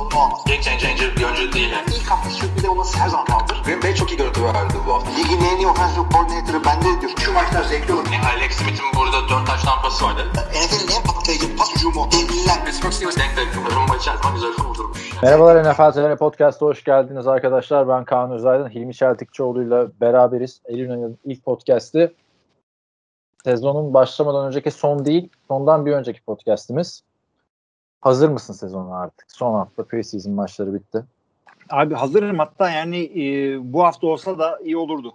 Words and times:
sorunu 0.00 0.24
olmaz. 0.24 0.44
Game 0.46 0.62
changer 0.62 1.16
bir 1.16 1.24
oyuncu 1.24 1.52
değil 1.52 1.70
yani. 1.70 1.86
İlk 1.96 2.10
hafta 2.10 2.30
sürpriz 2.30 2.64
olması 2.64 2.98
her 2.98 3.08
zaman 3.08 3.26
kaldır. 3.26 3.62
Green 3.64 3.82
Bay 3.82 3.94
çok 3.94 4.10
iyi 4.12 4.16
görüntü 4.16 4.44
verdi 4.44 4.74
bu 4.86 4.94
hafta. 4.94 5.10
Ligin 5.10 5.44
en 5.52 5.56
iyi 5.56 5.66
offensive 5.66 6.04
coordinator'ı 6.12 6.64
bende 6.64 7.00
diyor. 7.00 7.12
Şu 7.18 7.32
maçlar 7.32 7.62
zevkli 7.62 7.92
olur. 7.94 8.06
Yani 8.12 8.26
Alex 8.36 8.52
Smith'in 8.52 8.88
burada 8.96 9.28
4 9.28 9.46
taş 9.46 9.62
tampası 9.62 10.04
vardı. 10.04 10.22
NFL'in 10.34 10.90
en 10.96 11.02
patlayıcı 11.08 11.56
pas 11.56 11.74
hücumu. 11.74 12.08
Devliler. 12.12 12.64
Pittsburgh 12.64 12.92
Steelers 12.92 13.16
denk 13.16 13.36
denk. 13.36 13.48
Rumba 13.76 13.96
içerisinde 13.96 14.32
güzel 14.34 14.52
kurdurmuş. 14.52 15.22
Merhabalar 15.22 15.70
NFL 15.70 15.92
TR 15.92 16.16
Podcast'a 16.16 16.66
hoş 16.66 16.84
geldiniz 16.84 17.26
arkadaşlar. 17.26 17.88
Ben 17.88 18.04
Kaan 18.04 18.30
Özaydın, 18.30 18.70
Hilmi 18.70 18.94
Çeltikçioğlu 18.94 19.62
ile 19.62 19.86
beraberiz. 20.00 20.60
Eylül 20.64 20.90
ayının 20.90 21.18
ilk 21.24 21.44
podcast'i. 21.44 22.14
Sezonun 23.44 23.94
başlamadan 23.94 24.46
önceki 24.46 24.70
son 24.70 25.04
değil, 25.04 25.28
sondan 25.48 25.86
bir 25.86 25.92
önceki 25.92 26.22
podcast'imiz. 26.22 27.02
Hazır 28.00 28.28
mısın 28.28 28.52
sezona 28.54 29.00
artık? 29.00 29.32
Son 29.32 29.54
hafta 29.54 29.84
preseason 29.84 30.32
maçları 30.32 30.74
bitti. 30.74 31.04
Abi 31.70 31.94
hazırım 31.94 32.38
hatta 32.38 32.70
yani 32.70 32.98
e, 33.22 33.58
bu 33.72 33.84
hafta 33.84 34.06
olsa 34.06 34.38
da 34.38 34.58
iyi 34.58 34.76
olurdu. 34.76 35.14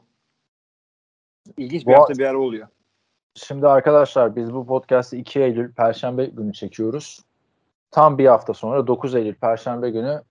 İlginç 1.58 1.88
bir 1.88 1.94
Bu- 1.94 1.98
hafta 1.98 2.14
bir 2.14 2.26
ara 2.26 2.38
oluyor. 2.38 2.68
Şimdi 3.36 3.68
arkadaşlar 3.68 4.36
biz 4.36 4.54
bu 4.54 4.66
podcast'i 4.66 5.18
2 5.18 5.40
Eylül 5.40 5.74
Perşembe 5.74 6.26
günü 6.26 6.54
çekiyoruz. 6.54 7.20
Tam 7.92 8.18
bir 8.18 8.26
hafta 8.26 8.54
sonra 8.54 8.88
9 8.88 9.16
Eylül 9.16 9.36
Perşembe 9.36 9.90
günü 9.90 10.22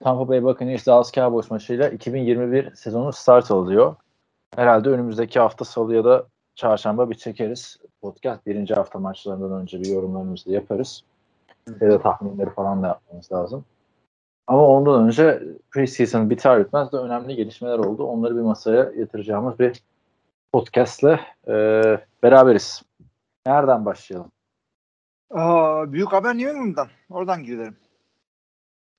Tampa 0.00 0.28
Bay 0.28 0.42
Buccaneers 0.44 0.86
Dallas 0.86 1.12
Cowboys 1.12 1.50
maçıyla 1.50 1.88
2021 1.88 2.74
sezonu 2.74 3.12
start 3.12 3.50
alıyor. 3.50 3.96
Herhalde 4.56 4.88
önümüzdeki 4.88 5.40
hafta 5.40 5.64
salı 5.64 5.94
ya 5.94 6.04
da 6.04 6.26
çarşamba 6.54 7.10
bir 7.10 7.14
çekeriz. 7.14 7.76
Podcast 8.00 8.46
birinci 8.46 8.74
hafta 8.74 8.98
maçlarından 8.98 9.52
önce 9.60 9.80
bir 9.80 9.86
yorumlarımızı 9.86 10.50
yaparız. 10.50 11.02
Da 11.68 12.02
tahminleri 12.02 12.50
falan 12.50 12.82
da 12.82 12.86
yapmamız 12.86 13.32
lazım. 13.32 13.64
Ama 14.46 14.68
ondan 14.68 15.04
önce 15.06 15.42
preseason 15.70 16.30
biter 16.30 16.64
bitmez 16.64 16.92
de 16.92 16.96
önemli 16.96 17.36
gelişmeler 17.36 17.78
oldu. 17.78 18.04
Onları 18.04 18.36
bir 18.36 18.40
masaya 18.40 18.92
yatıracağımız 18.96 19.58
bir 19.58 19.82
podcastle 20.52 21.20
e, 21.48 21.54
beraberiz. 22.22 22.82
Nereden 23.46 23.84
başlayalım? 23.84 24.30
Aa, 25.30 25.92
büyük 25.92 26.12
haber 26.12 26.38
New 26.38 26.50
England'dan. 26.50 26.88
Oradan 27.10 27.44
gidelim. 27.44 27.76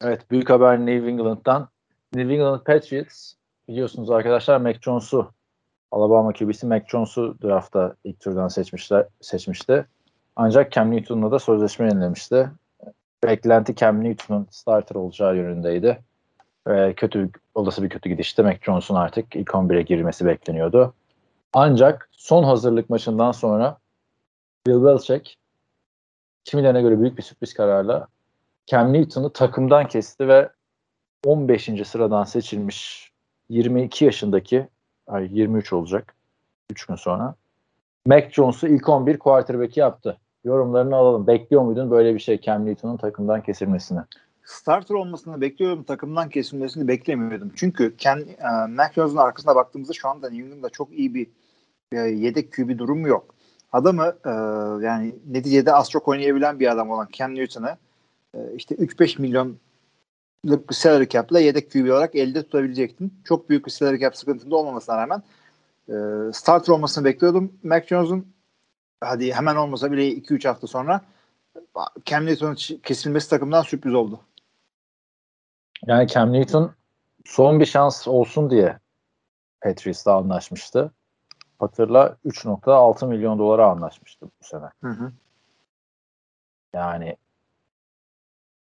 Evet 0.01 0.31
büyük 0.31 0.49
haber 0.49 0.79
New 0.79 1.09
England'dan. 1.09 1.67
New 2.15 2.33
England 2.33 2.61
Patriots 2.61 3.33
biliyorsunuz 3.67 4.11
arkadaşlar 4.11 4.61
Mac 4.61 4.79
Jones'u 4.81 5.31
Alabama 5.91 6.33
QB'si 6.33 6.67
Mac 6.67 6.85
Jones'u 6.87 7.37
draftta 7.43 7.95
ilk 8.03 8.19
turdan 8.19 8.47
seçmişler 8.47 9.07
seçmişti. 9.21 9.85
Ancak 10.35 10.71
Cam 10.71 10.91
Newton'la 10.91 11.31
da 11.31 11.39
sözleşme 11.39 11.85
yenilemişti. 11.85 12.51
Beklenti 13.23 13.75
Cam 13.75 14.03
Newton'un 14.03 14.47
starter 14.51 14.95
olacağı 14.95 15.35
yönündeydi. 15.35 15.99
Ve 16.67 16.93
kötü 16.93 17.29
olası 17.55 17.83
bir 17.83 17.89
kötü 17.89 18.09
gidişte 18.09 18.43
Mac 18.43 18.59
Jones'un 18.61 18.95
artık 18.95 19.35
ilk 19.35 19.49
11'e 19.49 19.81
girmesi 19.81 20.25
bekleniyordu. 20.25 20.93
Ancak 21.53 22.09
son 22.11 22.43
hazırlık 22.43 22.89
maçından 22.89 23.31
sonra 23.31 23.77
Bill 24.67 24.83
Belichick 24.83 25.37
kimilerine 26.43 26.81
göre 26.81 26.99
büyük 26.99 27.17
bir 27.17 27.23
sürpriz 27.23 27.53
kararla 27.53 28.07
Cam 28.65 28.93
Newton'u 28.93 29.33
takımdan 29.33 29.87
kesti 29.87 30.27
ve 30.27 30.49
15. 31.25 31.69
sıradan 31.85 32.23
seçilmiş 32.23 33.11
22 33.49 34.05
yaşındaki 34.05 34.67
ay 35.07 35.29
23 35.31 35.73
olacak 35.73 36.15
3 36.71 36.85
gün 36.85 36.95
sonra 36.95 37.35
Mac 38.05 38.29
Jones'u 38.31 38.67
ilk 38.67 38.89
11 38.89 39.19
quarterback'i 39.19 39.79
yaptı. 39.79 40.17
Yorumlarını 40.43 40.95
alalım. 40.95 41.27
Bekliyor 41.27 41.61
muydun 41.61 41.91
böyle 41.91 42.13
bir 42.13 42.19
şey 42.19 42.41
Cam 42.41 42.65
Newton'un 42.65 42.97
takımdan 42.97 43.43
kesilmesini? 43.43 43.99
Starter 44.43 44.95
olmasını 44.95 45.41
bekliyorum. 45.41 45.83
Takımdan 45.83 46.29
kesilmesini 46.29 46.87
beklemiyordum. 46.87 47.51
Çünkü 47.55 47.97
Ken, 47.97 48.17
e, 48.17 48.67
Mac 48.69 48.93
Jones'un 48.93 49.17
arkasına 49.17 49.55
baktığımızda 49.55 49.93
şu 49.93 50.09
anda 50.09 50.29
New 50.29 50.45
England'da 50.45 50.69
çok 50.69 50.91
iyi 50.91 51.13
bir 51.13 51.27
e, 51.91 51.97
yedek 51.97 52.53
QB 52.53 52.77
durumu 52.77 53.07
yok. 53.07 53.35
Adamı 53.71 54.15
e, 54.25 54.29
yani 54.85 55.15
neticede 55.27 55.73
az 55.73 55.89
çok 55.89 56.07
oynayabilen 56.07 56.59
bir 56.59 56.71
adam 56.71 56.89
olan 56.89 57.07
Cam 57.11 57.35
Newton'ı 57.35 57.77
e, 58.33 58.39
işte 58.55 58.75
3-5 58.75 59.21
milyonluk 59.21 59.59
bir 60.69 60.75
salary 60.75 61.07
cap'la 61.07 61.39
yedek 61.39 61.71
QB 61.71 61.89
olarak 61.91 62.15
elde 62.15 62.43
tutabilecektin. 62.43 63.13
Çok 63.25 63.49
büyük 63.49 63.65
bir 63.65 63.71
salary 63.71 63.99
cap 63.99 64.17
sıkıntında 64.17 64.55
olmamasına 64.55 64.97
rağmen 64.97 65.23
e, 65.89 65.93
starter 66.33 66.73
olmasını 66.73 67.05
bekliyordum. 67.05 67.53
Mac 67.63 67.87
Jones'un 67.87 68.33
hadi 69.05 69.33
hemen 69.33 69.55
olmasa 69.55 69.91
bile 69.91 70.07
2-3 70.07 70.47
hafta 70.47 70.67
sonra 70.67 71.01
Cam 72.05 72.25
Newton'un 72.25 72.55
kesilmesi 72.83 73.29
takımdan 73.29 73.61
sürpriz 73.61 73.93
oldu. 73.93 74.19
Yani 75.85 76.07
Cam 76.07 76.33
Newton 76.33 76.71
son 77.25 77.59
bir 77.59 77.65
şans 77.65 78.07
olsun 78.07 78.49
diye 78.49 78.79
Patriots'la 79.61 80.15
anlaşmıştı. 80.15 80.91
Hatırla 81.59 82.17
3.6 82.25 83.07
milyon 83.07 83.39
dolara 83.39 83.67
anlaşmıştı 83.67 84.25
bu 84.25 84.45
sene. 84.45 84.65
Hı 84.83 84.89
hı. 84.89 85.11
Yani 86.73 87.17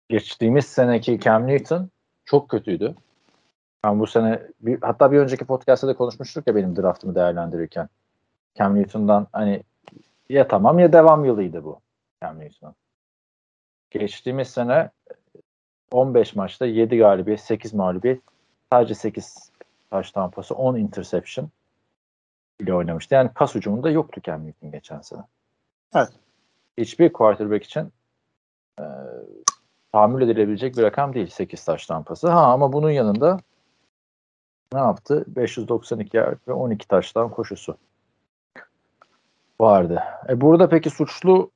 geçtiğimiz 0.09 0.65
seneki 0.65 1.19
Cam 1.19 1.47
Newton 1.47 1.89
çok 2.25 2.49
kötüydü. 2.49 2.95
Ben 3.83 3.99
bu 3.99 4.07
sene 4.07 4.41
bir, 4.59 4.81
hatta 4.81 5.11
bir 5.11 5.17
önceki 5.17 5.45
podcast'ta 5.45 5.87
da 5.87 5.95
konuşmuştuk 5.95 6.47
ya 6.47 6.55
benim 6.55 6.75
draftımı 6.75 7.15
değerlendirirken. 7.15 7.89
Cam 8.57 8.75
Newton'dan 8.75 9.27
hani 9.31 9.63
ya 10.29 10.47
tamam 10.47 10.79
ya 10.79 10.93
devam 10.93 11.25
yılıydı 11.25 11.63
bu 11.63 11.81
Cam 12.23 12.39
Newton'un. 12.39 12.75
Geçtiğimiz 13.89 14.47
sene 14.47 14.89
15 15.91 16.35
maçta 16.35 16.65
7 16.65 16.97
galibiyet, 16.97 17.39
8 17.39 17.73
mağlubiyet, 17.73 18.21
sadece 18.71 18.95
8 18.95 19.51
taş 19.89 20.11
tampası, 20.11 20.55
10 20.55 20.75
interception 20.75 21.49
ile 22.59 22.73
oynamıştı. 22.73 23.15
Yani 23.15 23.29
pas 23.35 23.55
hücumunda 23.55 23.89
yoktu 23.89 24.21
Cam 24.23 24.45
Newton 24.45 24.71
geçen 24.71 25.01
sene. 25.01 25.21
Evet. 25.95 26.11
Hiçbir 26.77 27.13
quarterback 27.13 27.65
için 27.65 27.93
e, 28.79 28.83
tahammül 29.91 30.21
edilebilecek 30.21 30.77
bir 30.77 30.83
rakam 30.83 31.13
değil 31.13 31.27
8 31.27 31.65
taş 31.65 31.85
tampası. 31.85 32.29
Ha 32.29 32.53
ama 32.53 32.73
bunun 32.73 32.91
yanında 32.91 33.39
ne 34.73 34.79
yaptı? 34.79 35.25
592 35.27 36.17
yard 36.17 36.39
ve 36.47 36.53
12 36.53 36.87
taştan 36.87 37.29
koşusu 37.29 37.77
vardı. 39.61 40.03
E 40.29 40.41
burada 40.41 40.69
peki 40.69 40.89
suçlu 40.89 41.51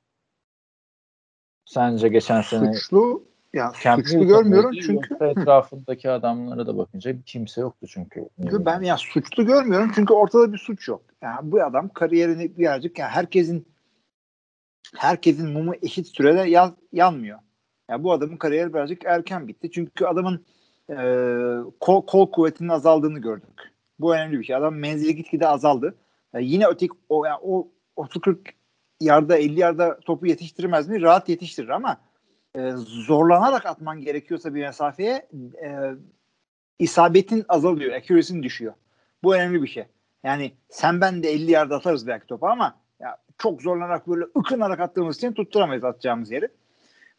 sence 1.64 2.08
geçen 2.08 2.40
sene 2.40 2.72
Suçlu 2.74 3.24
ya 3.52 3.72
Cam 3.82 4.04
suçlu 4.04 4.26
görmüyorum 4.26 4.72
çünkü 4.86 5.14
etrafındaki 5.20 6.10
adamlara 6.10 6.66
da 6.66 6.76
bakınca 6.78 7.22
kimse 7.26 7.60
yoktu 7.60 7.86
çünkü. 7.86 8.28
ben 8.38 8.82
ya 8.82 8.96
suçlu 8.96 9.46
görmüyorum 9.46 9.90
çünkü 9.94 10.12
ortada 10.12 10.52
bir 10.52 10.58
suç 10.58 10.88
yok. 10.88 11.02
Yani 11.22 11.52
bu 11.52 11.62
adam 11.62 11.88
kariyerini 11.88 12.58
birazcık 12.58 12.98
yani 12.98 13.10
herkesin 13.10 13.74
herkesin 14.96 15.52
mumu 15.52 15.74
eşit 15.82 16.06
sürede 16.06 16.40
yan, 16.40 16.76
yanmıyor. 16.92 17.38
Yani 17.90 18.04
bu 18.04 18.12
adamın 18.12 18.36
kariyeri 18.36 18.74
birazcık 18.74 19.04
erken 19.04 19.48
bitti. 19.48 19.70
Çünkü 19.70 20.04
adamın 20.04 20.44
e, 20.90 20.96
kol, 21.80 22.06
kol 22.06 22.30
kuvvetinin 22.30 22.68
azaldığını 22.68 23.18
gördük. 23.18 23.72
Bu 23.98 24.14
önemli 24.14 24.38
bir 24.38 24.44
şey. 24.44 24.56
Adam 24.56 24.74
menzili 24.74 25.16
gitgide 25.16 25.48
azaldı. 25.48 25.94
Yani 26.34 26.46
yine 26.46 26.66
öteki 26.66 26.92
o 27.08 27.24
yani 27.24 27.38
o 27.42 27.68
30-40 27.96 28.36
yarda 29.00 29.36
50 29.36 29.60
yarda 29.60 30.00
topu 30.00 30.26
yetiştirmez 30.26 30.88
mi? 30.88 31.02
Rahat 31.02 31.28
yetiştirir 31.28 31.68
ama 31.68 32.00
e, 32.56 32.70
zorlanarak 32.76 33.66
atman 33.66 34.00
gerekiyorsa 34.00 34.54
bir 34.54 34.62
mesafeye 34.62 35.28
e, 35.64 35.94
isabetin 36.78 37.44
azalıyor, 37.48 37.92
accuracy'nin 37.92 38.42
düşüyor. 38.42 38.74
Bu 39.24 39.34
önemli 39.34 39.62
bir 39.62 39.68
şey. 39.68 39.84
Yani 40.24 40.52
sen 40.68 41.00
ben 41.00 41.22
de 41.22 41.30
50 41.30 41.50
yard 41.50 41.70
atarız 41.70 42.06
belki 42.06 42.26
topu 42.26 42.46
ama 42.46 42.76
ya 43.00 43.16
çok 43.38 43.62
zorlanarak 43.62 44.08
böyle 44.08 44.24
ıkınarak 44.38 44.80
attığımız 44.80 45.16
için 45.16 45.32
tutturamayız 45.32 45.84
atacağımız 45.84 46.30
yeri. 46.30 46.48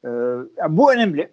Ee, 0.06 0.10
ya 0.58 0.78
bu 0.78 0.94
önemli. 0.94 1.32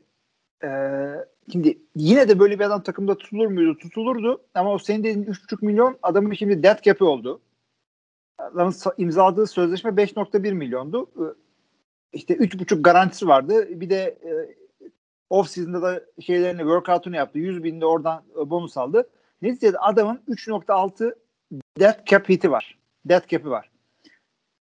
Ee, 0.65 1.15
şimdi 1.53 1.79
yine 1.97 2.29
de 2.29 2.39
böyle 2.39 2.59
bir 2.59 2.65
adam 2.65 2.83
takımda 2.83 3.19
tutulur 3.19 3.47
muydu? 3.47 3.79
Tutulurdu. 3.79 4.43
Ama 4.55 4.73
o 4.73 4.79
senin 4.79 5.05
dediğin 5.05 5.25
3,5 5.25 5.65
milyon 5.65 5.99
adamın 6.03 6.33
şimdi 6.33 6.63
dead 6.63 6.83
cap'i 6.83 7.05
oldu. 7.05 7.41
İmzaladığı 8.99 9.47
sözleşme 9.47 9.91
5.1 9.91 10.53
milyondu. 10.53 11.11
Ee, 11.17 11.23
işte 12.13 12.35
3.5 12.35 12.83
garantisi 12.83 13.29
vardı. 13.29 13.81
Bir 13.81 13.91
de 13.91 14.19
e, 14.25 14.31
off 15.31 15.49
season'da 15.49 15.83
da 15.83 16.03
şeylerini 16.21 16.61
workout'unu 16.61 17.17
yaptı. 17.17 17.39
100 17.39 17.65
bin 17.65 17.81
de 17.81 17.87
oradan 17.87 18.23
e, 18.37 18.51
bonus 18.51 18.77
aldı. 18.77 19.09
Neticede 19.43 19.79
adamın 19.79 20.23
3.6 20.29 21.15
dead 21.79 22.07
cap 22.07 22.29
hit'i 22.29 22.51
var. 22.51 22.79
Dead 23.05 23.29
cap'i 23.29 23.51
var. 23.51 23.71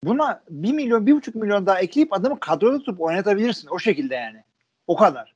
Buna 0.05 0.43
1 0.51 0.73
milyon, 0.73 1.07
1,5 1.07 1.39
milyon 1.39 1.67
daha 1.67 1.81
ekleyip 1.81 2.13
adamı 2.13 2.41
kadroda 2.41 2.79
tutup 2.79 3.01
oynatabilirsin. 3.01 3.69
O 3.69 3.79
şekilde 3.79 4.15
yani. 4.15 4.45
O 4.87 4.97
kadar. 4.97 5.35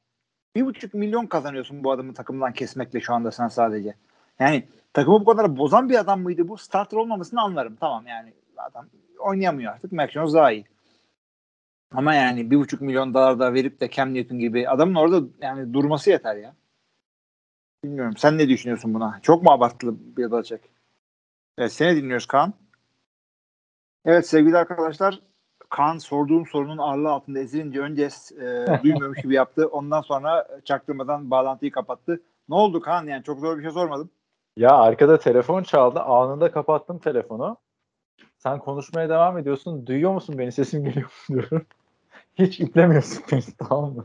1,5 0.57 0.97
milyon 0.97 1.27
kazanıyorsun 1.27 1.85
bu 1.85 1.93
adamı 1.93 2.15
takımdan 2.15 2.53
kesmekle 2.53 3.01
şu 3.01 3.15
anda 3.15 3.31
sen 3.31 3.49
sadece. 3.49 3.95
Yani 4.39 4.65
takımı 4.93 5.21
bu 5.21 5.25
kadar 5.25 5.57
bozan 5.57 5.89
bir 5.89 5.99
adam 5.99 6.23
mıydı 6.23 6.49
bu? 6.49 6.57
Starter 6.57 6.97
olmamasını 6.97 7.43
anlarım. 7.43 7.77
Tamam 7.77 8.07
yani 8.07 8.33
adam 8.57 8.89
oynayamıyor 9.19 9.73
artık. 9.73 9.93
Mac 9.93 10.13
Jones 10.13 10.35
daha 10.35 10.53
iyi. 10.53 10.65
Ama 11.95 12.15
yani 12.15 12.51
bir 12.51 12.57
buçuk 12.57 12.81
milyon 12.81 13.15
dolar 13.15 13.39
da 13.39 13.55
verip 13.55 13.81
de 13.81 13.91
Cam 13.91 14.15
Newton 14.15 14.39
gibi 14.39 14.69
adamın 14.69 14.95
orada 14.95 15.27
yani 15.43 15.75
durması 15.75 16.11
yeter 16.11 16.37
ya. 16.37 16.55
Bilmiyorum. 17.85 18.17
Sen 18.17 18.39
ne 18.39 18.49
düşünüyorsun 18.49 18.95
buna? 18.95 19.21
Çok 19.23 19.43
mu 19.43 19.51
abartılı 19.51 19.97
bir 20.17 20.33
Belichick? 20.33 20.69
Evet 21.59 21.73
seni 21.73 21.97
dinliyoruz 21.97 22.27
Kaan. 22.27 22.55
Evet 24.05 24.29
sevgili 24.29 24.57
arkadaşlar 24.57 25.21
Kaan 25.71 25.99
sorduğum 25.99 26.47
sorunun 26.47 26.79
ağırlığı 26.79 27.11
altında 27.11 27.39
ezilince 27.39 27.81
önce 27.81 28.09
e, 28.41 28.67
duymuyormuş 28.83 29.23
gibi 29.23 29.35
yaptı. 29.35 29.67
Ondan 29.67 30.01
sonra 30.01 30.49
çaktırmadan 30.65 31.31
bağlantıyı 31.31 31.73
kapattı. 31.73 32.23
Ne 32.49 32.55
oldu 32.55 32.81
Kaan 32.81 33.07
yani 33.07 33.25
çok 33.25 33.41
zor 33.41 33.59
bir 33.59 33.63
şey 33.63 33.71
sormadım. 33.71 34.11
Ya 34.59 34.71
arkada 34.71 35.19
telefon 35.19 35.63
çaldı. 35.63 36.01
Anında 36.01 36.53
kapattım 36.53 36.99
telefonu. 36.99 37.57
Sen 38.39 38.59
konuşmaya 38.59 39.09
devam 39.09 39.39
ediyorsun. 39.39 39.87
Duyuyor 39.87 40.15
musun 40.15 40.39
beni? 40.39 40.53
Sesim 40.53 40.85
geliyor 40.85 41.07
mu 41.07 41.37
diyorum. 41.37 41.67
Hiç 42.35 42.61
iplemiyorsun 42.61 43.25
beni 43.33 43.43
tamam 43.69 43.95
mı? 43.95 44.03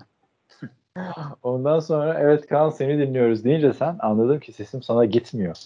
Ondan 1.44 1.80
sonra 1.80 2.20
evet 2.20 2.48
Kaan 2.48 2.70
seni 2.70 2.98
dinliyoruz 2.98 3.44
deyince 3.44 3.74
sen 3.74 3.96
anladım 4.00 4.40
ki 4.40 4.54
sesim 4.54 4.84
sana 4.84 5.06
gitmiyor. 5.06 5.58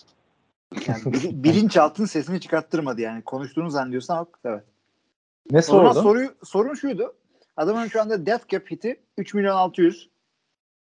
Yani 0.87 1.05
bir, 1.13 1.43
bilinçaltın 1.43 2.05
sesini 2.05 2.41
çıkarttırmadı 2.41 3.01
yani. 3.01 3.21
Konuştuğunu 3.21 3.69
zannediyorsun 3.69 4.13
ama 4.13 4.25
evet. 4.45 4.63
Ne 5.51 5.61
sordun? 5.61 6.01
soruyu, 6.01 6.29
sorun 6.43 6.73
şuydu. 6.73 7.15
Adamın 7.57 7.87
şu 7.87 8.01
anda 8.01 8.25
death 8.25 8.47
cap 8.47 8.71
hiti 8.71 8.99
3 9.17 9.33
milyon 9.33 9.55
600. 9.55 10.09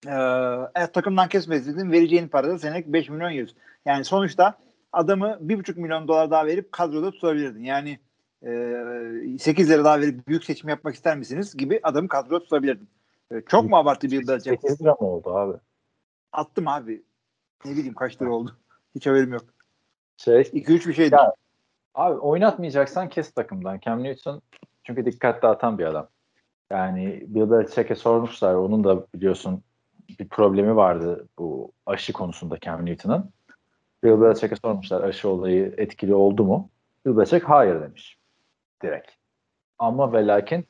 Ee, 0.07 0.87
takımdan 0.93 1.29
kesmeseydin 1.29 1.93
vereceğin 1.93 2.29
para 2.29 2.49
da 2.49 2.59
senelik 2.59 2.87
5 2.87 3.09
milyon 3.09 3.31
100. 3.31 3.55
Yani 3.89 4.05
sonuçta 4.05 4.59
adamı 4.93 5.27
1,5 5.27 5.81
milyon 5.81 6.09
dolar 6.09 6.31
daha 6.31 6.47
verip 6.47 6.73
kadroda 6.73 7.11
tutabilirdin. 7.11 7.63
Yani 7.63 7.99
e, 8.43 9.39
8 9.39 9.71
lira 9.71 9.85
daha 9.85 10.01
verip 10.01 10.29
büyük 10.29 10.45
seçim 10.45 10.69
yapmak 10.69 10.95
ister 10.95 11.17
misiniz 11.17 11.57
gibi 11.57 11.81
adamı 11.83 12.09
kadroda 12.09 12.39
tutabilirdin. 12.39 12.89
E, 13.31 13.41
çok 13.41 13.71
mu 13.71 13.77
abartı 13.77 14.11
bir 14.11 14.29
Belichick? 14.29 14.61
8 14.61 14.81
lira 14.81 14.91
mı 15.01 15.07
oldu 15.07 15.37
abi? 15.37 15.59
Attım 16.33 16.69
abi. 16.69 17.03
Ne 17.65 17.71
bileyim 17.71 17.95
kaç 17.95 18.23
lira 18.23 18.31
oldu. 18.31 18.57
Hiç 18.95 19.07
haberim 19.07 19.33
yok. 19.33 19.45
Şey, 20.17 20.41
2-3 20.41 20.89
bir 20.89 20.95
şeydi. 20.95 21.15
Ya, 21.15 21.35
Abi 21.95 22.19
oynatmayacaksan 22.19 23.09
kes 23.09 23.33
takımdan. 23.33 23.81
Cam 23.81 24.03
Newton 24.03 24.43
çünkü 24.85 25.05
dikkat 25.05 25.43
dağıtan 25.43 25.79
bir 25.79 25.85
adam. 25.85 26.09
Yani 26.71 27.25
Bill 27.27 27.51
Belichick'e 27.51 27.95
sormuşlar. 27.95 28.55
Onun 28.55 28.85
da 28.85 29.07
biliyorsun 29.15 29.63
bir 30.19 30.29
problemi 30.29 30.77
vardı 30.77 31.29
bu 31.39 31.73
aşı 31.87 32.13
konusunda 32.13 32.61
Cam 32.61 32.87
Newton'ın. 32.87 33.31
Bill 34.05 34.21
Belichick'e 34.21 34.57
sormuşlar 34.57 35.03
aşı 35.03 35.29
olayı 35.29 35.75
etkili 35.77 36.15
oldu 36.15 36.45
mu? 36.45 36.71
Bill 37.07 37.17
Belichick 37.17 37.49
hayır 37.49 37.81
demiş. 37.81 38.19
Direkt. 38.83 39.11
Ama 39.79 40.13
ve 40.13 40.27
lakin 40.27 40.67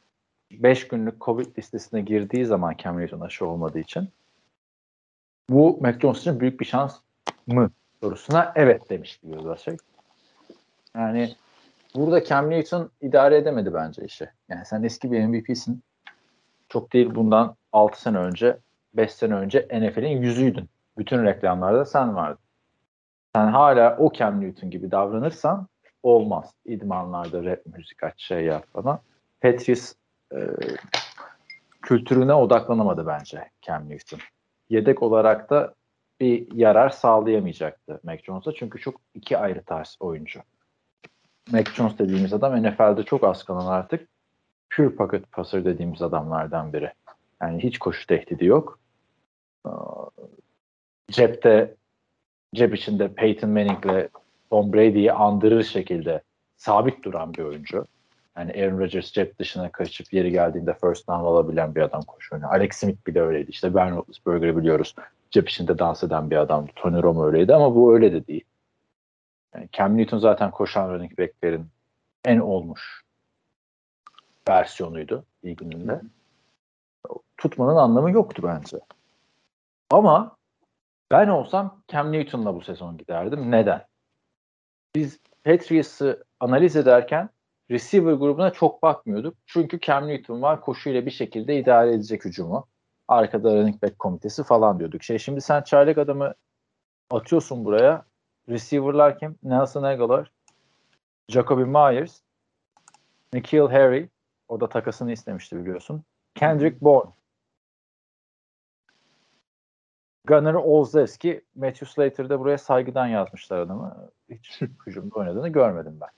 5 0.53 0.89
günlük 0.89 1.21
Covid 1.21 1.59
listesine 1.59 2.01
girdiği 2.01 2.45
zaman 2.47 2.75
Cam 2.79 3.01
Newton 3.01 3.21
aşı 3.21 3.47
olmadığı 3.47 3.79
için 3.79 4.09
bu 5.51 5.79
Mac 5.81 6.01
Jones 6.01 6.21
için 6.21 6.41
büyük 6.41 6.61
bir 6.61 6.65
şans 6.65 6.99
mı 7.47 7.71
sorusuna 8.03 8.53
evet 8.57 8.91
demişti 8.91 9.33
Bill 9.33 9.45
Belichick. 9.45 9.83
Yani 10.95 11.35
burada 11.95 12.25
Cam 12.25 12.51
Newton 12.51 12.91
idare 13.01 13.37
edemedi 13.37 13.75
bence 13.75 14.05
işi. 14.05 14.29
Yani 14.49 14.67
sen 14.67 14.83
eski 14.83 15.13
bir 15.13 15.27
MVP'sin. 15.27 15.83
Çok 16.69 16.93
değil 16.93 17.15
bundan 17.15 17.57
6 17.73 18.01
sene 18.01 18.19
önce, 18.19 18.59
5 18.95 19.13
sene 19.13 19.35
önce 19.35 19.69
NFL'in 19.73 20.23
yüzüydün. 20.23 20.69
Bütün 20.99 21.25
reklamlarda 21.25 21.85
sen 21.85 22.17
vardın. 22.17 22.48
Sen 23.39 23.47
hala 23.47 23.97
o 23.97 24.13
Cam 24.13 24.41
Newton 24.41 24.71
gibi 24.71 24.91
davranırsan 24.91 25.67
olmaz. 26.03 26.55
İdmanlarda 26.65 27.45
rap 27.45 27.67
müzik 27.67 28.03
aç 28.03 28.23
şey 28.23 28.45
yap 28.45 28.67
falan. 28.73 29.01
Patriots 29.41 29.95
e, 30.35 30.39
kültürüne 31.83 32.35
odaklanamadı 32.35 33.07
bence 33.07 33.51
Cam 33.63 33.91
Newton. 33.91 34.21
Yedek 34.71 35.03
olarak 35.03 35.51
da 35.51 35.75
bir 36.21 36.53
yarar 36.55 36.91
sağlayamayacaktı 36.91 38.01
Mac 38.03 38.23
Jones'a. 38.23 38.53
Çünkü 38.53 38.81
çok 38.81 39.01
iki 39.15 39.39
ayrı 39.39 39.63
tarz 39.63 39.97
oyuncu. 40.01 40.41
Mac 41.53 41.71
Jones 41.71 41.99
dediğimiz 41.99 42.33
adam 42.33 42.63
NFL'de 42.63 43.03
çok 43.03 43.25
az 43.25 43.45
kalan 43.45 43.67
artık 43.67 44.09
pure 44.71 44.95
pocket 44.95 45.33
passer 45.33 45.65
dediğimiz 45.65 46.03
adamlardan 46.03 46.73
biri. 46.73 46.93
Yani 47.43 47.63
hiç 47.63 47.79
koşu 47.79 48.07
tehdidi 48.07 48.45
yok. 48.45 48.79
Cepte 51.11 51.75
cep 52.55 52.75
içinde 52.75 53.15
Peyton 53.15 53.51
Manning'le 53.51 54.09
Tom 54.51 54.73
Brady'yi 54.73 55.13
andırır 55.13 55.63
şekilde 55.63 56.23
sabit 56.57 57.05
duran 57.05 57.35
bir 57.35 57.43
oyuncu. 57.43 57.87
Yani 58.37 58.53
Aaron 58.53 58.79
Rodgers 58.79 59.13
cep 59.13 59.39
dışına 59.39 59.73
kaçıp 59.73 60.13
yeri 60.13 60.31
geldiğinde 60.31 60.75
first 60.75 61.09
down 61.09 61.25
alabilen 61.25 61.75
bir 61.75 61.81
adam 61.81 62.03
koşu 62.03 62.35
oyunu. 62.35 62.49
Alex 62.49 62.77
Smith 62.77 63.07
bile 63.07 63.23
öyleydi. 63.23 63.51
İşte 63.51 63.75
Ben 63.75 63.97
Roethlisberger'ı 63.97 64.57
biliyoruz. 64.57 64.95
Cep 65.31 65.49
içinde 65.49 65.79
dans 65.79 66.03
eden 66.03 66.31
bir 66.31 66.37
adamdı. 66.37 66.71
Tony 66.77 67.03
Romo 67.03 67.27
öyleydi 67.27 67.55
ama 67.55 67.75
bu 67.75 67.95
öyle 67.95 68.13
de 68.13 68.27
değil. 68.27 68.45
Yani 69.55 69.69
Cam 69.73 69.99
Newton 69.99 70.19
zaten 70.19 70.51
koşan 70.51 70.91
running 70.91 71.19
back'lerin 71.19 71.67
en 72.25 72.39
olmuş 72.39 73.03
versiyonuydu 74.49 75.25
ilginde. 75.43 76.01
Tutmanın 77.37 77.77
anlamı 77.77 78.11
yoktu 78.11 78.43
bence. 78.45 78.79
Ama 79.91 80.38
ben 81.11 81.29
olsam 81.29 81.83
Cam 81.89 82.13
Newton'la 82.13 82.55
bu 82.55 82.61
sezon 82.61 82.97
giderdim. 82.97 83.51
Neden? 83.51 83.87
Biz 84.95 85.21
Patriots'ı 85.45 86.25
analiz 86.41 86.77
ederken 86.77 87.31
receiver 87.71 88.13
grubuna 88.13 88.51
çok 88.51 88.83
bakmıyorduk. 88.83 89.35
Çünkü 89.47 89.81
Cam 89.81 90.09
Newton 90.09 90.43
var 90.43 90.61
koşuyla 90.61 91.07
bir 91.07 91.11
şekilde 91.11 91.59
idare 91.59 91.95
edecek 91.95 92.25
hücumu. 92.25 92.67
Arkada 93.09 93.55
running 93.57 93.83
back 93.83 93.99
komitesi 93.99 94.45
falan 94.45 94.79
diyorduk. 94.79 95.03
Şey 95.03 95.19
şimdi 95.19 95.41
sen 95.41 95.63
çaylak 95.63 95.99
adamı 95.99 96.35
atıyorsun 97.11 97.65
buraya. 97.65 98.05
Receiver'lar 98.49 99.19
kim? 99.19 99.39
Nelson 99.43 99.83
Aguilar, 99.83 100.31
Jacoby 101.29 101.63
Myers, 101.63 102.21
Nikhil 103.33 103.69
Harry. 103.69 104.09
O 104.49 104.61
da 104.61 104.69
takasını 104.69 105.13
istemişti 105.13 105.57
biliyorsun. 105.57 106.05
Kendrick 106.35 106.81
Bourne. 106.81 107.11
Gunnar 110.29 110.55
Olszewski, 110.55 111.45
Matthew 111.57 111.87
Slater'da 111.87 112.41
buraya 112.41 112.59
saygıdan 112.59 113.07
yazmışlar 113.07 113.59
adamı. 113.59 114.11
Hiç 114.31 114.61
hücumda 114.87 115.15
oynadığını 115.15 115.49
görmedim 115.49 115.99
ben. 116.01 116.09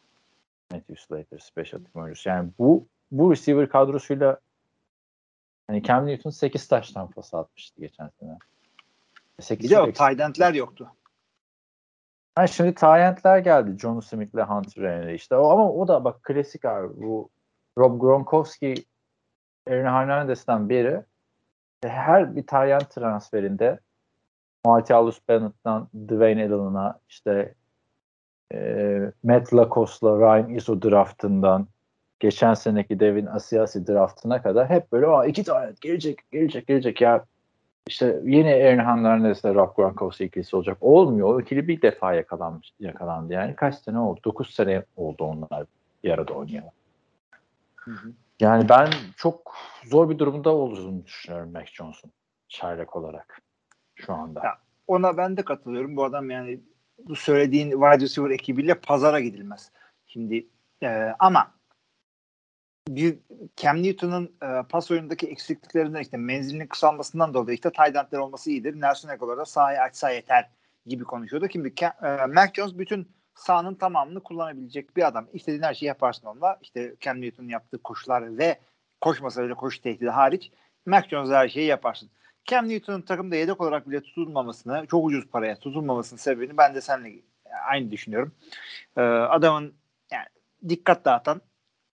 Matthew 0.71 0.97
Slater, 0.97 1.39
special 1.39 1.81
team 1.81 2.05
oyuncusu. 2.05 2.29
Yani 2.29 2.51
bu 2.59 2.87
bu 3.11 3.33
receiver 3.33 3.69
kadrosuyla 3.69 4.41
hani 5.67 5.83
Cam 5.83 6.07
Newton 6.07 6.31
8 6.31 6.69
taştan 6.69 7.11
pas 7.11 7.35
atmıştı 7.35 7.81
geçen 7.81 8.09
sene. 8.09 8.39
8 9.41 9.71
Bir 9.71 9.77
de 9.77 9.81
o 9.81 9.93
tight 9.93 10.57
yoktu. 10.57 10.93
Ha 12.35 12.47
şimdi 12.47 12.75
Tyent'ler 12.75 13.39
geldi. 13.39 13.79
John 13.79 14.01
Smith'le 14.01 14.43
Hunter 14.49 14.83
Henry 14.83 15.15
işte. 15.15 15.37
O, 15.37 15.51
ama 15.51 15.73
o 15.73 15.89
da 15.89 16.05
bak 16.05 16.23
klasik 16.23 16.65
abi. 16.65 16.89
Bu 16.97 17.31
Rob 17.79 18.01
Gronkowski 18.01 18.75
Aaron 19.69 19.85
Hernandez'den 19.85 20.69
beri 20.69 21.03
her 21.83 22.37
bir 22.37 22.47
Tyent 22.47 22.91
transferinde 22.91 23.79
Martellus 24.65 25.21
Bennett'tan 25.29 25.89
Dwayne 26.09 26.45
Allen'a 26.45 26.99
işte 27.09 27.55
e, 28.55 29.13
Matt 29.23 29.55
Lacoste'la 29.55 30.19
Ryan 30.19 30.55
Izzo 30.55 30.83
draftından 30.83 31.67
geçen 32.21 32.55
seneki 32.55 33.01
Devin 33.01 33.27
Asiasi 33.27 33.87
draftına 33.87 34.43
kadar 34.43 34.71
hep 34.71 34.93
böyle 34.93 35.07
Aa, 35.07 35.27
iki 35.27 35.45
tane 35.45 35.73
gelecek 35.81 36.19
gelecek 36.31 36.67
gelecek 36.67 37.01
ya 37.01 37.25
işte 37.87 38.21
yine 38.25 38.55
Aaron 38.55 38.79
Hernandez'le 38.79 39.45
Rob 39.45 39.77
Gronkowski 39.77 40.25
ikilisi 40.25 40.57
olacak. 40.57 40.79
Olmuyor. 40.81 41.35
O 41.35 41.41
ikili 41.41 41.69
bir 41.69 41.83
defa 41.83 42.15
yakalanmış, 42.15 42.73
yakalandı. 42.81 43.33
Yani 43.33 43.57
kaç 43.57 43.75
sene 43.75 43.99
oldu? 43.99 44.21
9 44.25 44.55
sene 44.55 44.83
oldu 44.97 45.25
onlar 45.25 45.67
bir 46.05 46.11
arada 46.11 46.33
oynayalı. 46.33 46.71
Yani 48.41 48.69
ben 48.69 48.89
çok 49.17 49.55
zor 49.85 50.11
bir 50.11 50.19
durumda 50.19 50.51
olduğunu 50.51 51.05
düşünüyorum 51.05 51.53
Mac 51.53 51.67
Jones'un 51.73 52.13
çaylak 52.49 52.97
olarak 52.97 53.41
şu 54.01 54.15
anda. 54.15 54.41
Ya, 54.45 54.59
ona 54.87 55.17
ben 55.17 55.37
de 55.37 55.45
katılıyorum. 55.45 55.97
Bu 55.97 56.05
adam 56.05 56.31
yani 56.31 56.61
bu 56.99 57.17
söylediğin 57.17 57.71
wide 57.71 58.01
receiver 58.01 58.31
ekibiyle 58.31 58.75
pazara 58.75 59.21
gidilmez. 59.21 59.71
Şimdi 60.07 60.47
e, 60.83 61.15
ama 61.19 61.55
bir 62.89 63.19
Cam 63.57 63.83
Newton'un 63.83 64.37
e, 64.43 64.63
pas 64.69 64.91
oyunundaki 64.91 65.27
eksikliklerinden 65.27 66.01
işte 66.01 66.17
menzilinin 66.17 66.67
kısalmasından 66.67 67.35
dolayı 67.35 67.55
işte 67.55 67.71
tight 67.71 67.97
endler 67.97 68.19
olması 68.19 68.51
iyidir. 68.51 68.81
Nelson 68.81 69.09
Aguilar 69.09 69.39
da 69.39 69.45
sahayı 69.45 69.81
açsa 69.81 70.11
yeter 70.11 70.51
gibi 70.87 71.05
konuşuyordu. 71.05 71.47
Şimdi 71.53 71.75
e, 71.83 72.27
Mac 72.27 72.53
Jones 72.55 72.79
bütün 72.79 73.09
sahanın 73.35 73.75
tamamını 73.75 74.23
kullanabilecek 74.23 74.97
bir 74.97 75.07
adam. 75.07 75.27
İstediğin 75.33 75.63
her 75.63 75.75
şeyi 75.75 75.89
yaparsın 75.89 76.27
onunla. 76.27 76.59
İşte 76.63 76.95
Cam 77.01 77.21
Newton'un 77.21 77.49
yaptığı 77.49 77.83
koşular 77.83 78.39
ve 78.39 78.59
koşmasa 79.01 79.45
bile 79.45 79.55
koşu 79.55 79.83
tehdidi 79.83 80.11
hariç 80.11 80.51
Mac 80.87 81.09
Jones'la 81.09 81.39
her 81.39 81.49
şeyi 81.49 81.67
yaparsın. 81.67 82.11
Cam 82.45 82.69
Newton'un 82.69 83.03
takımda 83.03 83.37
yedek 83.37 83.61
olarak 83.61 83.91
bile 83.91 84.01
tutulmamasını, 84.03 84.87
çok 84.87 85.05
ucuz 85.05 85.27
paraya 85.27 85.57
tutulmamasının 85.57 86.19
sebebini 86.19 86.57
ben 86.57 86.75
de 86.75 86.81
seninle 86.81 87.23
aynı 87.69 87.91
düşünüyorum. 87.91 88.33
Ee, 88.97 89.01
adamın 89.01 89.75
yani 90.13 90.27
dikkat 90.69 91.05
dağıtan, 91.05 91.41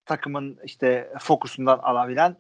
takımın 0.04 0.58
işte 0.64 1.12
fokusundan 1.20 1.78
alabilen 1.78 2.36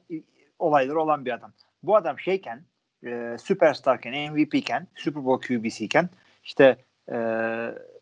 olayları 0.58 1.00
olan 1.00 1.24
bir 1.24 1.32
adam. 1.34 1.52
Bu 1.82 1.96
adam 1.96 2.18
şeyken, 2.18 2.62
e, 3.06 3.36
süperstarken, 3.40 4.32
MVP'ken, 4.32 4.86
Super 4.94 5.24
Bowl 5.24 5.46
QB'siyken 5.46 6.08
işte 6.44 6.76
e, 7.12 7.16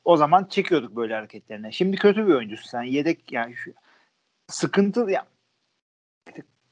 o 0.05 0.17
zaman 0.17 0.45
çekiyorduk 0.45 0.97
böyle 0.97 1.15
hareketlerine. 1.15 1.73
Şimdi 1.73 1.97
kötü 1.97 2.27
bir 2.27 2.35
oyuncusun 2.35 2.69
sen. 2.71 2.83
Yedek 2.83 3.33
yani 3.33 3.55
şu, 3.57 3.73
sıkıntı 4.49 5.11
ya 5.11 5.27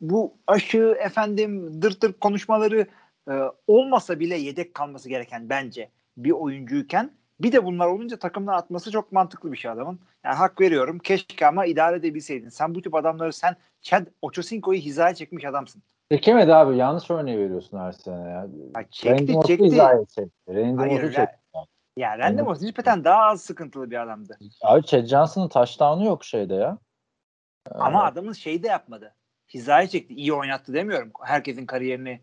bu 0.01 0.35
aşı 0.47 0.97
efendim 1.01 1.83
dır 1.83 2.01
dır 2.01 2.12
konuşmaları 2.12 2.87
e, 3.31 3.33
olmasa 3.67 4.21
bile 4.21 4.37
yedek 4.37 4.75
kalması 4.75 5.09
gereken 5.09 5.49
bence 5.49 5.91
bir 6.17 6.31
oyuncuyken 6.31 7.11
bir 7.41 7.52
de 7.52 7.64
bunlar 7.64 7.87
olunca 7.87 8.19
takımdan 8.19 8.52
atması 8.52 8.91
çok 8.91 9.12
mantıklı 9.12 9.52
bir 9.52 9.57
şey 9.57 9.71
adamın. 9.71 10.00
Yani 10.25 10.35
hak 10.35 10.61
veriyorum. 10.61 10.99
Keşke 10.99 11.47
ama 11.47 11.67
idare 11.67 11.97
edebilseydin. 11.97 12.49
Sen 12.49 12.75
bu 12.75 12.83
tip 12.83 12.95
adamları 12.95 13.33
sen 13.33 13.57
Chad 13.83 14.07
Ochocinco'yu 14.23 14.81
hizaya 14.81 15.14
çekmiş 15.14 15.45
adamsın. 15.45 15.83
Çekemedi 16.12 16.55
abi. 16.55 16.76
Yanlış 16.76 17.11
örneği 17.11 17.38
veriyorsun 17.38 17.79
her 17.79 17.93
sene 17.93 18.31
ya. 18.31 18.47
ya 18.76 18.85
çekti 18.91 19.33
Randy 19.33 19.47
çekti. 19.47 19.64
hizaya 19.64 20.05
çekti. 20.05 20.55
Randy 20.55 20.76
Hayır, 20.76 21.12
çekti. 21.12 21.37
Ya 21.97 22.19
Randy 22.19 22.43
Moss 22.43 22.62
nispeten 22.62 23.05
daha 23.05 23.23
az 23.23 23.43
sıkıntılı 23.43 23.91
bir 23.91 24.02
adamdı. 24.02 24.38
Abi 24.62 24.83
Chad 24.83 25.07
Johnson'ın 25.07 25.49
touchdown'u 25.49 26.05
yok 26.05 26.25
şeyde 26.25 26.55
ya. 26.55 26.79
Ama 27.71 28.05
Ee, 28.05 28.07
adamın 28.07 28.33
şeyi 28.33 28.62
de 28.62 28.69
yapmadı. 28.69 29.14
Hizaya 29.55 29.88
çekti. 29.88 30.14
İyi 30.14 30.33
oynattı 30.33 30.75
demiyorum. 30.75 31.11
Herkesin 31.23 31.67
kariyerini 31.67 32.21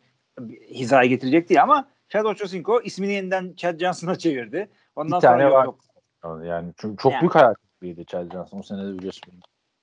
hizaya 0.70 1.06
getirecek 1.06 1.50
değil 1.50 1.64
ama 1.64 1.88
Chad 2.10 2.26
Ochocinco 2.26 2.82
ismini 2.82 3.14
yeniden 3.14 3.54
Chad 3.58 3.80
Johnson'a 3.80 4.16
çevirdi. 4.18 4.70
Ondan 4.96 5.18
Bir 5.18 5.22
tane 5.22 5.44
sonra 5.44 5.44
yok, 5.44 5.54
var. 5.54 5.66
yok. 5.66 6.46
Yani 6.46 6.74
çok, 6.78 7.00
çok 7.00 7.12
Yani. 7.12 7.22
büyük 7.22 7.36
hayal 7.36 7.54
kırıklığıydı 7.54 8.06
Chad 8.06 8.32
Johnson. 8.34 8.60
O 8.60 8.64
sene 8.64 8.84
de 8.88 8.98
biliyorsun. 8.98 9.34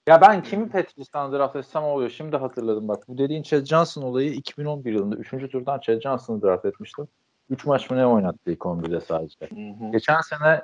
Ya 0.09 0.21
ben 0.21 0.43
kimi 0.43 0.69
Patriots'tan 0.69 1.33
draft 1.33 1.57
etsem 1.57 1.83
oluyor. 1.85 2.11
Şimdi 2.11 2.37
hatırladım 2.37 2.89
bak. 2.89 3.09
Bu 3.09 3.19
dediğin 3.19 3.43
Chad 3.43 3.65
Johnson 3.65 4.03
olayı 4.03 4.33
2011 4.33 4.93
yılında 4.93 5.17
3. 5.17 5.31
turdan 5.31 5.81
Chad 5.81 6.01
Johnson'ı 6.01 6.43
draft 6.43 6.65
etmiştim. 6.65 7.09
3 7.51 7.65
maç 7.65 7.91
mı 7.91 7.97
ne 7.97 8.07
oynattı 8.07 8.51
ilk 8.51 8.61
11'de 8.61 9.01
sadece. 9.01 9.37
Hı 9.41 9.87
hı. 9.87 9.93
Geçen 9.93 10.21
sene 10.21 10.63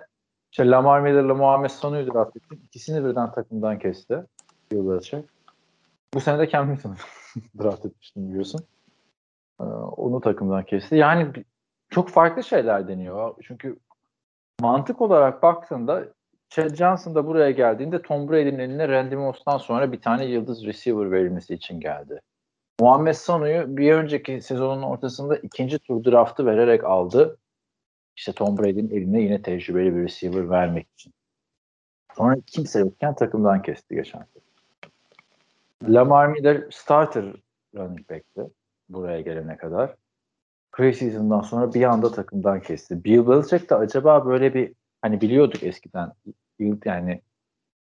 işte 0.52 0.70
Lamar 0.70 1.00
Miller'la 1.00 1.34
Muhammed 1.34 1.70
Sanu'yu 1.70 2.14
draft 2.14 2.36
ettim. 2.36 2.60
İkisini 2.64 3.04
birden 3.04 3.32
takımdan 3.32 3.78
kesti. 3.78 4.24
Bill 4.72 4.88
Belichick. 4.90 5.28
Bu 6.14 6.20
sene 6.20 6.38
de 6.38 6.48
Cam 6.48 6.70
Newton'u 6.70 6.94
draft 7.62 7.86
etmiştim 7.86 8.28
biliyorsun. 8.28 8.60
Ee, 9.60 9.64
onu 9.64 10.20
takımdan 10.20 10.64
kesti. 10.64 10.96
Yani 10.96 11.32
çok 11.90 12.08
farklı 12.08 12.44
şeyler 12.44 12.88
deniyor. 12.88 13.34
Çünkü 13.42 13.76
mantık 14.60 15.00
olarak 15.00 15.42
baktığında 15.42 16.04
Chad 16.48 16.74
Johnson 16.74 17.14
da 17.14 17.26
buraya 17.26 17.50
geldiğinde 17.50 18.02
Tom 18.02 18.28
Brady'nin 18.28 18.58
eline 18.58 18.88
Randy 18.88 19.14
Moss'tan 19.14 19.58
sonra 19.58 19.92
bir 19.92 20.00
tane 20.00 20.24
yıldız 20.24 20.66
receiver 20.66 21.12
verilmesi 21.12 21.54
için 21.54 21.80
geldi. 21.80 22.20
Muhammed 22.80 23.14
Sanu'yu 23.14 23.76
bir 23.76 23.92
önceki 23.92 24.40
sezonun 24.40 24.82
ortasında 24.82 25.36
ikinci 25.36 25.78
tur 25.78 26.04
draftı 26.04 26.46
vererek 26.46 26.84
aldı. 26.84 27.38
İşte 28.16 28.32
Tom 28.32 28.58
Brady'nin 28.58 28.90
eline 28.90 29.22
yine 29.22 29.42
tecrübeli 29.42 29.96
bir 29.96 30.02
receiver 30.02 30.50
vermek 30.50 30.86
için. 30.94 31.12
Sonra 32.16 32.36
kimse 32.46 32.78
yokken 32.78 33.14
takımdan 33.14 33.62
kesti 33.62 33.94
geçen 33.94 34.18
sene. 34.18 34.42
Lamar 35.94 36.26
Miller 36.26 36.64
starter 36.70 37.24
running 37.74 38.10
back'ti 38.10 38.50
buraya 38.92 39.20
gelene 39.20 39.56
kadar. 39.56 39.94
Preseason'dan 40.72 41.40
sonra 41.40 41.74
bir 41.74 41.82
anda 41.82 42.12
takımdan 42.12 42.60
kesti. 42.60 43.04
Bill 43.04 43.28
Belichick 43.28 43.70
de 43.70 43.74
acaba 43.74 44.26
böyle 44.26 44.54
bir 44.54 44.72
hani 45.02 45.20
biliyorduk 45.20 45.62
eskiden 45.62 46.12
yani 46.84 47.20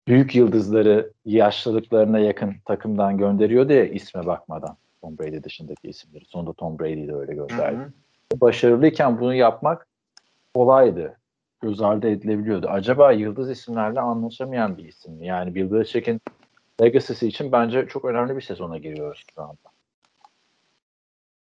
büyük 0.08 0.34
yıldızları 0.34 1.12
yaşlılıklarına 1.24 2.18
yakın 2.18 2.54
takımdan 2.64 3.18
gönderiyordu 3.18 3.72
ya 3.72 3.84
isme 3.84 4.26
bakmadan. 4.26 4.76
Tom 5.00 5.18
Brady 5.18 5.42
dışındaki 5.42 5.88
isimleri. 5.88 6.24
Sonunda 6.24 6.52
Tom 6.52 6.78
Brady'yi 6.78 7.08
de 7.08 7.14
öyle 7.14 7.34
gönderdi 7.34 7.76
Hı 7.76 7.82
hı. 8.34 8.40
başarılıyken 8.40 9.20
bunu 9.20 9.34
yapmak 9.34 9.86
kolaydı. 10.54 11.16
Göz 11.60 11.80
ardı 11.80 12.08
edilebiliyordu. 12.08 12.66
Acaba 12.68 13.12
yıldız 13.12 13.50
isimlerle 13.50 14.00
anlaşamayan 14.00 14.78
bir 14.78 14.84
isim 14.84 15.12
mi? 15.12 15.26
Yani 15.26 15.54
Bill 15.54 15.72
Belichick'in 15.72 16.20
legacy'si 16.82 17.26
için 17.26 17.52
bence 17.52 17.86
çok 17.86 18.04
önemli 18.04 18.36
bir 18.36 18.40
sezona 18.40 18.78
giriyoruz 18.78 19.24
şu 19.34 19.42
anda. 19.42 19.73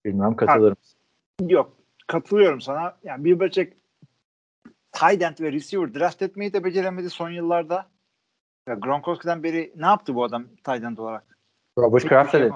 Bilmem 0.05 0.37
katılır 0.37 0.71
mısın? 0.71 1.01
Yok. 1.41 1.77
Katılıyorum 2.07 2.61
sana. 2.61 2.97
Yani 3.03 3.25
Bill 3.25 3.41
Belichick 3.41 3.77
tight 4.93 5.23
end 5.23 5.41
ve 5.41 5.53
receiver 5.53 5.95
draft 5.95 6.23
etmeyi 6.23 6.53
de 6.53 6.65
beceremedi 6.65 7.11
son 7.11 7.31
yıllarda. 7.31 7.89
Ya 8.69 8.75
Gronkowski'den 8.75 9.43
beri 9.43 9.73
ne 9.77 9.87
yaptı 9.87 10.15
bu 10.15 10.25
adam 10.25 10.45
tight 10.65 10.85
end 10.85 10.99
olarak? 10.99 11.39
Robert 11.79 12.05
Kraft 12.05 12.31
şey 12.33 12.51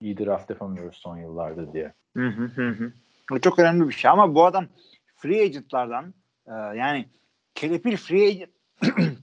iyi 0.00 0.18
draft 0.18 0.50
yapamıyoruz 0.50 0.96
son 0.96 1.16
yıllarda 1.16 1.72
diye. 1.72 1.92
Hı 2.16 2.28
hı 2.28 2.44
hı 2.44 2.68
hı. 2.68 2.92
Bu 3.30 3.40
çok 3.40 3.58
önemli 3.58 3.88
bir 3.88 3.92
şey 3.92 4.10
ama 4.10 4.34
bu 4.34 4.44
adam 4.44 4.66
free 5.16 5.42
agentlardan 5.42 6.14
e, 6.46 6.52
yani 6.52 7.08
kelepir 7.54 7.96
free 7.96 8.28
agent 8.28 8.50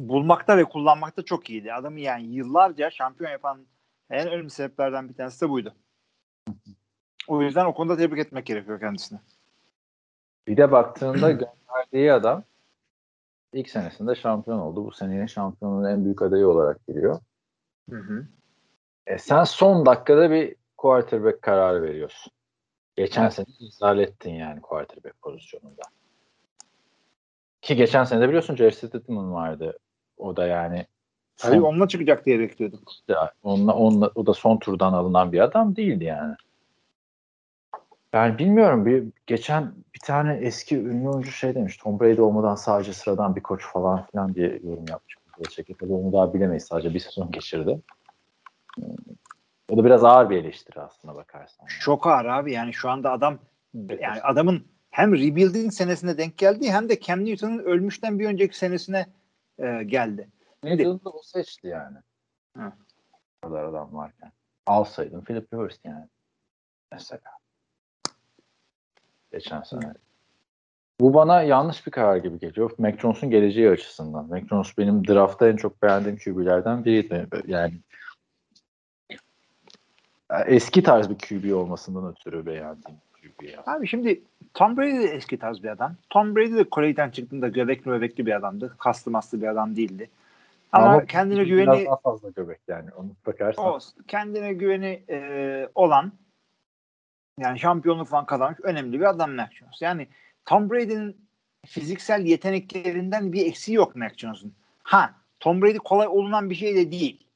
bulmakta 0.00 0.56
ve 0.56 0.64
kullanmakta 0.64 1.22
çok 1.22 1.50
iyiydi. 1.50 1.72
Adamı 1.72 2.00
yani 2.00 2.26
yıllarca 2.26 2.90
şampiyon 2.90 3.30
yapan 3.30 3.66
en 4.10 4.28
önemli 4.28 4.50
sebeplerden 4.50 5.08
bir 5.08 5.14
tanesi 5.14 5.40
de 5.40 5.50
buydu. 5.50 5.74
O 7.28 7.42
yüzden 7.42 7.64
o 7.64 7.74
konuda 7.74 7.96
tebrik 7.96 8.26
etmek 8.26 8.46
gerekiyor 8.46 8.80
kendisine. 8.80 9.18
Bir 10.46 10.56
de 10.56 10.72
baktığında 10.72 11.30
gönderdiği 11.30 12.12
adam 12.12 12.44
ilk 13.52 13.70
senesinde 13.70 14.14
şampiyon 14.14 14.58
oldu. 14.58 14.84
Bu 14.84 14.92
senenin 14.92 15.26
şampiyonluğun 15.26 15.88
en 15.88 16.04
büyük 16.04 16.22
adayı 16.22 16.48
olarak 16.48 16.86
giriyor. 16.86 17.20
Hı 17.90 17.96
hı. 17.96 18.26
E 19.06 19.18
sen 19.18 19.44
son 19.44 19.86
dakikada 19.86 20.30
bir 20.30 20.56
quarterback 20.76 21.42
kararı 21.42 21.82
veriyorsun. 21.82 22.32
Geçen 22.96 23.28
sene 23.28 23.46
iptal 23.60 23.98
ettin 23.98 24.34
yani 24.34 24.60
quarterback 24.60 25.22
pozisyonunda. 25.22 25.82
Ki 27.62 27.76
geçen 27.76 28.04
sene 28.04 28.20
de 28.20 28.28
biliyorsun 28.28 28.56
Jerry 28.56 28.72
Stidham 28.72 29.32
vardı. 29.32 29.78
O 30.16 30.36
da 30.36 30.46
yani 30.46 30.86
Tabii 31.36 31.56
son, 31.56 31.62
onunla 31.62 31.88
çıkacak 31.88 32.26
diye 32.26 32.38
bekliyorduk. 32.38 32.92
onunla, 33.42 33.74
onunla, 33.74 34.10
o 34.14 34.26
da 34.26 34.34
son 34.34 34.58
turdan 34.58 34.92
alınan 34.92 35.32
bir 35.32 35.40
adam 35.40 35.76
değildi 35.76 36.04
yani. 36.04 36.34
Yani 38.12 38.38
bilmiyorum 38.38 38.86
bir 38.86 39.04
geçen 39.26 39.72
bir 39.94 40.00
tane 40.00 40.36
eski 40.36 40.78
ünlü 40.78 41.08
oyuncu 41.08 41.30
şey 41.30 41.54
demiş. 41.54 41.76
Tom 41.76 42.00
Brady 42.00 42.20
olmadan 42.20 42.54
sadece 42.54 42.92
sıradan 42.92 43.36
bir 43.36 43.40
koç 43.40 43.62
falan 43.66 44.06
filan 44.06 44.34
diye 44.34 44.60
yorum 44.64 44.84
yapmış. 44.88 45.16
Gerçekten 45.38 45.74
tabii 45.74 45.92
onu 45.92 46.12
daha 46.12 46.34
bilemeyiz. 46.34 46.64
Sadece 46.64 46.94
bir 46.94 47.00
sezon 47.00 47.30
geçirdi. 47.30 47.80
Hmm. 48.74 48.84
O 49.70 49.76
da 49.76 49.84
biraz 49.84 50.04
ağır 50.04 50.30
bir 50.30 50.36
eleştiri 50.36 50.80
aslında 50.80 51.14
bakarsan. 51.14 51.66
Çok 51.80 52.06
ağır 52.06 52.24
abi 52.24 52.52
yani 52.52 52.72
şu 52.72 52.90
anda 52.90 53.12
adam 53.12 53.38
yani 54.00 54.20
adamın 54.22 54.64
hem 54.90 55.12
rebuilding 55.14 55.72
senesine 55.72 56.18
denk 56.18 56.38
geldi 56.38 56.70
hem 56.70 56.88
de 56.88 57.00
Cam 57.00 57.24
Newton'un 57.24 57.58
ölmüşten 57.58 58.18
bir 58.18 58.26
önceki 58.26 58.58
senesine 58.58 59.06
e, 59.58 59.82
geldi. 59.84 60.28
Newton'u 60.64 61.04
da 61.04 61.10
o 61.10 61.22
seçti 61.22 61.66
yani. 61.66 61.98
Hı. 62.56 62.72
O 63.42 63.48
kadar 63.48 63.64
adam 63.64 63.94
varken. 63.94 64.32
Alsaydın 64.66 65.20
Philip 65.20 65.54
Rivers 65.54 65.78
yani. 65.84 66.06
Mesela. 66.92 67.30
Geçen 69.32 69.62
sene. 69.62 69.94
Bu 71.00 71.14
bana 71.14 71.42
yanlış 71.42 71.86
bir 71.86 71.90
karar 71.90 72.16
gibi 72.16 72.38
geliyor. 72.38 72.70
Mac 72.78 72.98
Jones'un 72.98 73.30
geleceği 73.30 73.70
açısından. 73.70 74.28
Mac 74.28 74.46
Jones 74.46 74.78
benim 74.78 75.06
draftta 75.08 75.48
en 75.48 75.56
çok 75.56 75.82
beğendiğim 75.82 76.18
QB'lerden 76.18 76.84
biriydi. 76.84 77.28
Yani 77.46 77.74
eski 80.46 80.82
tarz 80.82 81.10
bir 81.10 81.18
QB 81.18 81.56
olmasından 81.56 82.12
ötürü 82.12 82.46
beğendiğim 82.46 82.98
QB 83.12 83.42
ya. 83.42 83.62
Abi 83.66 83.88
şimdi 83.88 84.22
Tom 84.54 84.76
Brady 84.76 84.98
de 84.98 85.04
eski 85.04 85.38
tarz 85.38 85.62
bir 85.62 85.68
adam. 85.68 85.96
Tom 86.10 86.36
Brady 86.36 86.56
de 86.56 86.64
kolejden 86.64 87.10
çıktığında 87.10 87.48
göbekli 87.48 87.84
göbekli 87.84 88.26
bir 88.26 88.36
adamdı. 88.36 88.74
Kaslı 88.78 89.10
maslı 89.10 89.42
bir 89.42 89.46
adam 89.46 89.76
değildi. 89.76 90.10
Ama, 90.74 91.06
kendine 91.06 91.36
biraz 91.36 91.48
güveni 91.48 91.86
daha 91.86 91.96
fazla 91.96 92.30
göbek 92.30 92.60
yani. 92.68 92.90
Onu 92.96 93.16
bakarsan. 93.26 93.64
o 93.64 93.78
kendine 94.08 94.52
güveni 94.52 95.04
e, 95.10 95.68
olan 95.74 96.12
yani 97.38 97.58
şampiyonluk 97.58 98.08
falan 98.08 98.26
kazanmış 98.26 98.60
önemli 98.62 99.00
bir 99.00 99.10
adam 99.10 99.32
Mac 99.32 99.56
Jones. 99.56 99.82
Yani 99.82 100.08
Tom 100.44 100.70
Brady'nin 100.70 101.28
fiziksel 101.66 102.26
yeteneklerinden 102.26 103.32
bir 103.32 103.46
eksiği 103.46 103.76
yok 103.76 103.96
Mac 103.96 104.14
Jones'un. 104.16 104.54
Ha 104.82 105.14
Tom 105.40 105.62
Brady 105.62 105.78
kolay 105.78 106.06
olunan 106.06 106.50
bir 106.50 106.54
şey 106.54 106.76
de 106.76 106.92
değil. 106.92 107.26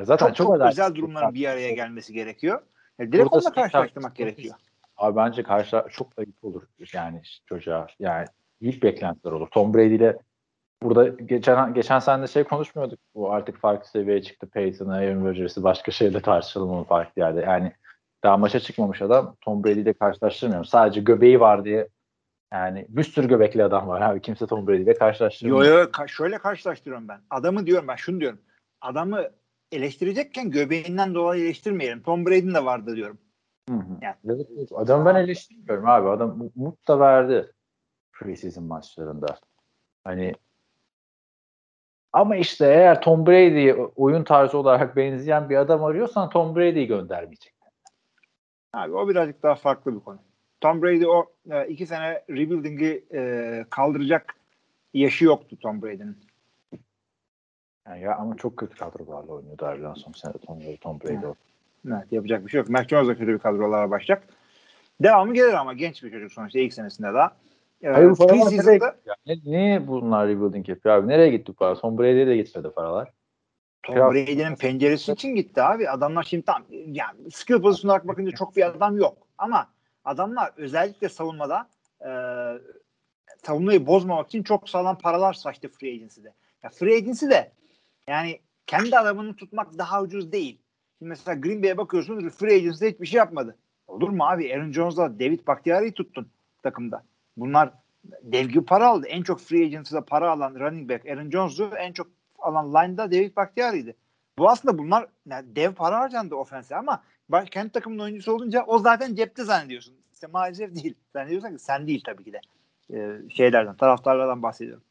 Zaten 0.00 0.26
Çok 0.26 0.36
çok, 0.36 0.54
özel- 0.54 0.68
özel 0.68 0.94
durumların 0.94 1.34
bir 1.34 1.46
araya 1.46 1.70
gelmesi 1.70 2.12
gerekiyor. 2.12 2.62
Yani 2.98 3.12
direkt 3.12 3.24
Burada 3.24 3.36
onunla 3.36 3.52
karşılaştırmak 3.52 4.16
gerekiyor. 4.16 4.54
Abi 4.96 5.16
bence 5.16 5.42
karşı 5.42 5.84
çok 5.90 6.18
ayıp 6.18 6.44
olur 6.44 6.62
yani 6.92 7.22
çocuğa. 7.46 7.86
Yani 7.98 8.26
büyük 8.60 8.82
beklentiler 8.82 9.32
olur. 9.32 9.48
Tom 9.48 9.74
Brady 9.74 9.94
ile 9.94 10.18
burada 10.82 11.08
geçen 11.08 11.74
geçen 11.74 11.98
sene 11.98 12.26
şey 12.26 12.44
konuşmuyorduk. 12.44 12.98
Bu 13.14 13.32
artık 13.32 13.58
farklı 13.58 13.88
seviyeye 13.88 14.22
çıktı. 14.22 14.46
Peyton'ı, 14.46 14.94
Aaron 14.94 15.24
Rodgers'ı 15.24 15.62
başka 15.62 15.92
şeyle 15.92 16.20
tartışalım 16.22 16.70
onu 16.70 16.84
farklı 16.84 17.22
yerde. 17.22 17.40
Yani 17.40 17.72
Daha 18.24 18.36
maça 18.36 18.60
çıkmamış 18.60 19.02
adam 19.02 19.36
Tom 19.40 19.64
Brady 19.64 19.80
ile 19.80 19.92
karşılaştırmıyorum. 19.92 20.64
Sadece 20.64 21.00
göbeği 21.00 21.40
var 21.40 21.64
diye 21.64 21.88
yani 22.52 22.86
bir 22.88 23.04
sürü 23.04 23.28
göbekli 23.28 23.64
adam 23.64 23.88
var 23.88 24.00
abi. 24.00 24.20
Kimse 24.20 24.46
Tom 24.46 24.66
Brady 24.66 24.82
ile 24.82 24.94
karşılaştırmıyor. 24.94 25.64
Yo 25.64 25.78
yo 25.78 25.84
ka- 25.84 26.08
şöyle 26.08 26.38
karşılaştırıyorum 26.38 27.08
ben. 27.08 27.20
Adamı 27.30 27.66
diyorum 27.66 27.88
ben 27.88 27.96
şunu 27.96 28.20
diyorum. 28.20 28.40
Adamı 28.80 29.22
eleştirecekken 29.72 30.50
göbeğinden 30.50 31.14
dolayı 31.14 31.44
eleştirmeyelim. 31.44 32.02
Tom 32.02 32.26
Brady'nin 32.26 32.54
de 32.54 32.64
vardı 32.64 32.96
diyorum. 32.96 33.18
Hı 33.68 33.74
hı. 33.74 33.98
Yani. 34.02 34.46
Adamı 34.74 35.06
ben 35.06 35.14
eleştirmiyorum 35.14 35.88
abi. 35.88 36.08
Adam 36.08 36.38
mu- 36.38 36.52
mut 36.54 36.88
da 36.88 37.00
verdi 37.00 37.52
preseason 38.12 38.64
maçlarında. 38.64 39.38
Hani 40.04 40.32
ama 42.12 42.36
işte 42.36 42.66
eğer 42.66 43.02
Tom 43.02 43.26
Brady'ye 43.26 43.74
oyun 43.74 44.24
tarzı 44.24 44.58
olarak 44.58 44.96
benzeyen 44.96 45.50
bir 45.50 45.56
adam 45.56 45.84
arıyorsan 45.84 46.30
Tom 46.30 46.56
Brady'yi 46.56 46.86
göndermeyecek. 46.86 47.54
Abi 48.72 48.92
o 48.92 49.08
birazcık 49.08 49.42
daha 49.42 49.54
farklı 49.54 49.94
bir 49.94 50.00
konu. 50.00 50.18
Tom 50.60 50.82
Brady 50.82 51.06
o 51.06 51.26
e, 51.50 51.68
iki 51.68 51.86
sene 51.86 52.22
rebuilding'i 52.30 53.04
e, 53.14 53.64
kaldıracak 53.70 54.34
yaşı 54.94 55.24
yoktu 55.24 55.56
Tom 55.60 55.82
Brady'nin. 55.82 56.16
Yani 57.88 58.02
ya 58.02 58.16
ama 58.16 58.36
çok 58.36 58.56
kötü 58.56 58.76
kadrolarla 58.76 59.32
oynuyordu 59.32 59.66
harbiden 59.66 59.94
son 59.94 60.12
sene 60.12 60.32
Tom, 60.32 60.58
Tom 60.80 61.00
Brady. 61.00 61.26
Evet. 61.26 61.36
Evet, 61.88 62.12
yapacak 62.12 62.46
bir 62.46 62.50
şey 62.50 62.58
yok. 62.58 62.68
Mac 62.68 62.88
Jones 62.88 63.08
da 63.08 63.18
kötü 63.18 63.32
bir 63.32 63.38
kadrolara 63.38 63.90
başlayacak. 63.90 64.28
Devamı 65.00 65.34
gelir 65.34 65.52
ama 65.52 65.72
genç 65.72 66.02
bir 66.02 66.10
çocuk 66.10 66.32
sonuçta 66.32 66.58
ilk 66.58 66.72
senesinde 66.72 67.14
daha. 67.14 67.36
Hayır 67.84 68.10
bu 68.10 68.14
paralar 68.14 68.36
nereye 68.36 68.44
preseason'da- 68.50 68.90
gitti 68.90 69.08
ya? 69.08 69.14
Ne, 69.26 69.34
niye 69.44 69.86
bunlar 69.88 70.28
rebuilding 70.28 70.68
yapıyor 70.68 70.94
abi? 70.94 71.08
Nereye 71.08 71.30
gitti 71.30 71.52
bu 71.52 71.56
para? 71.56 71.74
Tom 71.74 71.98
Brady'ye 71.98 72.26
de 72.26 72.36
gitmedi 72.36 72.70
paralar. 72.70 73.12
Tom 73.82 73.96
Biraz- 73.96 74.12
Brady'nin 74.12 74.56
penceresi 74.56 75.12
için 75.12 75.34
gitti 75.34 75.62
abi. 75.62 75.90
Adamlar 75.90 76.22
şimdi 76.22 76.44
tam 76.44 76.62
yani 76.86 77.30
skill 77.30 77.62
pozisyonu 77.62 77.92
olarak 77.92 78.08
bakınca 78.08 78.30
çok 78.30 78.56
bir 78.56 78.66
adam 78.66 78.96
yok. 78.98 79.16
Ama 79.38 79.66
adamlar 80.04 80.52
özellikle 80.56 81.08
savunmada 81.08 81.68
e, 82.00 82.10
savunmayı 83.46 83.86
bozmamak 83.86 84.26
için 84.26 84.42
çok 84.42 84.68
sağlam 84.68 84.98
paralar 84.98 85.32
saçtı 85.32 85.68
free 85.68 85.92
agency'de. 85.94 86.32
Ya 86.62 86.70
free 86.70 86.96
agency 86.96 87.26
de 87.26 87.52
yani 88.08 88.40
kendi 88.66 88.98
adamını 88.98 89.36
tutmak 89.36 89.78
daha 89.78 90.02
ucuz 90.02 90.32
değil. 90.32 90.58
Şimdi 90.98 91.08
mesela 91.08 91.40
Green 91.40 91.62
Bay'e 91.62 91.76
bakıyorsun 91.78 92.28
free 92.28 92.54
agency'de 92.54 92.90
hiçbir 92.90 93.06
şey 93.06 93.18
yapmadı. 93.18 93.56
Olur 93.86 94.08
mu 94.08 94.24
abi? 94.24 94.54
Aaron 94.54 94.72
Jones'la 94.72 95.18
David 95.20 95.46
Bakhtiari'yi 95.46 95.92
tuttun 95.92 96.28
takımda. 96.62 97.02
Bunlar 97.36 97.70
dev 98.22 98.48
gibi 98.48 98.64
para 98.64 98.88
aldı. 98.88 99.06
En 99.06 99.22
çok 99.22 99.40
free 99.40 99.64
agency'de 99.64 100.00
para 100.00 100.30
alan 100.30 100.54
running 100.54 100.90
back 100.90 101.06
Aaron 101.06 101.30
Jones'u 101.30 101.70
en 101.78 101.92
çok 101.92 102.06
alan 102.38 102.74
line'da 102.74 103.10
David 103.10 103.36
Bakhtiari'ydi. 103.36 103.96
Bu 104.38 104.50
aslında 104.50 104.78
bunlar 104.78 105.06
yani 105.26 105.56
dev 105.56 105.72
para 105.72 106.00
harcandı 106.00 106.34
ofense 106.34 106.76
ama 106.76 107.02
kendi 107.50 107.72
takımın 107.72 107.98
oyuncusu 107.98 108.32
olunca 108.32 108.64
o 108.66 108.78
zaten 108.78 109.14
cepte 109.14 109.44
zannediyorsun. 109.44 109.94
İşte 110.12 110.26
maalesef 110.26 110.74
değil. 110.74 110.94
Zannediyorsan 111.12 111.56
ki 111.56 111.62
sen 111.62 111.86
değil 111.86 112.02
tabii 112.04 112.24
ki 112.24 112.32
de. 112.32 112.40
Ee, 112.92 113.30
şeylerden, 113.30 113.76
taraftarlardan 113.76 114.42
bahsediyorum. 114.42 114.84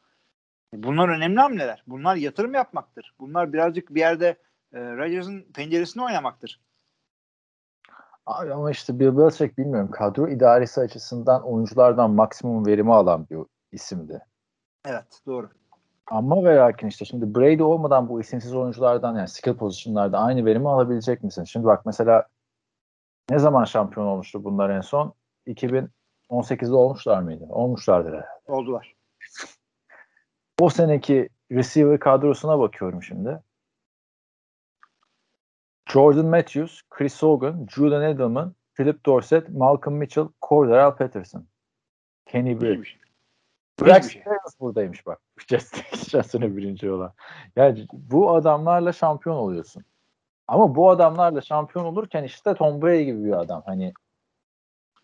Bunlar 0.73 1.09
önemli 1.09 1.39
hamleler. 1.39 1.83
Bunlar 1.87 2.15
yatırım 2.15 2.53
yapmaktır. 2.53 3.13
Bunlar 3.19 3.53
birazcık 3.53 3.95
bir 3.95 3.99
yerde 3.99 4.35
e, 4.73 4.79
Rodgers'ın 4.79 5.45
penceresine 5.53 6.03
oynamaktır. 6.03 6.59
Abi 8.31 8.53
ama 8.53 8.71
işte 8.71 8.99
Bill 8.99 9.17
Belichick 9.17 9.57
bilmiyorum. 9.57 9.91
Kadro 9.91 10.27
idaresi 10.27 10.81
açısından 10.81 11.43
oyunculardan 11.43 12.11
maksimum 12.11 12.65
verimi 12.65 12.93
alan 12.93 13.27
bir 13.29 13.39
isimdi. 13.71 14.21
Evet 14.85 15.21
doğru. 15.25 15.49
Ama 16.07 16.43
ve 16.43 16.55
lakin 16.55 16.87
işte 16.87 17.05
şimdi 17.05 17.35
Brady 17.35 17.63
olmadan 17.63 18.09
bu 18.09 18.21
isimsiz 18.21 18.55
oyunculardan 18.55 19.15
yani 19.15 19.27
skill 19.27 19.53
pozisyonlarda 19.53 20.19
aynı 20.19 20.45
verimi 20.45 20.69
alabilecek 20.69 21.23
misin? 21.23 21.43
Şimdi 21.43 21.65
bak 21.65 21.85
mesela 21.85 22.27
ne 23.29 23.39
zaman 23.39 23.63
şampiyon 23.63 24.07
olmuştu 24.07 24.43
bunlar 24.43 24.69
en 24.69 24.81
son? 24.81 25.13
2018'de 25.47 26.75
olmuşlar 26.75 27.21
mıydı? 27.21 27.45
Olmuşlardır 27.49 28.09
herhalde. 28.09 28.27
Oldular. 28.47 28.95
O 30.61 30.69
seneki 30.69 31.29
receiver 31.51 31.99
kadrosuna 31.99 32.59
bakıyorum 32.59 33.03
şimdi. 33.03 33.39
Jordan 35.91 36.25
Matthews, 36.25 36.81
Chris 36.89 37.23
Hogan, 37.23 37.67
Julian 37.75 38.01
Edelman, 38.01 38.55
Philip 38.73 39.05
Dorsett, 39.05 39.49
Malcolm 39.49 39.95
Mitchell, 39.95 40.29
Cordell 40.41 40.91
Patterson, 40.91 41.45
Kenny 42.25 42.61
Britt. 42.61 42.87
Brax 43.81 44.09
şey. 44.09 44.23
Tails 44.23 44.59
buradaymış 44.59 45.05
bak. 45.05 45.19
Geçen 45.47 46.21
sene 46.21 46.57
birinci 46.57 46.91
olan. 46.91 47.13
Yani 47.55 47.87
bu 47.93 48.31
adamlarla 48.31 48.93
şampiyon 48.93 49.35
oluyorsun. 49.35 49.83
Ama 50.47 50.75
bu 50.75 50.89
adamlarla 50.89 51.41
şampiyon 51.41 51.85
olurken 51.85 52.23
işte 52.23 52.53
Tom 52.53 52.81
Brady 52.81 53.03
gibi 53.03 53.25
bir 53.25 53.39
adam. 53.39 53.63
Hani 53.65 53.93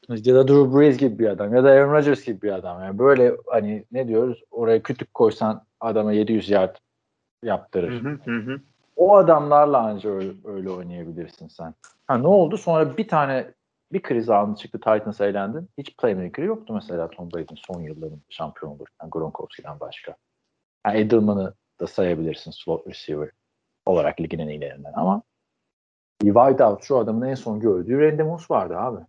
ya 0.09 0.35
da 0.35 0.47
Drew 0.47 0.77
Brees 0.77 0.97
gibi 0.97 1.19
bir 1.19 1.27
adam 1.27 1.55
ya 1.55 1.63
da 1.63 1.69
Aaron 1.69 1.93
Rodgers 1.93 2.23
gibi 2.25 2.41
bir 2.41 2.51
adam. 2.51 2.83
Yani 2.83 2.99
böyle 2.99 3.37
hani 3.47 3.85
ne 3.91 4.07
diyoruz 4.07 4.43
oraya 4.51 4.83
kütük 4.83 5.13
koysan 5.13 5.65
adama 5.79 6.13
700 6.13 6.49
yard 6.49 6.75
yaptırır. 7.43 8.03
Hı, 8.03 8.19
hı 8.25 8.37
hı. 8.37 8.61
O 8.97 9.15
adamlarla 9.15 9.77
anca 9.77 10.09
öyle, 10.09 10.31
öyle 10.45 10.69
oynayabilirsin 10.69 11.47
sen. 11.47 11.73
Ha 12.07 12.17
ne 12.17 12.27
oldu? 12.27 12.57
Sonra 12.57 12.97
bir 12.97 13.07
tane 13.07 13.53
bir 13.91 14.01
kriz 14.01 14.29
anı 14.29 14.55
çıktı 14.55 14.79
Titans 14.79 15.21
eğlendin. 15.21 15.69
Hiç 15.77 15.97
playmaker 15.97 16.43
yoktu 16.43 16.73
mesela 16.73 17.09
Tom 17.09 17.31
Brady'nin 17.31 17.59
son 17.67 17.81
yıllarında 17.81 18.19
şampiyon 18.29 18.71
olurken 18.71 19.09
Gronkowski'den 19.09 19.79
başka. 19.79 20.15
Yani 20.85 20.99
Edelman'ı 20.99 21.53
da 21.79 21.87
sayabilirsin 21.87 22.51
slot 22.51 22.87
receiver 22.87 23.29
olarak 23.85 24.21
ligin 24.21 24.39
en 24.39 24.47
iyilerinden 24.47 24.93
ama 24.95 25.21
bir 26.21 26.33
wideout 26.33 26.83
şu 26.83 26.97
adamın 26.97 27.27
en 27.27 27.35
son 27.35 27.59
gördüğü 27.59 28.01
Randy 28.01 28.23
Moss 28.23 28.51
vardı 28.51 28.77
abi. 28.77 28.99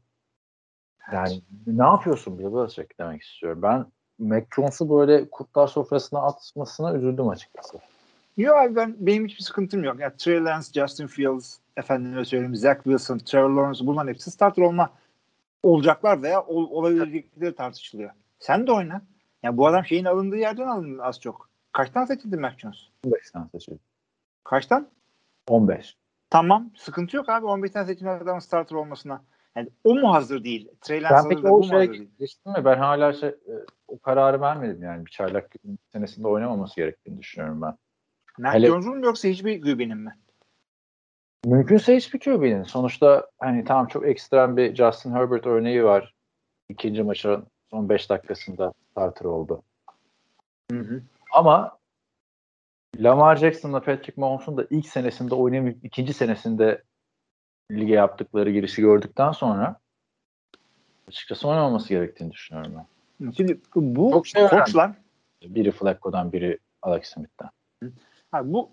Yani 1.12 1.42
ne 1.66 1.84
yapıyorsun 1.84 2.38
Bill 2.38 2.54
Belichick 2.54 2.98
demek 2.98 3.22
istiyorum. 3.22 3.62
Ben 3.62 3.86
Mac 4.18 4.46
Jones'u 4.56 4.90
böyle 4.90 5.30
kurtlar 5.30 5.66
sofrasına 5.66 6.20
atmasına 6.20 6.94
üzüldüm 6.94 7.28
açıkçası. 7.28 7.78
Yok 8.38 8.56
abi 8.56 8.76
ben 8.76 8.96
benim 8.98 9.26
hiçbir 9.26 9.44
sıkıntım 9.44 9.84
yok. 9.84 10.00
Ya 10.00 10.16
Trey 10.16 10.44
Lance, 10.44 10.66
Justin 10.74 11.06
Fields, 11.06 11.58
efendime 11.76 12.24
söyleyeyim 12.24 12.56
Zach 12.56 12.76
Wilson, 12.76 13.18
Trevor 13.18 13.50
Lawrence 13.50 13.86
bunların 13.86 14.08
hepsi 14.08 14.30
starter 14.30 14.62
olma 14.62 14.90
olacaklar 15.62 16.22
veya 16.22 16.42
ol, 16.42 16.70
olabilecekleri 16.70 17.54
tartışılıyor. 17.54 18.10
Sen 18.38 18.66
de 18.66 18.72
oyna. 18.72 19.02
Ya 19.42 19.56
bu 19.56 19.66
adam 19.66 19.84
şeyin 19.84 20.04
alındığı 20.04 20.36
yerden 20.36 20.66
alındı 20.66 21.02
az 21.02 21.20
çok. 21.20 21.48
Kaçtan 21.72 22.04
seçildi 22.04 22.36
Mac 22.36 22.58
Jones? 22.58 22.76
15'ten 23.04 23.44
seçildi. 23.52 23.78
Kaçtan? 24.44 24.88
15. 25.48 25.96
Tamam. 26.30 26.70
Sıkıntı 26.76 27.16
yok 27.16 27.28
abi. 27.28 27.46
15'ten 27.46 27.84
seçilen 27.84 28.18
adamın 28.18 28.40
starter 28.40 28.76
olmasına. 28.76 29.22
Yani 29.56 29.68
o 29.84 29.94
mu 29.94 30.14
hazır 30.14 30.44
değil? 30.44 30.68
Trey 30.80 31.02
Lance 31.02 31.14
Ben 31.14 31.28
peki 31.28 31.42
da 31.42 31.50
bu 31.50 31.54
o 31.54 31.58
mu 31.58 31.64
şeye 31.64 31.76
hazır 31.76 31.92
değil? 31.92 32.10
geçtim 32.18 32.52
mi? 32.52 32.64
Ben 32.64 32.78
hala 32.78 33.12
şey, 33.12 33.28
e, 33.28 33.54
o 33.88 33.98
kararı 33.98 34.40
vermedim 34.40 34.82
yani. 34.82 35.06
Bir 35.06 35.10
çaylak 35.10 35.50
senesinde 35.92 36.28
oynamaması 36.28 36.76
gerektiğini 36.76 37.18
düşünüyorum 37.18 37.62
ben. 37.62 37.74
Mac 38.38 38.54
Hele- 38.54 38.66
Jones'un 38.66 38.98
mu 38.98 39.04
yoksa 39.04 39.28
hiçbir 39.28 39.62
QB'nin 39.62 39.98
mi? 39.98 40.18
Mümkünse 41.44 41.96
hiçbir 41.96 42.20
QB'nin. 42.20 42.62
Sonuçta 42.62 43.30
hani 43.38 43.64
tamam 43.64 43.86
çok 43.86 44.06
ekstrem 44.06 44.56
bir 44.56 44.74
Justin 44.74 45.12
Herbert 45.12 45.46
örneği 45.46 45.84
var. 45.84 46.14
İkinci 46.68 47.02
maçın 47.02 47.46
son 47.70 47.88
5 47.88 48.10
dakikasında 48.10 48.72
starter 48.90 49.24
oldu. 49.24 49.62
Hı 50.70 50.78
hı. 50.78 51.02
Ama 51.32 51.78
Lamar 52.98 53.36
Jackson'la 53.36 53.80
Patrick 53.80 54.20
Mahomes'un 54.20 54.56
da 54.56 54.66
ilk 54.70 54.86
senesinde 54.86 55.34
oynayamayıp 55.34 55.84
ikinci 55.84 56.12
senesinde 56.12 56.82
lige 57.72 57.94
yaptıkları 57.94 58.50
girişi 58.50 58.82
gördükten 58.82 59.32
sonra 59.32 59.80
açıkçası 61.08 61.48
oynamaması 61.48 61.88
gerektiğini 61.88 62.32
düşünüyorum 62.32 62.74
ben. 62.76 62.86
Şimdi 63.30 63.60
bu 63.74 64.10
Çok 64.10 64.26
şey 64.26 64.42
Biri 65.42 65.70
Flacco'dan 65.70 66.32
biri 66.32 66.58
Alex 66.82 67.08
Smith'ten. 67.08 67.50
Abi 68.32 68.52
bu 68.52 68.70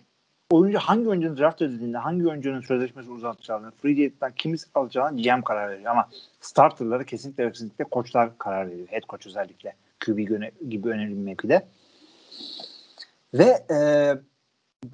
oyuncu 0.52 0.80
hangi 0.80 1.10
oyuncunun 1.10 1.38
draft 1.38 1.62
edildiğinde, 1.62 1.98
hangi 1.98 2.28
oyuncunun 2.28 2.62
sözleşmesi 2.62 3.12
uzatacağını, 3.12 3.72
free 3.72 3.92
agent'tan 3.92 4.32
kimi 4.36 4.58
alacağını 4.76 5.22
GM 5.22 5.42
karar 5.42 5.70
veriyor. 5.70 5.92
Ama 5.92 6.10
starterları 6.42 7.06
kesinlikle 7.06 7.52
kesinlikle 7.52 7.84
koçlar 7.84 8.38
karar 8.38 8.70
veriyor. 8.70 8.88
Head 8.88 9.04
coach 9.10 9.28
özellikle. 9.28 9.76
QB 10.06 10.18
gibi 10.70 10.90
önemli 10.90 11.12
bir 11.12 11.22
mevkide. 11.22 11.68
Ve 13.34 13.66
e, 13.72 13.78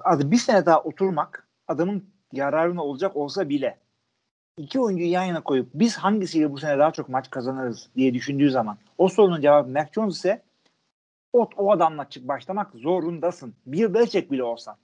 adı 0.00 0.30
bir 0.30 0.36
sene 0.36 0.66
daha 0.66 0.82
oturmak 0.82 1.48
adamın 1.68 2.04
yararına 2.32 2.84
olacak 2.84 3.16
olsa 3.16 3.48
bile 3.48 3.78
iki 4.56 4.80
oyuncuyu 4.80 5.10
yan 5.10 5.24
yana 5.24 5.40
koyup 5.40 5.68
biz 5.74 5.96
hangisiyle 5.96 6.52
bu 6.52 6.58
sene 6.58 6.78
daha 6.78 6.90
çok 6.90 7.08
maç 7.08 7.30
kazanırız 7.30 7.88
diye 7.96 8.14
düşündüğü 8.14 8.50
zaman 8.50 8.78
o 8.98 9.08
sorunun 9.08 9.40
cevabı 9.40 9.70
Mac 9.70 9.90
Jones 9.92 10.16
ise 10.16 10.42
o, 11.32 11.48
o 11.56 11.72
adamla 11.72 12.08
çık 12.08 12.28
başlamak 12.28 12.74
zorundasın. 12.74 13.54
Bir 13.66 13.94
Belichick 13.94 14.30
bile 14.30 14.44
olsan. 14.44 14.76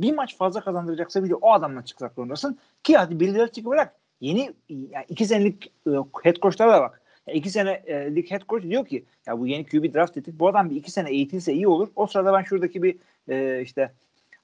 Bir 0.00 0.14
maç 0.14 0.36
fazla 0.36 0.60
kazandıracaksa 0.60 1.24
bile 1.24 1.34
o 1.34 1.52
adamla 1.52 1.84
çıkmak 1.84 2.14
zorundasın. 2.14 2.58
Ki 2.82 2.96
hadi 2.96 3.20
Bill 3.20 3.34
Belichick 3.34 3.66
bırak. 3.66 3.96
Yeni 4.20 4.52
yani 4.68 5.04
iki 5.08 5.26
senelik 5.26 5.72
e, 5.86 5.90
head 6.22 6.36
coachlara 6.36 6.72
da 6.72 6.80
bak. 6.80 7.02
Ya 7.26 7.34
iki 7.34 7.50
senelik 7.50 8.30
head 8.30 8.42
coach 8.48 8.62
diyor 8.62 8.86
ki 8.86 9.04
ya 9.26 9.38
bu 9.38 9.46
yeni 9.46 9.66
QB 9.66 9.94
draft 9.94 10.16
ettik. 10.16 10.38
Bu 10.38 10.48
adam 10.48 10.70
bir 10.70 10.76
iki 10.76 10.90
sene 10.90 11.10
eğitilse 11.10 11.52
iyi 11.52 11.68
olur. 11.68 11.88
O 11.96 12.06
sırada 12.06 12.32
ben 12.32 12.42
şuradaki 12.42 12.82
bir 12.82 12.98
e, 13.28 13.62
işte 13.62 13.92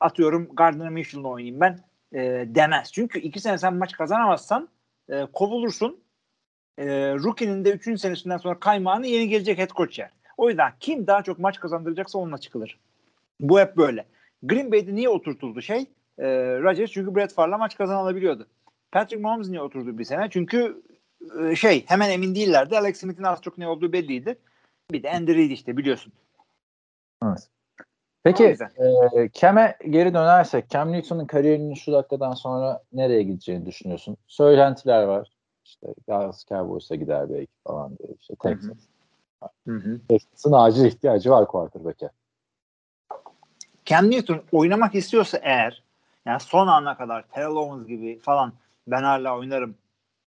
atıyorum 0.00 0.48
Gardner 0.52 0.88
Minshew'la 0.88 1.28
oynayayım 1.28 1.60
ben 1.60 1.78
e, 2.12 2.44
demez. 2.54 2.92
Çünkü 2.92 3.18
iki 3.18 3.40
sene 3.40 3.58
sen 3.58 3.74
maç 3.74 3.92
kazanamazsan 3.92 4.68
e, 5.08 5.26
kovulursun. 5.32 6.00
E, 6.78 6.86
rookie'nin 7.14 7.64
de 7.64 7.70
3. 7.70 8.00
senesinden 8.00 8.36
sonra 8.36 8.60
kaymağını 8.60 9.06
yeni 9.06 9.28
gelecek 9.28 9.58
head 9.58 9.70
coach 9.70 9.98
yer. 9.98 10.10
O 10.40 10.48
yüzden 10.48 10.72
kim 10.80 11.06
daha 11.06 11.22
çok 11.22 11.38
maç 11.38 11.60
kazandıracaksa 11.60 12.18
onunla 12.18 12.38
çıkılır. 12.38 12.78
Bu 13.40 13.60
hep 13.60 13.76
böyle. 13.76 14.04
Green 14.42 14.72
Bay'de 14.72 14.94
niye 14.94 15.08
oturtuldu 15.08 15.62
şey? 15.62 15.80
E, 16.18 16.26
Rodgers 16.62 16.90
çünkü 16.90 17.14
Brett 17.14 17.32
Favre'la 17.32 17.58
maç 17.58 17.76
kazanabiliyordu. 17.76 18.46
Patrick 18.92 19.22
Mahomes 19.22 19.48
niye 19.48 19.62
oturdu 19.62 19.98
bir 19.98 20.04
sene? 20.04 20.30
Çünkü 20.30 20.82
e, 21.40 21.56
şey 21.56 21.84
hemen 21.86 22.10
emin 22.10 22.34
değillerdi. 22.34 22.78
Alex 22.78 23.00
Smith'in 23.00 23.22
az 23.22 23.42
çok 23.42 23.58
ne 23.58 23.68
olduğu 23.68 23.92
belliydi. 23.92 24.38
Bir 24.92 25.02
de 25.02 25.10
Andy 25.10 25.34
Reid 25.34 25.50
işte 25.50 25.76
biliyorsun. 25.76 26.12
Evet. 27.24 27.48
Peki 28.22 28.44
e, 28.44 29.30
Cam'e 29.32 29.76
geri 29.90 30.14
dönersek 30.14 30.70
Cam 30.70 30.92
Newton'un 30.92 31.26
kariyerinin 31.26 31.74
şu 31.74 31.92
dakikadan 31.92 32.34
sonra 32.34 32.82
nereye 32.92 33.22
gideceğini 33.22 33.66
düşünüyorsun? 33.66 34.16
Söylentiler 34.26 35.02
var. 35.02 35.28
İşte 35.64 35.86
Dallas 36.08 36.44
Cowboys'a 36.46 36.94
gider 36.94 37.30
belki 37.30 37.52
falan 37.66 37.98
diye. 37.98 38.08
İşte 38.20 38.34
Texas. 38.42 38.64
Hı 38.64 38.72
hı. 38.72 38.99
Texas'ın 40.08 40.52
acil 40.52 40.84
ihtiyacı 40.84 41.30
var 41.30 41.46
quarterback'e. 41.46 42.10
Cam 43.84 44.10
Newton 44.10 44.42
oynamak 44.52 44.94
istiyorsa 44.94 45.38
eğer 45.42 45.82
yani 46.26 46.40
son 46.40 46.66
ana 46.66 46.96
kadar 46.96 47.22
Terrell 47.22 47.56
Owens 47.56 47.86
gibi 47.86 48.18
falan 48.18 48.52
ben 48.86 49.02
hala 49.02 49.38
oynarım 49.38 49.74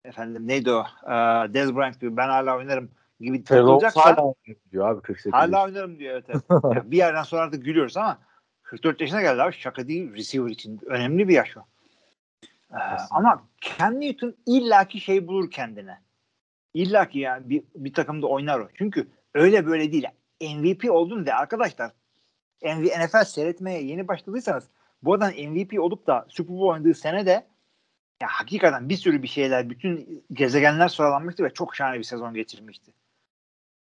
efendim 0.06 0.48
neydi 0.48 0.72
o 0.72 0.86
ee, 1.04 1.14
Dez 1.54 1.76
Bryant 1.76 2.02
gibi 2.02 2.18
ben 2.18 2.30
hala 2.30 2.58
oynarım 2.58 2.90
gibi 3.20 3.44
takılacaksa 3.44 4.06
hala 4.06 4.18
hala, 4.18 4.34
diyor 4.72 4.90
abi 4.90 5.02
48. 5.02 5.34
yaşında. 5.34 5.64
oynarım 5.64 6.00
diyor 6.00 6.14
evet. 6.14 6.26
evet. 6.50 6.64
Yani 6.64 6.92
bir 6.92 6.98
yerden 6.98 7.24
sonra 7.24 7.42
artık 7.42 7.66
gülüyoruz 7.66 7.98
ama 7.98 8.18
44 8.64 9.02
yaşına 9.02 9.22
geldi 9.22 9.42
abi 9.42 9.54
şaka 9.54 9.88
değil 9.88 10.14
receiver 10.14 10.50
için 10.50 10.80
önemli 10.86 11.28
bir 11.28 11.34
yaş 11.34 11.58
o. 11.58 11.62
Ee, 12.74 12.78
ama 13.12 13.44
Cam 13.62 14.02
Newton 14.02 14.36
illaki 14.46 15.00
şey 15.00 15.28
bulur 15.28 15.52
kendine. 15.52 16.02
İllaki 16.74 17.20
yani 17.20 17.50
bir, 17.50 17.64
bir 17.76 17.94
takımda 17.94 18.28
oynar 18.28 18.60
o. 18.60 18.68
Çünkü 18.74 19.08
öyle 19.36 19.66
böyle 19.66 19.92
değil. 19.92 20.06
MVP 20.42 20.92
oldun 20.92 21.26
de 21.26 21.34
arkadaşlar 21.34 21.92
NFL 22.64 23.24
seyretmeye 23.26 23.84
yeni 23.84 24.08
başladıysanız 24.08 24.70
bu 25.04 25.14
adam 25.14 25.30
MVP 25.30 25.80
olup 25.80 26.08
da 26.08 26.26
Super 26.30 26.56
Bowl 26.56 26.66
oynadığı 26.74 26.94
sene 26.94 27.26
de 27.26 27.32
ya 28.22 28.28
hakikaten 28.32 28.90
bir 28.90 28.98
sürü 28.98 29.24
bir 29.24 29.28
şeyler 29.28 29.70
bütün 29.70 30.26
gezegenler 30.34 30.88
sıralanmıştı 30.88 31.44
ve 31.44 31.50
çok 31.54 31.76
şahane 31.76 31.98
bir 31.98 32.04
sezon 32.04 32.34
geçirmişti. 32.34 32.92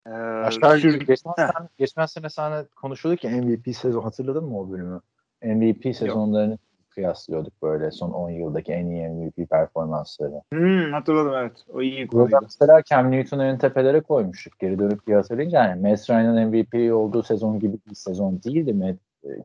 Ee, 0.07 0.11
sür- 0.51 0.55
yukarı 0.55 0.97
geçen, 0.97 1.33
sene, 1.37 1.51
geçen 1.79 2.07
sene 2.07 2.31
sana 2.31 2.65
konuşuyorduk 2.65 3.25
ya 3.25 3.31
MVP 3.31 3.77
sezon 3.77 4.03
hatırladın 4.03 4.45
mı 4.45 4.61
o 4.61 4.71
bölümü? 4.71 5.01
MVP 5.43 5.97
sezonlarını 5.97 6.59
kıyaslıyorduk 6.97 7.63
böyle 7.63 7.91
son 7.91 8.11
10 8.11 8.31
yıldaki 8.31 8.73
en 8.73 8.87
iyi 8.87 9.09
MVP 9.09 9.51
performansları. 9.51 10.43
Hmm, 10.53 10.93
hatırladım 10.93 11.33
evet. 11.35 11.65
O 11.73 11.83
iyi 11.83 12.13
Burada 12.13 12.25
konuydu. 12.31 12.39
mesela 12.43 12.83
Cam 12.83 13.11
Newton'u 13.11 13.45
en 13.45 13.59
tepelere 13.59 14.01
koymuştuk. 14.01 14.59
Geri 14.59 14.79
dönüp 14.79 15.07
bir 15.07 15.15
hatırlayınca 15.15 15.65
yani 15.65 15.89
Matt 15.91 16.11
Ryan'ın 16.11 16.49
MVP 16.49 16.93
olduğu 16.95 17.23
sezon 17.23 17.61
gibi 17.61 17.77
bir 17.91 17.95
sezon 17.95 18.43
değildi 18.43 18.73
Matt, 18.75 18.97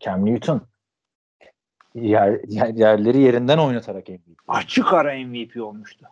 Cam 0.01 0.25
Newton. 0.25 0.61
Yer, 1.95 2.39
yer- 2.47 2.73
yerleri 2.73 3.19
yerinden 3.21 3.57
oynatarak 3.57 4.09
MVP. 4.09 4.21
Açık 4.47 4.93
ara 4.93 5.13
MVP 5.25 5.61
olmuştu 5.63 6.05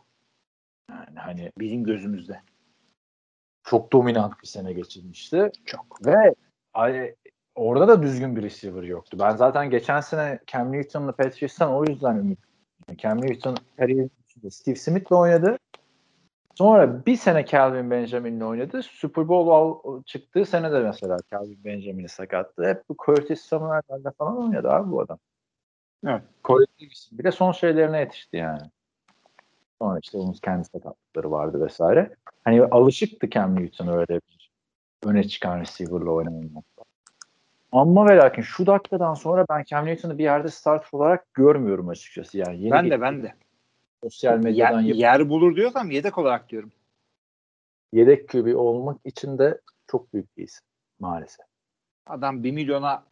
Yani 0.89 1.15
hani 1.19 1.51
bizim 1.59 1.83
gözümüzde. 1.83 2.39
çok 3.63 3.93
dominant 3.93 4.33
bir 4.41 4.47
sene 4.47 4.73
geçirmişti. 4.73 5.51
Çok. 5.65 6.05
Ve 6.05 6.35
orada 7.55 7.87
da 7.87 8.03
düzgün 8.03 8.35
bir 8.35 8.43
receiver 8.43 8.83
yoktu. 8.83 9.17
Ben 9.19 9.35
zaten 9.35 9.69
geçen 9.69 10.01
sene 10.01 10.39
Cam 10.47 10.71
Newton'la 10.71 11.11
Patriots'tan 11.11 11.73
o 11.73 11.85
yüzden 11.85 12.15
ümitliyim. 12.15 12.97
Cam 12.97 13.21
Newton 13.21 13.57
kariyerinin 13.77 14.11
içinde 14.29 14.49
Steve 14.49 14.75
Smith'le 14.75 15.11
oynadı. 15.11 15.57
Sonra 16.55 17.05
bir 17.05 17.15
sene 17.15 17.45
Calvin 17.45 17.91
Benjamin'le 17.91 18.41
oynadı. 18.41 18.83
Super 18.83 19.27
Bowl 19.27 20.03
çıktığı 20.05 20.45
sene 20.45 20.71
de 20.71 20.79
mesela 20.79 21.17
Calvin 21.31 21.63
Benjamin'i 21.65 22.09
sakattı. 22.09 22.69
Hep 22.69 22.83
bu 22.89 22.95
Curtis 23.05 23.41
Samuel'lerle 23.41 24.11
falan 24.17 24.37
oynadı 24.37 24.69
abi 24.69 24.91
bu 24.91 25.01
adam. 25.01 25.19
Evet. 26.07 26.21
Corey 26.43 26.65
Davis 26.81 27.09
bile 27.11 27.31
son 27.31 27.51
şeylerine 27.51 27.99
yetişti 27.99 28.37
yani. 28.37 28.61
Sonra 29.81 29.99
işte 30.03 30.17
onun 30.17 30.33
kendi 30.33 30.65
sakatlıkları 30.65 31.31
vardı 31.31 31.65
vesaire. 31.65 32.15
Hani 32.43 32.63
alışıktı 32.63 33.29
Cam 33.29 33.55
Newton 33.55 33.87
öyle 33.87 34.21
bir 34.29 34.51
öne 35.05 35.23
çıkan 35.23 35.59
receiver'la 35.59 36.11
oynamaya. 36.11 36.49
Ama 37.71 38.09
ve 38.09 38.17
lakin 38.17 38.41
şu 38.41 38.65
dakikadan 38.65 39.13
sonra 39.13 39.45
ben 39.49 39.63
Cam 39.63 39.85
Newton'u 39.85 40.17
bir 40.17 40.23
yerde 40.23 40.49
start 40.49 40.93
olarak 40.93 41.33
görmüyorum 41.33 41.89
açıkçası. 41.89 42.37
Yani 42.37 42.61
yeni 42.61 42.71
Ben 42.71 42.91
de 42.91 43.01
ben 43.01 43.23
de. 43.23 43.33
sosyal 44.03 44.31
Yer, 44.33 44.39
medyadan 44.43 44.81
yap- 44.81 44.97
yer 44.97 45.29
bulur 45.29 45.55
diyorsam 45.55 45.91
yedek 45.91 46.17
olarak 46.17 46.49
diyorum. 46.49 46.71
yedek 47.93 48.29
QB 48.29 48.55
olmak 48.55 48.97
için 49.05 49.37
de 49.37 49.61
çok 49.87 50.13
büyük 50.13 50.37
bir 50.37 50.43
isim 50.43 50.65
maalesef. 50.99 51.45
Adam 52.07 52.43
1 52.43 52.51
milyona 52.51 53.03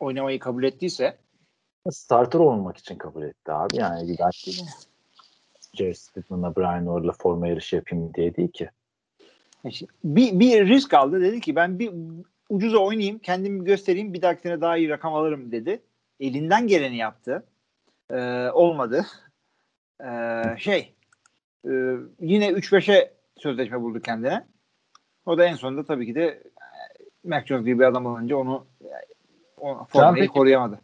oynamayı 0.00 0.38
kabul 0.38 0.64
ettiyse 0.64 1.16
Starter 1.90 2.38
olmak 2.38 2.76
için 2.76 2.96
kabul 2.96 3.22
etti 3.22 3.52
abi. 3.52 3.76
Yani 3.76 4.08
bir 4.08 4.18
belki 4.18 4.52
Jerry 5.74 5.94
Stidman'la 5.94 6.56
Brian 6.56 6.86
Orr'la 6.86 7.12
forma 7.12 7.48
yarışı 7.48 7.76
yapayım 7.76 8.14
diye 8.14 8.36
değil 8.36 8.48
ki. 8.52 8.70
işte 9.64 9.86
bir, 10.04 10.40
bir 10.40 10.68
risk 10.68 10.94
aldı. 10.94 11.20
Dedi 11.20 11.40
ki 11.40 11.56
ben 11.56 11.78
bir 11.78 11.92
ucuza 12.48 12.78
oynayayım, 12.78 13.18
kendimi 13.18 13.64
göstereyim, 13.64 14.12
bir 14.14 14.22
dahaki 14.22 14.42
sene 14.42 14.60
daha 14.60 14.76
iyi 14.76 14.88
rakam 14.88 15.14
alırım 15.14 15.52
dedi. 15.52 15.82
Elinden 16.20 16.66
geleni 16.66 16.96
yaptı. 16.96 17.46
Ee, 18.10 18.48
olmadı. 18.52 19.06
Ee, 20.04 20.42
şey 20.58 20.94
e, 21.64 21.70
yine 22.20 22.48
3-5'e 22.48 23.14
sözleşme 23.36 23.80
buldu 23.80 24.00
kendine. 24.00 24.46
O 25.26 25.38
da 25.38 25.44
en 25.44 25.54
sonunda 25.54 25.84
tabii 25.84 26.06
ki 26.06 26.14
de 26.14 26.22
e, 26.24 26.42
Mac 27.24 27.46
Jones 27.46 27.64
gibi 27.64 27.78
bir 27.78 27.84
adam 27.84 28.06
olunca 28.06 28.36
onu 28.36 28.66
o 29.56 29.84
formayı 29.84 30.14
peki- 30.22 30.32
koruyamadı. 30.32 30.80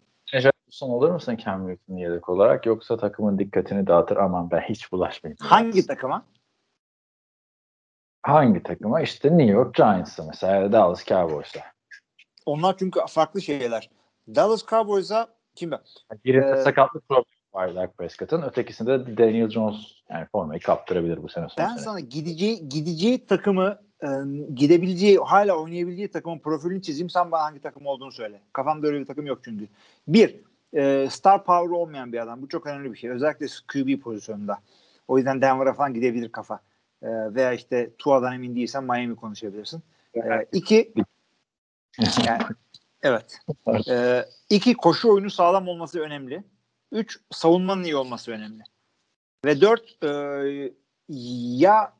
Son 0.71 0.91
olur 0.91 1.11
musun 1.11 1.37
Cam 1.45 1.69
Newton 1.69 1.97
yedek 1.97 2.29
olarak 2.29 2.67
yoksa 2.67 2.97
takımın 2.97 3.39
dikkatini 3.39 3.87
dağıtır 3.87 4.17
aman 4.17 4.51
ben 4.51 4.61
hiç 4.61 4.93
bulaşmayayım. 4.93 5.37
Hangi 5.41 5.87
takıma? 5.87 6.25
Hangi 8.23 8.63
takıma? 8.63 9.01
İşte 9.01 9.29
New 9.39 9.53
York 9.53 9.75
Giants'a 9.75 10.25
mesela 10.27 10.73
Dallas 10.73 11.05
Cowboys'a. 11.05 11.61
Onlar 12.47 12.77
çünkü 12.79 13.01
farklı 13.09 13.43
şeyler. 13.43 13.91
Dallas 14.35 14.67
Cowboys'a 14.67 15.29
kim 15.55 15.71
ben? 15.71 15.81
Birinde 16.25 16.51
Ee, 16.59 16.63
sakatlık 16.63 17.09
problemi 17.09 17.25
var 17.55 17.75
Dak 17.75 17.99
Prescott'ın. 17.99 18.43
Ötekisinde 18.43 19.07
de 19.07 19.17
Daniel 19.17 19.51
Jones 19.51 19.77
yani 20.11 20.27
formayı 20.33 20.61
kaptırabilir 20.61 21.23
bu 21.23 21.29
sene 21.29 21.47
son 21.49 21.65
Ben 21.65 21.69
sene. 21.69 21.79
sana 21.79 22.01
gideceği 22.01 22.69
gideceği 22.69 23.27
takımı 23.27 23.79
e, 24.03 24.09
gidebileceği 24.55 25.19
hala 25.19 25.55
oynayabileceği 25.57 26.11
takımın 26.11 26.39
profilini 26.39 26.83
çizeyim. 26.83 27.11
Sen 27.11 27.31
bana 27.31 27.43
hangi 27.43 27.61
takım 27.61 27.87
olduğunu 27.87 28.13
söyle. 28.13 28.41
Kafamda 28.53 28.87
öyle 28.87 29.01
bir 29.01 29.07
takım 29.07 29.27
yok 29.27 29.39
çünkü. 29.45 29.69
Bir, 30.09 30.41
e, 30.75 31.09
star 31.11 31.45
power 31.45 31.71
olmayan 31.77 32.13
bir 32.13 32.19
adam. 32.19 32.43
Bu 32.43 32.49
çok 32.49 32.67
önemli 32.67 32.93
bir 32.93 32.99
şey. 32.99 33.11
Özellikle 33.11 33.47
QB 33.73 34.01
pozisyonunda. 34.01 34.59
O 35.09 35.17
yüzden 35.19 35.41
Denver'a 35.43 35.73
falan 35.73 35.95
gidebilir 35.95 36.33
kafa. 36.33 36.61
E, 37.03 37.09
veya 37.35 37.53
işte 37.53 37.91
Tua'dan 37.99 38.33
emin 38.33 38.57
değilsen 38.57 38.85
Miami 38.85 39.17
konuşabilirsin. 39.17 39.83
E, 40.15 40.21
iki, 40.53 40.93
yani, 42.27 42.43
evet. 43.03 43.41
E, 43.89 44.25
iki, 44.51 44.75
koşu 44.75 45.13
oyunu 45.13 45.31
sağlam 45.31 45.69
olması 45.69 46.01
önemli. 46.01 46.45
Üç, 46.93 47.21
savunmanın 47.31 47.85
iyi 47.85 47.97
olması 47.97 48.31
önemli. 48.31 48.63
Ve 49.45 49.61
dört, 49.61 50.05
e, 50.05 50.73
ya 51.59 51.93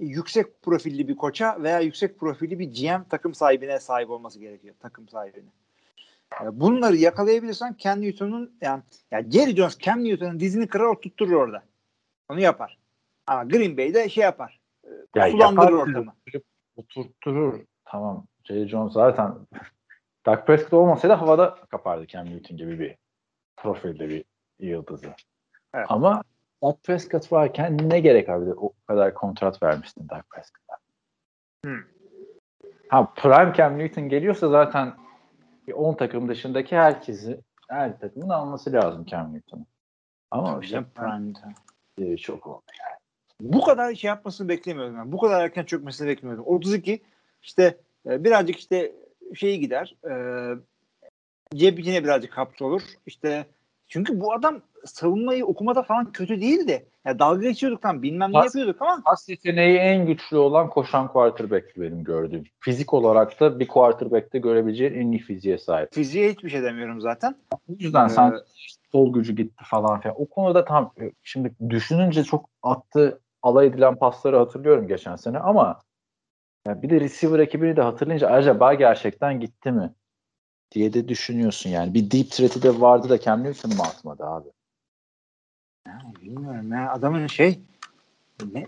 yüksek 0.00 0.62
profilli 0.62 1.08
bir 1.08 1.16
koça 1.16 1.62
veya 1.62 1.80
yüksek 1.80 2.18
profilli 2.18 2.58
bir 2.58 2.74
GM 2.74 3.08
takım 3.08 3.34
sahibine 3.34 3.80
sahip 3.80 4.10
olması 4.10 4.38
gerekiyor. 4.38 4.74
Takım 4.80 5.08
sahibine. 5.08 5.50
Bunları 6.52 6.96
yakalayabilirsen 6.96 7.76
Cam 7.78 8.00
Newton'un 8.00 8.56
yani, 8.60 8.82
yani 9.10 9.30
Jerry 9.30 9.56
Jones 9.56 9.78
Cam 9.78 10.04
Newton'un 10.04 10.40
dizini 10.40 10.66
kırar 10.66 10.84
oturtturur 10.84 11.32
orada. 11.32 11.62
Onu 12.28 12.40
yapar. 12.40 12.78
Ama 13.26 13.44
Green 13.44 13.76
Bay'de 13.76 14.08
şey 14.08 14.24
yapar. 14.24 14.60
Ya 15.14 15.30
sulandırır 15.30 15.72
yapar, 15.72 15.72
ortamı. 15.72 16.14
Oturtturur. 16.76 17.60
Tamam. 17.84 18.26
Jerry 18.44 18.68
Jones 18.68 18.92
zaten 18.92 19.34
Dak 20.26 20.46
Prescott 20.46 20.72
olmasaydı 20.72 21.14
havada 21.14 21.54
kapardı 21.70 22.06
Cam 22.06 22.26
Newton 22.26 22.56
gibi 22.56 22.78
bir 22.78 22.96
profilde 23.56 24.08
bir 24.08 24.24
yıldızı. 24.58 25.14
Evet. 25.74 25.86
Ama 25.88 26.22
Dak 26.62 26.84
Prescott 26.84 27.32
varken 27.32 27.90
ne 27.90 28.00
gerek 28.00 28.28
abi 28.28 28.52
o 28.52 28.72
kadar 28.86 29.14
kontrat 29.14 29.62
vermiştin 29.62 30.08
Dak 30.08 30.30
Prescott'a. 30.30 30.76
Hmm. 31.64 31.82
Ha 32.88 33.12
Prime 33.16 33.52
Cam 33.56 33.78
Newton 33.78 34.08
geliyorsa 34.08 34.48
zaten 34.48 34.92
bir 35.66 35.72
10 35.72 35.94
takım 35.94 36.28
dışındaki 36.28 36.76
herkesi 36.76 37.40
her 37.68 37.98
takımın 37.98 38.28
alması 38.28 38.72
lazım 38.72 39.04
Cam 39.04 39.34
Newton'u. 39.34 39.66
Ama 40.30 40.60
işte 40.62 40.84
prime 40.94 41.32
time. 41.32 41.54
e, 42.12 42.16
çok 42.16 42.46
oldu. 42.46 42.62
Bu 43.40 43.64
kadar 43.64 43.94
şey 43.94 44.08
yapmasını 44.08 44.48
beklemiyordum. 44.48 44.96
Yani. 44.96 45.12
Bu 45.12 45.18
kadar 45.18 45.44
erken 45.44 45.64
çökmesini 45.64 46.08
beklemiyordum. 46.08 46.46
32 46.46 47.02
işte 47.42 47.76
e, 48.06 48.24
birazcık 48.24 48.56
işte 48.58 48.92
şeyi 49.34 49.60
gider. 49.60 49.96
E, 50.10 50.14
cebine 51.54 52.04
birazcık 52.04 52.38
hapsolur. 52.38 52.82
İşte 53.06 53.46
Çünkü 53.88 54.20
bu 54.20 54.32
adam 54.32 54.60
savunmayı 54.84 55.46
okumada 55.46 55.82
falan 55.82 56.12
kötü 56.12 56.40
değildi. 56.40 56.86
Ya 57.04 57.18
dalga 57.18 57.48
geçiyorduk 57.48 57.82
tam 57.82 58.02
bilmem 58.02 58.30
ne 58.30 58.32
Pas- 58.32 58.44
yapıyorduk 58.44 58.82
ama 58.82 59.02
Pas 59.04 59.28
yeteneği 59.28 59.78
en 59.78 60.06
güçlü 60.06 60.36
olan 60.36 60.70
koşan 60.70 61.08
quarterback 61.08 61.76
benim 61.76 62.04
gördüğüm. 62.04 62.44
Fizik 62.60 62.94
olarak 62.94 63.40
da 63.40 63.60
bir 63.60 63.68
quarterback'te 63.68 64.38
görebileceğin 64.38 64.94
en 64.94 65.12
iyi 65.12 65.18
fiziğe 65.18 65.58
sahip. 65.58 65.94
fiziğe 65.94 66.32
hiçbir 66.32 66.50
şey 66.50 66.62
demiyorum 66.62 67.00
zaten. 67.00 67.36
O 67.52 67.56
yüzden 67.78 68.06
Ee, 68.06 68.08
sen 68.08 68.34
sol 68.92 69.12
gücü 69.12 69.36
gitti 69.36 69.64
falan 69.70 70.00
filan. 70.00 70.16
O 70.20 70.26
konuda 70.26 70.64
tam 70.64 70.92
şimdi 71.22 71.52
düşününce 71.70 72.24
çok 72.24 72.48
attı 72.62 73.20
alay 73.44 73.66
edilen 73.66 73.96
pasları 73.96 74.36
hatırlıyorum 74.36 74.88
geçen 74.88 75.16
sene 75.16 75.38
ama 75.38 75.80
ya 76.66 76.82
bir 76.82 76.90
de 76.90 77.00
receiver 77.00 77.38
ekibini 77.38 77.76
de 77.76 77.82
hatırlayınca 77.82 78.30
acaba 78.30 78.74
gerçekten 78.74 79.40
gitti 79.40 79.72
mi? 79.72 79.94
diye 80.74 80.92
de 80.92 81.08
düşünüyorsun 81.08 81.70
yani. 81.70 81.94
Bir 81.94 82.10
deep 82.10 82.30
threat'i 82.30 82.62
de 82.62 82.80
vardı 82.80 83.08
da 83.08 83.20
Cam 83.20 83.44
Newton 83.44 83.76
mu 83.76 83.82
atmadı 83.82 84.24
abi? 84.24 84.48
Yani 85.86 86.14
bilmiyorum 86.22 86.72
ya. 86.72 86.92
Adamın 86.92 87.26
şey 87.26 87.60
ne, 88.52 88.66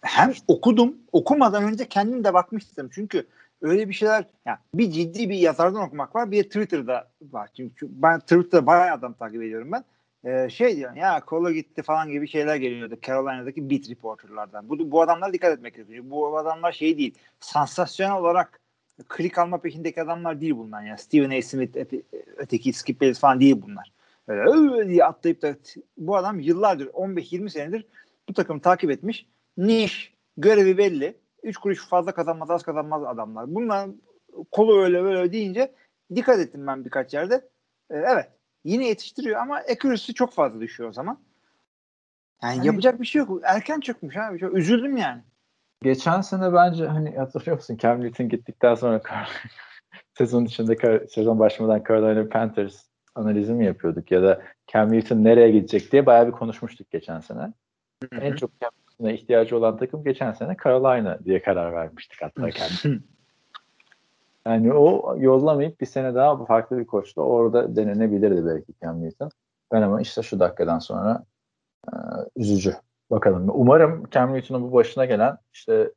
hem 0.00 0.32
okudum 0.48 0.96
okumadan 1.12 1.64
önce 1.64 1.88
kendim 1.88 2.24
de 2.24 2.34
bakmıştım. 2.34 2.90
Çünkü 2.92 3.26
öyle 3.62 3.88
bir 3.88 3.94
şeyler 3.94 4.24
ya 4.46 4.58
bir 4.74 4.90
ciddi 4.90 5.30
bir 5.30 5.38
yazardan 5.38 5.82
okumak 5.82 6.14
var 6.14 6.30
bir 6.30 6.44
de 6.44 6.48
Twitter'da 6.48 7.10
var. 7.22 7.50
Çünkü 7.56 7.88
ben 7.90 8.20
Twitter'da 8.20 8.66
bayağı 8.66 8.94
adam 8.94 9.14
takip 9.14 9.42
ediyorum 9.42 9.72
ben 9.72 9.84
Ee, 10.24 10.48
şey 10.50 10.76
diyor 10.76 10.96
ya 10.96 11.24
kola 11.24 11.52
gitti 11.52 11.82
falan 11.82 12.08
gibi 12.08 12.28
şeyler 12.28 12.56
geliyordu 12.56 12.98
Carolina'daki 13.06 13.70
beat 13.70 13.90
reporterlardan 13.90 14.68
bu, 14.68 14.90
bu 14.90 15.02
adamlara 15.02 15.32
dikkat 15.32 15.52
etmek 15.52 15.74
gerekiyor 15.74 16.04
bu 16.06 16.38
adamlar 16.38 16.72
şey 16.72 16.98
değil 16.98 17.14
sansasyonel 17.40 18.16
olarak 18.16 18.60
klik 19.08 19.38
alma 19.38 19.60
peşindeki 19.60 20.02
adamlar 20.02 20.40
değil 20.40 20.56
bunlar 20.56 20.82
ya 20.82 20.96
Stephen 20.96 21.38
A. 21.38 21.42
Smith 21.42 21.76
öte- 21.76 22.02
öteki 22.36 22.72
Skip 22.72 23.00
Bayless 23.00 23.20
falan 23.20 23.40
değil 23.40 23.62
bunlar 23.62 23.92
Öyle 24.28 24.88
diye 24.88 25.04
atlayıp 25.04 25.42
da 25.42 25.56
bu 25.96 26.16
adam 26.16 26.40
yıllardır 26.40 26.86
15-20 26.86 27.50
senedir 27.50 27.86
bu 28.28 28.32
takımı 28.32 28.60
takip 28.60 28.90
etmiş. 28.90 29.26
Niş, 29.56 30.14
görevi 30.36 30.78
belli. 30.78 31.16
3 31.42 31.56
kuruş 31.56 31.88
fazla 31.88 32.12
kazanmaz 32.12 32.50
az 32.50 32.62
kazanmaz 32.62 33.04
adamlar. 33.04 33.54
Bunlar 33.54 33.90
kolu 34.50 34.82
öyle 34.82 35.02
böyle 35.02 35.32
deyince 35.32 35.74
dikkat 36.14 36.38
ettim 36.38 36.66
ben 36.66 36.84
birkaç 36.84 37.14
yerde. 37.14 37.34
Ee, 37.90 37.96
evet 37.96 38.37
yine 38.64 38.88
yetiştiriyor 38.88 39.40
ama 39.40 39.56
accuracy 39.56 40.12
çok 40.12 40.32
fazla 40.32 40.60
düşüyor 40.60 40.90
o 40.90 40.92
zaman. 40.92 41.18
Yani 42.42 42.56
Hani- 42.56 42.66
yapacak 42.66 43.00
bir 43.00 43.06
şey 43.06 43.18
yok. 43.18 43.40
Erken 43.44 43.80
çökmüş 43.80 44.16
abi. 44.16 44.38
Çok 44.38 44.54
üzüldüm 44.56 44.96
yani. 44.96 45.22
Geçen 45.82 46.20
sene 46.20 46.52
bence 46.52 46.86
hani 46.86 47.16
hatırlıyor 47.16 47.56
musun 47.56 47.76
Cam 47.76 48.00
Newton 48.00 48.28
gittikten 48.28 48.74
sonra 48.74 49.02
sezon 50.18 50.44
içinde 50.44 51.06
sezon 51.08 51.38
başlamadan 51.38 51.84
Carolina 51.88 52.28
Panthers 52.28 52.82
analizi 53.14 53.52
mi 53.52 53.66
yapıyorduk 53.66 54.10
ya 54.10 54.22
da 54.22 54.42
Cam 54.72 54.92
Newton 54.92 55.24
nereye 55.24 55.50
gidecek 55.50 55.92
diye 55.92 56.06
bayağı 56.06 56.26
bir 56.26 56.32
konuşmuştuk 56.32 56.90
geçen 56.90 57.20
sene. 57.20 57.52
En 58.12 58.36
çok 58.36 58.50
Cam 58.60 58.70
Newton'a 58.88 59.12
ihtiyacı 59.12 59.56
olan 59.56 59.76
takım 59.76 60.04
geçen 60.04 60.32
sene 60.32 60.56
Carolina 60.64 61.18
diye 61.24 61.42
karar 61.42 61.72
vermiştik 61.72 62.22
hatta 62.22 62.50
kendi. 62.50 63.02
Yani 64.48 64.72
o 64.72 65.16
yollamayıp 65.18 65.80
bir 65.80 65.86
sene 65.86 66.14
daha 66.14 66.44
farklı 66.44 66.78
bir 66.78 66.86
koçla 66.86 67.22
orada 67.22 67.76
denenebilirdi 67.76 68.46
belki 68.46 68.72
Cam 68.82 69.02
Newton. 69.02 69.30
Ben 69.72 69.82
ama 69.82 70.00
işte 70.00 70.22
şu 70.22 70.40
dakikadan 70.40 70.78
sonra 70.78 71.24
e, 71.88 71.92
üzücü. 72.36 72.74
Bakalım. 73.10 73.50
Umarım 73.52 74.04
Cam 74.10 74.34
Newton'un 74.34 74.62
bu 74.62 74.72
başına 74.72 75.04
gelen 75.04 75.38
işte 75.52 75.92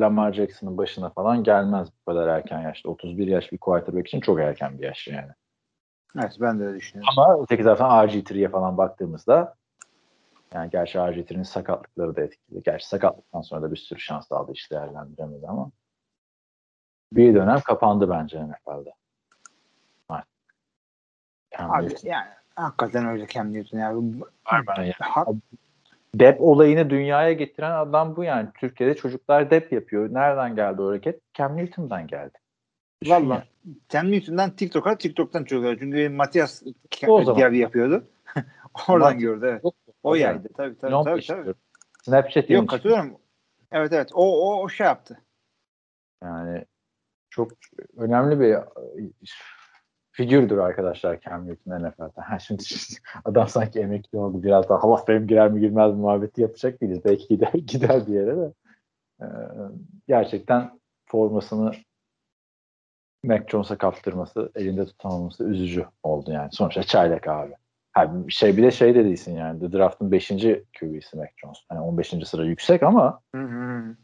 Lamar 0.00 0.32
Jackson'ın 0.32 0.78
başına 0.78 1.10
falan 1.10 1.44
gelmez 1.44 1.88
bu 1.92 2.12
kadar 2.12 2.28
erken 2.28 2.60
yaşta. 2.60 2.88
31 2.88 3.26
yaş 3.26 3.52
bir 3.52 3.58
quarterback 3.58 4.08
için 4.08 4.20
çok 4.20 4.40
erken 4.40 4.78
bir 4.78 4.84
yaş 4.84 5.08
yani. 5.08 5.32
Evet 6.18 6.36
ben 6.40 6.60
de 6.60 6.64
öyle 6.66 6.78
düşünüyorum. 6.78 7.14
Ama 7.16 7.42
öteki 7.42 7.62
taraftan 7.62 8.08
RG3'ye 8.08 8.48
falan 8.48 8.78
baktığımızda 8.78 9.54
yani 10.54 10.70
gerçi 10.70 10.98
RG3'nin 10.98 11.42
sakatlıkları 11.42 12.16
da 12.16 12.20
etkili. 12.20 12.62
Gerçi 12.62 12.88
sakatlıktan 12.88 13.40
sonra 13.40 13.62
da 13.62 13.70
bir 13.70 13.76
sürü 13.76 14.00
şans 14.00 14.32
aldı 14.32 14.52
hiç 14.52 14.70
değerlendiremedi 14.70 15.46
ama 15.48 15.70
bir 17.16 17.34
dönem 17.34 17.60
kapandı 17.60 18.10
bence 18.10 18.44
NFL'de. 18.44 18.92
Evet. 20.10 21.70
Abi 21.70 21.84
Newton. 21.84 22.08
yani 22.08 22.28
hakikaten 22.56 23.06
öyle 23.06 23.26
Cam 23.26 23.52
Newton 23.52 23.78
ya. 23.78 23.94
Harbiden 24.44 24.82
ya. 24.84 24.94
Ha- 24.98 25.26
Dep 26.14 26.40
olayını 26.40 26.90
dünyaya 26.90 27.32
getiren 27.32 27.70
adam 27.70 28.16
bu 28.16 28.24
yani. 28.24 28.48
Türkiye'de 28.58 28.94
çocuklar 28.96 29.50
dep 29.50 29.72
yapıyor. 29.72 30.14
Nereden 30.14 30.56
geldi 30.56 30.82
o 30.82 30.88
hareket? 30.88 31.20
Cam 31.34 31.56
Newton'dan 31.56 32.06
geldi. 32.06 32.38
Düşün 33.02 33.12
Valla 33.14 33.34
ya. 33.34 33.44
Cam 33.88 34.12
Newton'dan 34.12 34.50
TikTok'a 34.50 34.98
TikTok'tan 34.98 35.44
çözüyor. 35.44 35.76
Çünkü 35.78 36.08
Matias 36.08 36.62
diğer 37.36 37.50
yapıyordu. 37.50 38.04
Oradan 38.88 39.18
gördü 39.18 39.46
evet. 39.50 39.64
Yok, 39.64 39.74
O 40.02 40.14
yani. 40.14 40.22
yaydı 40.34 40.48
tabii 40.56 40.78
tabii 40.78 41.04
tabii. 41.04 41.26
tabii. 41.26 41.54
Snapchat 42.02 42.50
Yok 42.50 42.68
katılıyorum. 42.68 43.16
Evet 43.72 43.92
evet 43.92 44.10
o 44.14 44.50
o 44.50 44.62
o 44.62 44.68
şey 44.68 44.86
yaptı. 44.86 45.20
Yani 46.22 46.64
çok 47.32 47.52
önemli 47.96 48.40
bir 48.40 48.52
e, 48.52 48.62
figürdür 50.12 50.58
arkadaşlar 50.58 51.20
Cam 51.20 51.46
Newton 51.46 51.84
NFL'de. 51.84 52.20
Ha 52.20 52.38
şimdi 52.38 52.62
adam 53.24 53.48
sanki 53.48 53.80
emekli 53.80 54.18
oldu. 54.18 54.42
Biraz 54.42 54.68
daha 54.68 54.88
of 54.88 55.06
Fame 55.06 55.26
girer 55.26 55.50
mi 55.50 55.60
girmez 55.60 55.92
mi 55.92 56.00
muhabbeti 56.00 56.42
yapacak 56.42 56.80
değiliz. 56.80 57.04
Belki 57.04 57.28
gider, 57.28 57.52
gider 57.66 58.06
bir 58.06 58.12
yere 58.12 58.36
de. 58.36 58.52
Ee, 59.22 59.26
gerçekten 60.08 60.80
formasını 61.06 61.72
Mac 63.24 63.44
Jones'a 63.48 63.78
kaptırması, 63.78 64.52
elinde 64.54 64.86
tutamaması 64.86 65.44
üzücü 65.44 65.86
oldu 66.02 66.32
yani. 66.32 66.48
Sonuçta 66.52 66.82
çaylak 66.82 67.28
abi. 67.28 67.52
Ha, 67.92 68.12
şey 68.28 68.56
bir 68.56 68.62
de 68.62 68.70
şey 68.70 68.94
de 68.94 69.04
değilsin 69.04 69.36
yani. 69.36 69.60
The 69.60 69.72
Draft'ın 69.72 70.12
5. 70.12 70.28
QB'si 70.28 71.16
Mac 71.16 71.32
Jones. 71.36 71.58
Hani 71.68 71.80
15. 71.80 72.14
sıra 72.24 72.44
yüksek 72.44 72.82
ama 72.82 73.20
Hı 73.34 73.42
hı. 73.42 73.96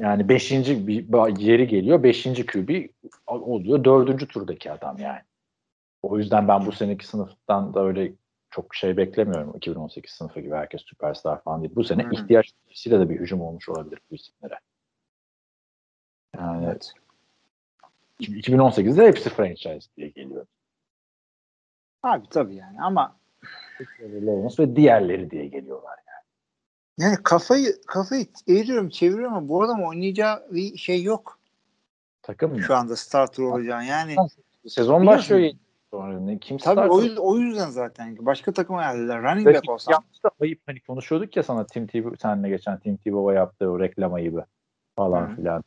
Yani 0.00 0.28
5. 0.28 0.52
bir 0.52 1.38
yeri 1.38 1.68
geliyor. 1.68 2.02
5. 2.02 2.24
QB 2.46 2.88
oluyor. 3.26 3.84
4. 3.84 4.28
turdaki 4.28 4.72
adam 4.72 4.98
yani. 4.98 5.20
O 6.02 6.18
yüzden 6.18 6.48
ben 6.48 6.66
bu 6.66 6.72
seneki 6.72 7.06
sınıftan 7.06 7.74
da 7.74 7.84
öyle 7.84 8.12
çok 8.50 8.74
şey 8.74 8.96
beklemiyorum. 8.96 9.56
2018 9.56 10.12
sınıfı 10.12 10.40
gibi 10.40 10.54
herkes 10.54 10.82
süperstar 10.82 11.42
falan 11.42 11.62
değil. 11.62 11.74
Bu 11.76 11.84
sene 11.84 12.02
Hı. 12.02 12.14
ihtiyaç 12.14 12.52
dolayısıyla 12.62 13.00
da 13.00 13.10
bir 13.10 13.20
hücum 13.20 13.40
olmuş 13.40 13.68
olabilir 13.68 14.00
bu 14.10 14.14
isimlere. 14.14 14.58
Yani 16.36 16.66
Evet. 16.66 16.92
2018'de 18.20 19.06
hepsi 19.06 19.30
franchise 19.30 19.90
diye 19.96 20.08
geliyor. 20.08 20.46
Abi 22.02 22.28
tabii 22.30 22.54
yani 22.54 22.82
ama 22.82 23.16
Lawrence 24.00 24.62
ve 24.62 24.76
diğerleri 24.76 25.30
diye 25.30 25.46
geliyorlar. 25.46 25.98
Yani 26.98 27.16
kafayı 27.22 27.82
kafayı 27.86 28.26
eğiriyorum 28.46 28.88
çeviriyorum 28.88 29.34
ama 29.34 29.48
bu 29.48 29.62
adam 29.62 29.82
oynayacağı 29.82 30.46
bir 30.50 30.76
şey 30.76 31.02
yok. 31.02 31.38
Takım 32.22 32.52
mı? 32.52 32.62
Şu 32.62 32.74
anda 32.74 32.96
starter 32.96 33.42
olacağını 33.42 33.84
yani. 33.84 34.16
Sezon 34.68 35.06
başlıyor. 35.06 35.52
Sonra 35.90 36.20
ne? 36.20 36.38
Kim 36.38 36.58
Tabii 36.58 36.72
starter? 36.72 36.94
o 36.94 37.00
yüzden, 37.02 37.22
o 37.22 37.36
yüzden 37.36 37.70
zaten 37.70 38.16
başka 38.20 38.52
takıma 38.52 38.82
geldiler. 38.82 39.22
Running 39.22 39.46
back 39.46 39.70
olsam. 39.70 39.92
yaptı 39.92 40.30
ayıp 40.40 40.60
hani 40.66 40.80
konuşuyorduk 40.80 41.36
ya 41.36 41.42
sana 41.42 41.66
Tim 41.66 41.86
Tebow 41.86 42.16
seninle 42.22 42.48
geçen 42.48 42.78
Tim 42.78 42.96
Tebow'a 42.96 43.34
yaptığı 43.34 43.70
o 43.70 43.80
reklam 43.80 44.14
ayıbı 44.14 44.44
falan 44.96 45.30
Hı. 45.30 45.36
filan. 45.36 45.64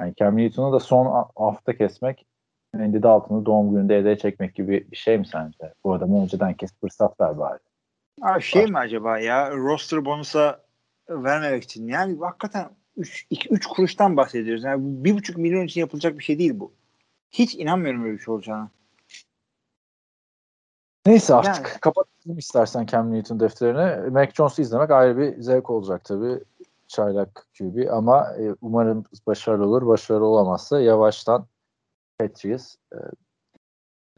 Yani 0.00 0.14
Cam 0.16 0.36
Newton'u 0.36 0.72
da 0.72 0.80
son 0.80 1.06
ha- 1.06 1.30
hafta 1.36 1.76
kesmek 1.76 2.26
Andy 2.74 3.02
Dalton'u 3.02 3.46
doğum 3.46 3.70
gününde 3.70 3.98
hediye 3.98 4.18
çekmek 4.18 4.54
gibi 4.54 4.86
bir 4.90 4.96
şey 4.96 5.18
mi 5.18 5.26
sence? 5.26 5.74
Bu 5.84 5.92
adamı 5.94 6.22
önceden 6.22 6.54
kes 6.54 6.70
fırsat 6.80 7.20
ver 7.20 7.38
bari. 7.38 7.58
Abi 8.20 8.42
şey 8.42 8.66
mi 8.66 8.78
acaba 8.78 9.18
ya 9.18 9.50
roster 9.50 10.04
bonusa 10.04 10.64
vermemek 11.08 11.64
için 11.64 11.88
yani 11.88 12.18
hakikaten 12.20 12.70
3 12.96 13.26
3 13.50 13.66
kuruştan 13.66 14.16
bahsediyoruz. 14.16 14.64
Yani 14.64 15.04
bir 15.04 15.14
buçuk 15.14 15.36
milyon 15.36 15.64
için 15.64 15.80
yapılacak 15.80 16.18
bir 16.18 16.24
şey 16.24 16.38
değil 16.38 16.60
bu. 16.60 16.72
Hiç 17.30 17.54
inanmıyorum 17.54 18.04
öyle 18.04 18.12
bir 18.12 18.22
şey 18.22 18.34
olacağına. 18.34 18.70
Neyse 21.06 21.34
artık 21.34 21.66
Yani. 21.66 21.80
kapatalım 21.80 22.38
istersen 22.38 22.86
Cam 22.86 23.12
Newton 23.12 23.40
defterini. 23.40 24.10
Mac 24.10 24.32
Jones'u 24.34 24.62
izlemek 24.62 24.90
ayrı 24.90 25.18
bir 25.18 25.42
zevk 25.42 25.70
olacak 25.70 26.04
tabii. 26.04 26.44
Çaylak 26.88 27.46
QB 27.58 27.90
ama 27.90 28.34
e, 28.38 28.54
umarım 28.60 29.04
başarılı 29.26 29.66
olur. 29.66 29.86
Başarılı 29.86 30.24
olamazsa 30.26 30.80
yavaştan 30.80 31.46
Patriots 32.18 32.74
e, 32.92 32.98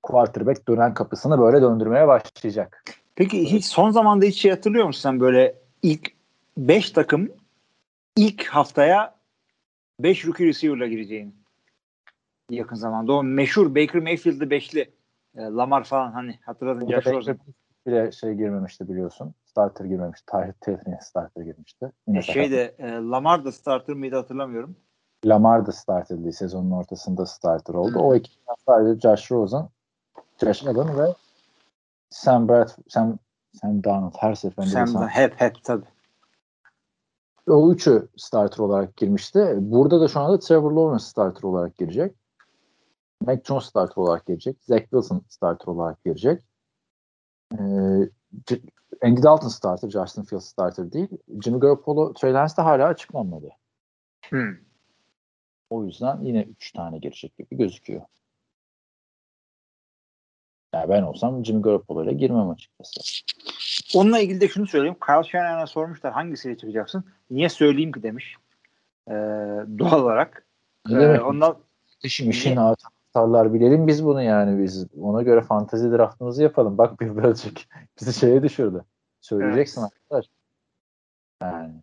quarterback 0.03 0.69
dönen 0.69 0.95
kapısını 0.95 1.39
böyle 1.39 1.63
döndürmeye 1.63 2.09
başlayacak. 2.09 2.85
Peki 3.17 3.53
hiç 3.53 3.65
son 3.65 3.91
zamanda 3.91 4.25
hiç 4.25 4.41
şey 4.41 4.51
hatırlıyor 4.51 4.87
musun 4.87 5.03
sen 5.03 5.21
böyle 5.21 5.55
ilk 5.83 6.13
5 6.57 6.91
takım 6.91 7.29
ilk 8.17 8.47
haftaya 8.47 9.15
5 10.01 10.27
rookie 10.27 10.47
receiver'la 10.47 10.87
gireceğini? 10.87 11.33
Yakın 12.51 12.77
zamanda 12.77 13.13
o 13.13 13.23
meşhur 13.23 13.75
Baker 13.75 14.03
Mayfield'lı 14.03 14.51
beşli 14.51 14.91
e, 15.37 15.43
Lamar 15.43 15.85
falan 15.85 16.13
hani 16.13 16.39
hatırladın 16.47 16.91
Josh 16.91 17.07
Rosen. 17.07 17.39
bile 17.87 18.13
şey 18.13 18.35
girmemişti 18.35 18.89
biliyorsun. 18.89 19.35
Starter 19.45 19.85
girmemişti. 19.85 20.27
Tahir 20.27 20.53
Tevfin 20.53 20.97
starter 21.01 21.43
girmişti. 21.43 21.93
Yine 22.09 22.19
E, 22.19 22.23
şey 22.23 22.51
de 22.51 22.75
e, 22.79 22.91
Lamar 22.93 23.45
da 23.45 23.53
starter 23.53 23.97
mıydı 23.97 24.17
hatırlamıyorum. 24.17 24.77
Lamar 25.25 25.67
da 25.67 25.73
starter 25.73 26.19
değil. 26.19 26.33
Sezonun 26.33 26.71
ortasında 26.71 27.27
starter 27.27 27.75
oldu. 27.75 27.95
Hı. 27.95 27.99
O 27.99 28.15
iki 28.15 28.31
sadece 28.67 29.01
Josh 29.01 29.31
Rosen, 29.31 29.69
Josh 30.41 30.67
Allen 30.67 30.99
ve 30.99 31.15
Sam 32.15 32.49
Brad, 32.49 32.71
Sam, 32.89 33.19
Sam 33.53 33.85
Darnold 33.85 34.15
her 34.19 34.35
seferinde 34.35 34.73
Sam 34.73 34.87
Sam, 34.87 35.03
da 35.03 35.09
hep 35.09 35.41
hep 35.41 35.65
tabii. 35.65 35.87
o 37.47 37.73
üçü 37.73 38.09
starter 38.17 38.59
olarak 38.59 38.97
girmişti. 38.97 39.55
Burada 39.59 40.01
da 40.01 40.09
şu 40.09 40.21
anda 40.21 40.39
Trevor 40.39 40.73
Lawrence 40.73 41.05
starter 41.05 41.43
olarak 41.43 41.77
girecek. 41.77 42.17
Mac 43.21 43.43
Jones 43.45 43.65
starter 43.65 43.97
olarak 43.97 44.27
girecek. 44.27 44.57
Zach 44.61 44.83
Wilson 44.83 45.25
starter 45.29 45.67
olarak 45.67 46.05
girecek. 46.05 46.43
Ee, 47.53 47.57
Andy 49.03 49.23
Dalton 49.23 49.49
starter, 49.49 49.91
Justin 49.91 50.23
Fields 50.23 50.45
starter 50.45 50.93
değil. 50.93 51.09
Jimmy 51.45 51.61
Garoppolo, 51.61 52.13
Trey 52.13 52.33
Lance 52.33 52.57
de 52.57 52.63
hala 52.63 52.87
açıklanmadı. 52.87 53.49
Hmm. 54.29 54.57
O 55.71 55.85
yüzden 55.85 56.21
yine 56.23 56.43
3 56.43 56.73
tane 56.73 56.99
girecek 56.99 57.37
gibi 57.39 57.57
gözüküyor. 57.57 58.03
Yani 60.75 60.89
ben 60.89 61.03
olsam 61.03 61.45
Jimmy 61.45 61.63
Garoppolo 61.63 62.05
ile 62.05 62.13
girmem 62.13 62.51
açıkçası. 62.51 63.01
Onunla 63.99 64.19
ilgili 64.19 64.41
de 64.41 64.49
şunu 64.49 64.67
söyleyeyim. 64.67 64.97
Kyle 65.07 65.25
Shanahan'a 65.29 65.67
sormuşlar 65.67 66.13
hangisiyle 66.13 66.57
çıkacaksın? 66.57 67.05
Niye 67.31 67.49
söyleyeyim 67.49 67.93
ki 67.93 68.03
demiş. 68.03 68.37
Ee, 69.09 69.13
doğal 69.79 70.03
olarak. 70.03 70.47
Ne 70.89 70.97
Ee, 70.97 71.01
demek? 71.01 71.27
ondan 71.27 71.57
İşin 72.03 72.31
işin 72.31 72.57
atarlar 72.57 73.55
bilelim 73.55 73.87
biz 73.87 74.05
bunu 74.05 74.23
yani 74.23 74.63
biz 74.63 74.87
ona 75.01 75.23
göre 75.23 75.43
fantezi 75.43 75.91
draftımızı 75.91 76.43
yapalım. 76.43 76.79
Bak 76.79 77.01
bir 77.01 77.17
birazcık 77.17 77.59
bizi 78.01 78.13
şeye 78.13 78.43
düşürdü. 78.43 78.85
Söyleyeceksin 79.21 79.83
arkadaş. 79.83 80.27
Yani 81.43 81.75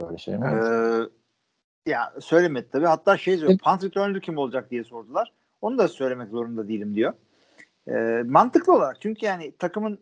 böyle 0.00 0.18
şey 0.18 0.36
mi? 0.36 0.46
Ee, 0.46 1.90
ya 1.90 2.12
söylemedi 2.20 2.68
tabii. 2.72 2.86
Hatta 2.86 3.16
şey 3.18 3.40
diyor. 3.40 3.58
Punt 3.58 4.20
kim 4.22 4.38
olacak 4.38 4.70
diye 4.70 4.84
sordular. 4.84 5.32
Onu 5.60 5.78
da 5.78 5.88
söylemek 5.88 6.30
zorunda 6.30 6.68
değilim 6.68 6.94
diyor. 6.94 7.12
Ee, 7.88 8.22
mantıklı 8.26 8.74
olarak. 8.74 9.00
Çünkü 9.00 9.26
yani 9.26 9.56
takımın 9.58 10.00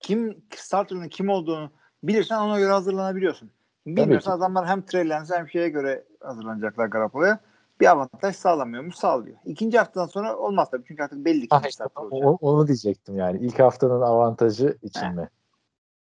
kim 0.00 0.42
starter'ın 0.56 1.08
kim 1.08 1.28
olduğunu 1.28 1.70
bilirsen 2.02 2.38
ona 2.38 2.58
göre 2.58 2.72
hazırlanabiliyorsun. 2.72 3.50
Bilmiyorsan 3.86 4.32
adamlar 4.32 4.66
hem 4.66 4.82
Trey 4.82 5.10
hem 5.34 5.48
şeye 5.48 5.68
göre 5.68 6.04
hazırlanacaklar 6.20 6.86
Garoppolo'ya. 6.86 7.38
Bir 7.80 7.86
avantaj 7.86 8.36
sağlamıyormuş 8.36 8.94
sağlıyor. 8.94 9.36
İkinci 9.44 9.78
haftadan 9.78 10.06
sonra 10.06 10.36
olmaz 10.36 10.70
tabii. 10.70 10.84
Çünkü 10.88 11.02
artık 11.02 11.24
belli 11.24 11.40
ki 11.40 11.56
Ha, 11.56 11.62
işte 11.68 11.84
o- 11.96 12.38
onu 12.40 12.66
diyecektim 12.66 13.16
yani. 13.16 13.38
İlk 13.38 13.58
haftanın 13.58 14.00
avantajı 14.00 14.78
için 14.82 15.00
Heh. 15.06 15.12
mi 15.12 15.28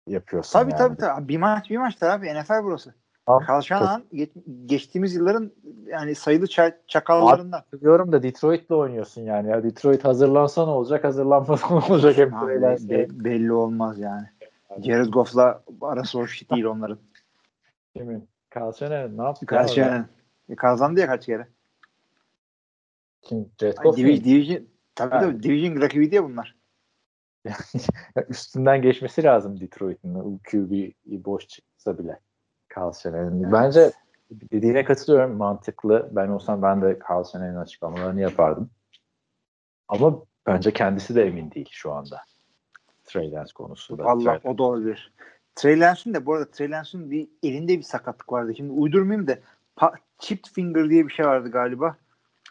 yapıyorsun 0.06 0.58
Tabii 0.58 0.70
yani? 0.70 0.78
tabii 0.78 0.96
tabii. 0.96 1.28
Bir 1.28 1.36
maç 1.38 1.70
bir 1.70 1.78
maç 1.78 2.02
abi 2.02 2.34
NFL 2.34 2.64
burası. 2.64 2.94
Ge- 4.12 4.66
geçtiğimiz 4.66 5.14
yılların 5.14 5.52
yani 5.86 6.14
sayılı 6.14 6.44
ça- 6.44 6.76
çakallarından. 6.86 7.62
Biliyorum 7.72 8.12
da 8.12 8.22
Detroit'le 8.22 8.70
oynuyorsun 8.70 9.22
yani. 9.22 9.50
Ya 9.50 9.62
Detroit 9.62 10.04
hazırlansa 10.04 10.64
ne 10.64 10.70
olacak, 10.70 11.04
hazırlanmasa 11.04 11.68
ne 11.74 11.84
olacak 11.84 12.16
hep 12.16 12.30
Trey 12.30 12.60
Lance. 12.62 12.88
be- 12.90 13.24
belli 13.24 13.52
olmaz 13.52 13.98
yani. 13.98 14.26
Jared 14.82 15.06
Goff'la 15.08 15.62
arası 15.80 16.18
hoş 16.18 16.50
değil 16.50 16.64
onların. 16.64 16.98
Kimin? 17.96 18.28
Kyle 18.52 18.72
Shanahan 18.72 19.18
ne 19.18 19.22
yaptı? 19.22 19.46
Shanahan. 19.68 20.06
E, 20.48 20.56
kazandı 20.56 21.00
ya 21.00 21.06
kaç 21.06 21.26
kere. 21.26 21.48
Kim? 23.22 23.50
Jared 23.60 23.78
Ay, 23.78 23.82
Goff 23.82 23.98
mu? 23.98 24.04
divi- 24.04 24.24
division, 24.24 24.66
tabii 24.94 25.14
Ha. 25.14 25.20
tabii 25.20 25.42
division 25.42 25.80
rakibi 25.80 26.10
diye 26.10 26.24
bunlar. 26.24 26.56
Üstünden 28.28 28.82
geçmesi 28.82 29.22
lazım 29.22 29.60
Detroit'in. 29.60 30.38
QB 30.50 30.92
boş 31.24 31.48
çıksa 31.48 31.98
bile. 31.98 32.20
Kyle 32.74 32.92
Shanahan'ın. 33.02 33.52
Bence 33.52 33.92
dediğine 34.30 34.84
katılıyorum. 34.84 35.36
Mantıklı. 35.36 36.08
Ben 36.12 36.28
olsam 36.28 36.62
ben 36.62 36.82
de 36.82 36.98
Kyle 36.98 37.24
Shanahan'ın 37.32 37.56
açıklamalarını 37.56 38.20
yapardım. 38.20 38.70
Ama 39.88 40.22
bence 40.46 40.72
kendisi 40.72 41.14
de 41.14 41.24
emin 41.24 41.50
değil 41.50 41.68
şu 41.72 41.92
anda. 41.92 42.20
Trey 43.04 43.32
Lance 43.32 43.52
konusunda. 43.54 44.04
Allah 44.04 44.40
o 44.44 44.58
da 44.58 44.62
olabilir. 44.62 45.12
Trey 45.54 45.80
Lance'ın 45.80 46.14
da 46.14 46.26
bu 46.26 46.34
arada 46.34 46.50
Trey 46.50 46.70
Lance'ın 46.70 47.10
bir 47.10 47.28
elinde 47.42 47.78
bir 47.78 47.82
sakatlık 47.82 48.32
vardı. 48.32 48.54
Şimdi 48.56 48.72
uydurmayayım 48.72 49.28
da 49.28 49.38
pa- 49.76 49.96
chipped 50.18 50.50
finger 50.52 50.90
diye 50.90 51.08
bir 51.08 51.12
şey 51.12 51.26
vardı 51.26 51.50
galiba. 51.50 51.96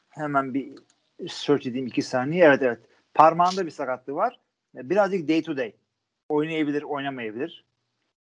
Hemen 0.10 0.54
bir 0.54 0.76
search 1.28 1.68
edeyim 1.68 1.88
iki 1.88 2.02
saniye. 2.02 2.46
Evet 2.46 2.62
evet. 2.62 2.80
Parmağında 3.14 3.66
bir 3.66 3.72
sakatlığı 3.72 4.16
var. 4.16 4.40
Birazcık 4.76 5.28
day 5.28 5.44
to 5.44 5.58
day. 5.58 5.76
Oynayabilir, 6.30 6.84
oynamayabilir. 6.84 7.66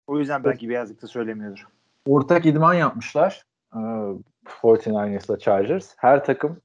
O 0.07 0.19
yüzden 0.19 0.43
belki 0.43 0.69
birazcık 0.69 1.01
da 1.01 1.07
söylemiyordur. 1.07 1.67
Ortak 2.07 2.45
idman 2.45 2.73
yapmışlar. 2.73 3.45
Ee, 3.75 3.79
49ers'la 4.45 5.39
Chargers. 5.39 5.93
Her 5.97 6.25
takım 6.25 6.61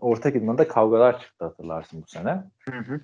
ortak 0.00 0.36
idmanda 0.36 0.68
kavgalar 0.68 1.20
çıktı 1.20 1.44
hatırlarsın 1.44 2.02
bu 2.02 2.06
sene. 2.06 2.44
Hı 2.70 2.78
hı. 2.78 3.00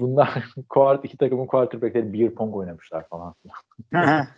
Bunlar 0.00 0.44
quart- 0.68 1.04
iki 1.04 1.16
takımın 1.16 1.46
quarterbackleri 1.46 2.12
beer 2.12 2.30
pong 2.34 2.56
oynamışlar 2.56 3.08
falan. 3.08 3.34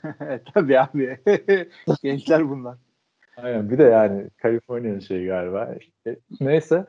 Tabii 0.55 0.81
abi. 0.81 1.19
Gençler 2.03 2.51
bunlar. 2.51 2.79
Aynen 3.37 3.71
bir 3.71 3.79
de 3.79 3.83
yani 3.83 4.31
Kaliforniya'nın 4.37 5.01
şeyi 5.01 5.27
galiba. 5.27 5.75
İşte, 5.81 6.17
neyse. 6.41 6.87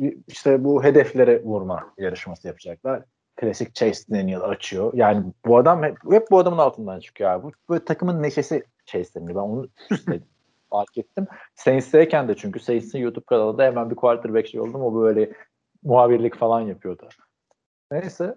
Bir- 0.00 0.18
İşte 0.28 0.64
bu 0.64 0.84
hedeflere 0.84 1.42
vurma 1.42 1.94
yarışması 1.98 2.48
yapacaklar. 2.48 3.02
Klasik 3.36 3.74
Chase 3.74 4.14
Daniel 4.14 4.40
açıyor. 4.40 4.92
Yani 4.94 5.24
bu 5.46 5.58
adam 5.58 5.82
hep, 5.82 5.96
hep 6.10 6.30
bu 6.30 6.38
adamın 6.38 6.58
altından 6.58 7.00
çıkıyor 7.00 7.30
abi. 7.30 7.42
Bu, 7.42 7.52
böyle 7.68 7.84
takımın 7.84 8.22
neşesi 8.22 8.64
Chase 8.86 9.14
Daniel. 9.14 9.34
Ben 9.34 9.40
onu 9.40 9.68
işte 9.90 10.20
fark 10.70 10.98
ettim. 10.98 11.26
Saints'teyken 11.54 12.28
de 12.28 12.36
çünkü 12.36 12.60
Saints'in 12.60 12.98
YouTube 12.98 13.24
kanalında 13.24 13.64
hemen 13.64 13.90
bir 13.90 13.96
quarterback 13.96 14.48
şey 14.48 14.60
oldum. 14.60 14.82
O 14.82 15.02
böyle 15.02 15.32
muhabirlik 15.82 16.36
falan 16.36 16.60
yapıyordu. 16.60 17.08
Neyse. 17.90 18.36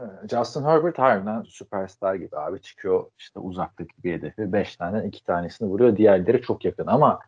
Ee, 0.00 0.04
Justin 0.30 0.64
Herbert 0.64 0.98
harbiden 0.98 1.42
süperstar 1.42 2.14
gibi 2.14 2.36
abi 2.36 2.60
çıkıyor 2.60 3.10
işte 3.18 3.40
uzaktaki 3.40 4.02
bir 4.04 4.12
hedefi. 4.12 4.52
Beş 4.52 4.76
tane 4.76 5.06
iki 5.06 5.24
tanesini 5.24 5.68
vuruyor. 5.68 5.96
Diğerleri 5.96 6.42
çok 6.42 6.64
yakın 6.64 6.86
ama 6.86 7.18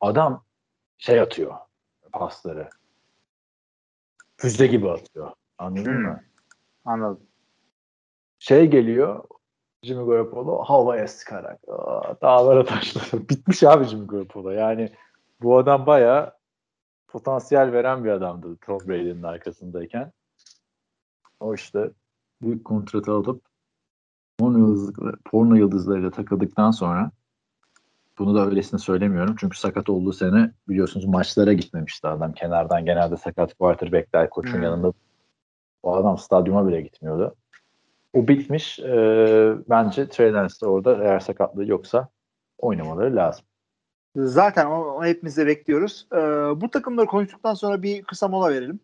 adam 0.00 0.44
şey 0.98 1.20
atıyor 1.20 1.54
pasları. 2.14 2.68
Füze 4.36 4.66
gibi 4.66 4.90
atıyor. 4.90 5.32
Anladın 5.58 5.84
Hmm. 5.84 6.02
mı? 6.02 6.20
Anladım. 6.84 7.20
Şey 8.38 8.66
geliyor 8.70 9.24
Jimmy 9.82 10.06
Garoppolo 10.06 10.64
havaya 10.64 11.08
sıkarak 11.08 11.60
aa, 11.68 12.20
dağlara 12.22 12.64
taşlara. 12.64 13.22
Bitmiş 13.28 13.62
abi 13.62 13.84
Jimmy 13.84 14.06
Garoppolo. 14.06 14.50
Yani 14.50 14.92
bu 15.42 15.58
adam 15.58 15.86
bayağı 15.86 16.32
potansiyel 17.08 17.72
veren 17.72 18.04
bir 18.04 18.10
adamdı 18.10 18.56
Tom 18.56 18.78
Brady'nin 18.88 19.22
arkasındayken. 19.22 20.12
O 21.40 21.54
işte 21.54 21.90
büyük 22.42 22.64
kontratı 22.64 23.12
alıp 23.12 23.42
porno, 24.38 24.58
yıldızları, 24.58 25.16
porno 25.24 25.54
yıldızlarıyla 25.54 26.10
takıldıktan 26.10 26.70
sonra 26.70 27.10
bunu 28.18 28.34
da 28.34 28.46
öylesine 28.46 28.80
söylemiyorum. 28.80 29.36
Çünkü 29.38 29.58
sakat 29.58 29.88
olduğu 29.90 30.12
sene 30.12 30.52
biliyorsunuz 30.68 31.06
maçlara 31.06 31.52
gitmemişti 31.52 32.08
adam. 32.08 32.32
Kenardan 32.32 32.84
genelde 32.84 33.16
sakat 33.16 33.54
quarterbackler 33.54 34.30
koçun 34.30 34.54
Hmm. 34.56 34.62
yanında. 34.62 34.92
O 35.84 35.94
adam 35.94 36.18
stadyuma 36.18 36.68
bile 36.68 36.80
gitmiyordu. 36.80 37.34
O 38.14 38.28
bitmiş. 38.28 38.78
Ee, 38.78 39.54
bence 39.70 40.08
Trey 40.08 40.32
Lance 40.32 40.54
de 40.62 40.66
orada 40.66 41.04
eğer 41.04 41.20
sakatlığı 41.20 41.66
yoksa 41.66 42.08
oynamaları 42.58 43.16
lazım. 43.16 43.44
Zaten 44.16 44.66
onu, 44.66 44.84
onu 44.84 45.06
hepimiz 45.06 45.36
de 45.36 45.46
bekliyoruz. 45.46 46.06
Ee, 46.12 46.16
bu 46.60 46.70
takımları 46.70 47.06
konuştuktan 47.06 47.54
sonra 47.54 47.82
bir 47.82 48.02
kısa 48.02 48.28
mola 48.28 48.50
verelim. 48.50 48.80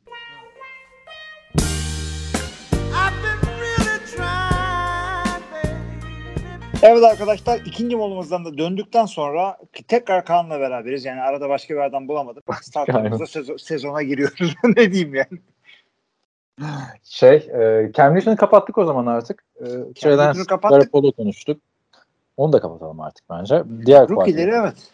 Evet 6.83 7.05
arkadaşlar 7.05 7.61
ikinci 7.65 7.97
molamızdan 7.97 8.45
da 8.45 8.59
döndükten 8.59 9.07
sonra 9.07 9.59
tekrar 9.89 10.25
Kaan'la 10.25 10.61
beraberiz. 10.61 11.05
Yani 11.05 11.21
arada 11.21 11.49
başka 11.49 11.75
bir 11.75 11.81
adam 11.81 12.09
bulamadık. 12.09 12.45
Startımızda 12.63 13.27
sezon, 13.27 13.57
sezona 13.57 14.03
giriyoruz. 14.03 14.55
ne 14.77 14.93
diyeyim 14.93 15.15
yani. 15.15 15.41
Şey, 17.03 17.37
e, 17.37 17.91
Cam 17.95 18.15
Newton'u 18.15 18.37
kapattık 18.37 18.79
o 18.79 18.85
zaman 18.85 19.07
artık. 19.07 19.45
E, 19.61 19.65
Newton'u 19.65 20.45
kapattık. 20.45 20.79
Garoppolo 20.79 21.13
konuştuk. 21.13 21.61
Onu 22.37 22.53
da 22.53 22.61
kapatalım 22.61 23.01
artık 23.01 23.25
bence. 23.31 23.65
Diğer 23.87 24.09
Rookie'leri 24.09 24.51
evet. 24.51 24.91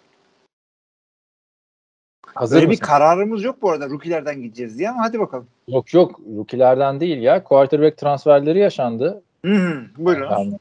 Hazır 2.34 2.56
Böyle 2.56 2.66
bir 2.66 2.70
mısın? 2.70 2.84
kararımız 2.84 3.44
yok 3.44 3.62
bu 3.62 3.70
arada 3.70 3.88
rookie'lerden 3.88 4.42
gideceğiz 4.42 4.78
diye 4.78 4.90
ama 4.90 5.02
hadi 5.02 5.18
bakalım. 5.18 5.46
Yok 5.68 5.94
yok. 5.94 6.20
Rookie'lerden 6.36 7.00
değil 7.00 7.18
ya. 7.18 7.44
Quarterback 7.44 7.98
transferleri 7.98 8.58
yaşandı. 8.58 9.22
Hı 9.44 9.52
hı, 9.52 9.82
buyurun. 9.98 10.30
Yani, 10.30 10.58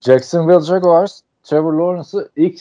Jacksonville 0.00 0.60
Jaguars 0.60 1.20
Trevor 1.42 1.72
Lawrence'ı 1.72 2.28
ilk 2.36 2.60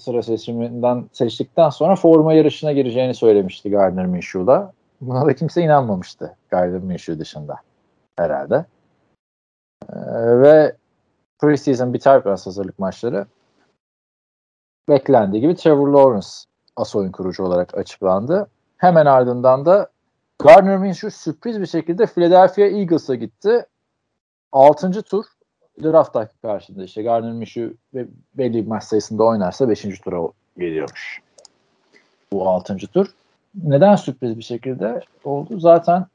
sıra 0.00 0.22
seçiminden 0.22 1.04
seçtikten 1.12 1.70
sonra 1.70 1.96
forma 1.96 2.32
yarışına 2.32 2.72
gireceğini 2.72 3.14
söylemişti 3.14 3.70
Gardner 3.70 4.06
Minshew'la. 4.06 4.72
Buna 5.00 5.26
da 5.26 5.34
kimse 5.34 5.62
inanmamıştı 5.62 6.36
Gardner 6.50 6.80
Minshew 6.80 7.18
dışında 7.18 7.56
herhalde. 8.16 8.64
Ee, 9.92 9.96
ve 10.40 10.76
preseason 11.38 11.94
biter 11.94 12.24
biraz 12.24 12.46
hazırlık 12.46 12.78
maçları. 12.78 13.26
Beklendiği 14.88 15.42
gibi 15.42 15.56
Trevor 15.56 15.88
Lawrence 15.88 16.28
as 16.76 16.96
oyun 16.96 17.12
kurucu 17.12 17.44
olarak 17.44 17.78
açıklandı. 17.78 18.50
Hemen 18.76 19.06
ardından 19.06 19.66
da 19.66 19.90
Gardner 20.38 20.78
Minshew 20.78 21.10
sürpriz 21.10 21.60
bir 21.60 21.66
şekilde 21.66 22.06
Philadelphia 22.06 22.62
Eagles'a 22.62 23.14
gitti. 23.14 23.66
6. 24.52 25.02
tur 25.02 25.24
draft 25.82 26.14
hakkı 26.14 26.38
karşında 26.42 26.84
işte 26.84 27.02
Gardner 27.02 27.32
Minshew 27.32 27.74
belli 28.34 28.54
bir 28.54 28.66
maç 28.66 28.84
sayısında 28.84 29.24
oynarsa 29.24 29.68
5. 29.68 30.00
tura 30.00 30.28
geliyormuş. 30.58 31.22
Bu 32.32 32.48
6. 32.48 32.76
tur. 32.76 33.06
Neden 33.54 33.96
sürpriz 33.96 34.38
bir 34.38 34.42
şekilde 34.42 35.00
oldu? 35.24 35.60
Zaten 35.60 36.06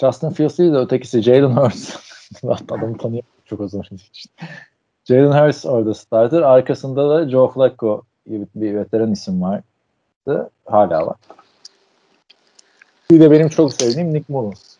Justin 0.00 0.30
Fields 0.30 0.58
değil 0.58 0.72
de 0.72 0.76
ötekisi 0.76 1.22
Jalen 1.22 1.56
Hurts. 1.56 1.96
Adamı 2.44 2.98
tanıyorum 2.98 3.28
çok 3.44 3.60
o 3.60 3.68
zaman. 3.68 3.84
Jalen 5.04 5.46
Hurts 5.46 5.66
orada 5.66 5.94
starter. 5.94 6.42
Arkasında 6.42 7.10
da 7.10 7.30
Joe 7.30 7.48
Flacco 7.48 8.02
gibi 8.26 8.46
bir 8.54 8.74
veteran 8.74 9.12
isim 9.12 9.42
vardı. 9.42 10.50
Hala 10.66 11.06
var. 11.06 11.16
Bir 13.10 13.20
de 13.20 13.30
benim 13.30 13.48
çok 13.48 13.72
sevdiğim 13.72 14.14
Nick 14.14 14.32
Mullins. 14.32 14.76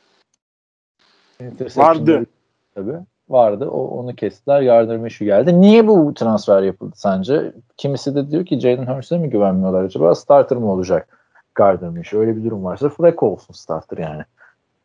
Vardı. 1.77 2.27
Tabii. 2.75 2.99
Vardı. 3.33 3.69
O, 3.71 3.89
onu 3.89 4.15
kestiler. 4.15 4.63
Gardner 4.63 4.97
Minshew 4.97 5.25
geldi. 5.25 5.61
Niye 5.61 5.87
bu 5.87 6.15
transfer 6.15 6.63
yapıldı 6.63 6.95
sence? 6.97 7.53
Kimisi 7.77 8.15
de 8.15 8.31
diyor 8.31 8.47
ki 8.47 8.61
Jalen 8.61 8.87
Hurts'e 8.87 9.19
mi 9.19 9.31
güvenmiyorlar 9.31 9.85
acaba? 9.85 10.15
Starter 10.15 10.59
mı 10.59 10.73
olacak 10.73 11.19
Gardner 11.55 11.91
Minshew? 11.91 12.19
Öyle 12.19 12.37
bir 12.37 12.45
durum 12.45 12.65
varsa 12.65 12.89
Flacco 12.89 13.27
olsun 13.27 13.55
starter 13.55 13.99
yani. 13.99 14.23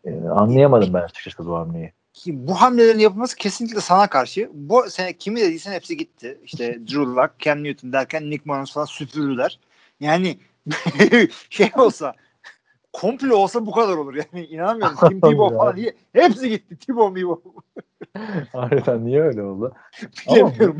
Ee, 0.05 0.29
anlayamadım 0.29 0.93
ben 0.93 1.01
açıkçası 1.01 1.49
bu 1.49 1.55
hamleyi. 1.55 1.91
Bu 2.27 2.53
hamlelerin 2.53 2.99
yapılması 2.99 3.35
kesinlikle 3.35 3.81
sana 3.81 4.07
karşı. 4.07 4.49
Bu 4.53 4.89
sene 4.89 5.13
kimi 5.13 5.41
dediysen 5.41 5.71
hepsi 5.71 5.97
gitti. 5.97 6.39
İşte 6.43 6.79
Drew 6.87 7.01
Luck, 7.01 7.39
Cam 7.39 7.63
Newton 7.63 7.93
derken 7.93 8.29
Nick 8.29 8.43
Mullins 8.45 8.73
falan 8.73 8.85
süpürdüler. 8.85 9.59
Yani 9.99 10.37
şey 11.49 11.71
olsa 11.75 12.13
komple 12.93 13.33
olsa 13.33 13.65
bu 13.65 13.71
kadar 13.71 13.97
olur 13.97 14.15
yani 14.15 14.45
inanamıyorum. 14.45 14.95
Tim 15.09 15.21
Tebow 15.21 15.57
falan 15.57 15.75
diye 15.75 15.93
hepsi 16.13 16.49
gitti. 16.49 16.77
Tebow, 16.77 17.21
Tebow. 17.21 17.51
Harbiden 18.53 19.05
niye 19.05 19.21
öyle 19.21 19.43
oldu? 19.43 19.73
Bilemiyorum. 20.29 20.77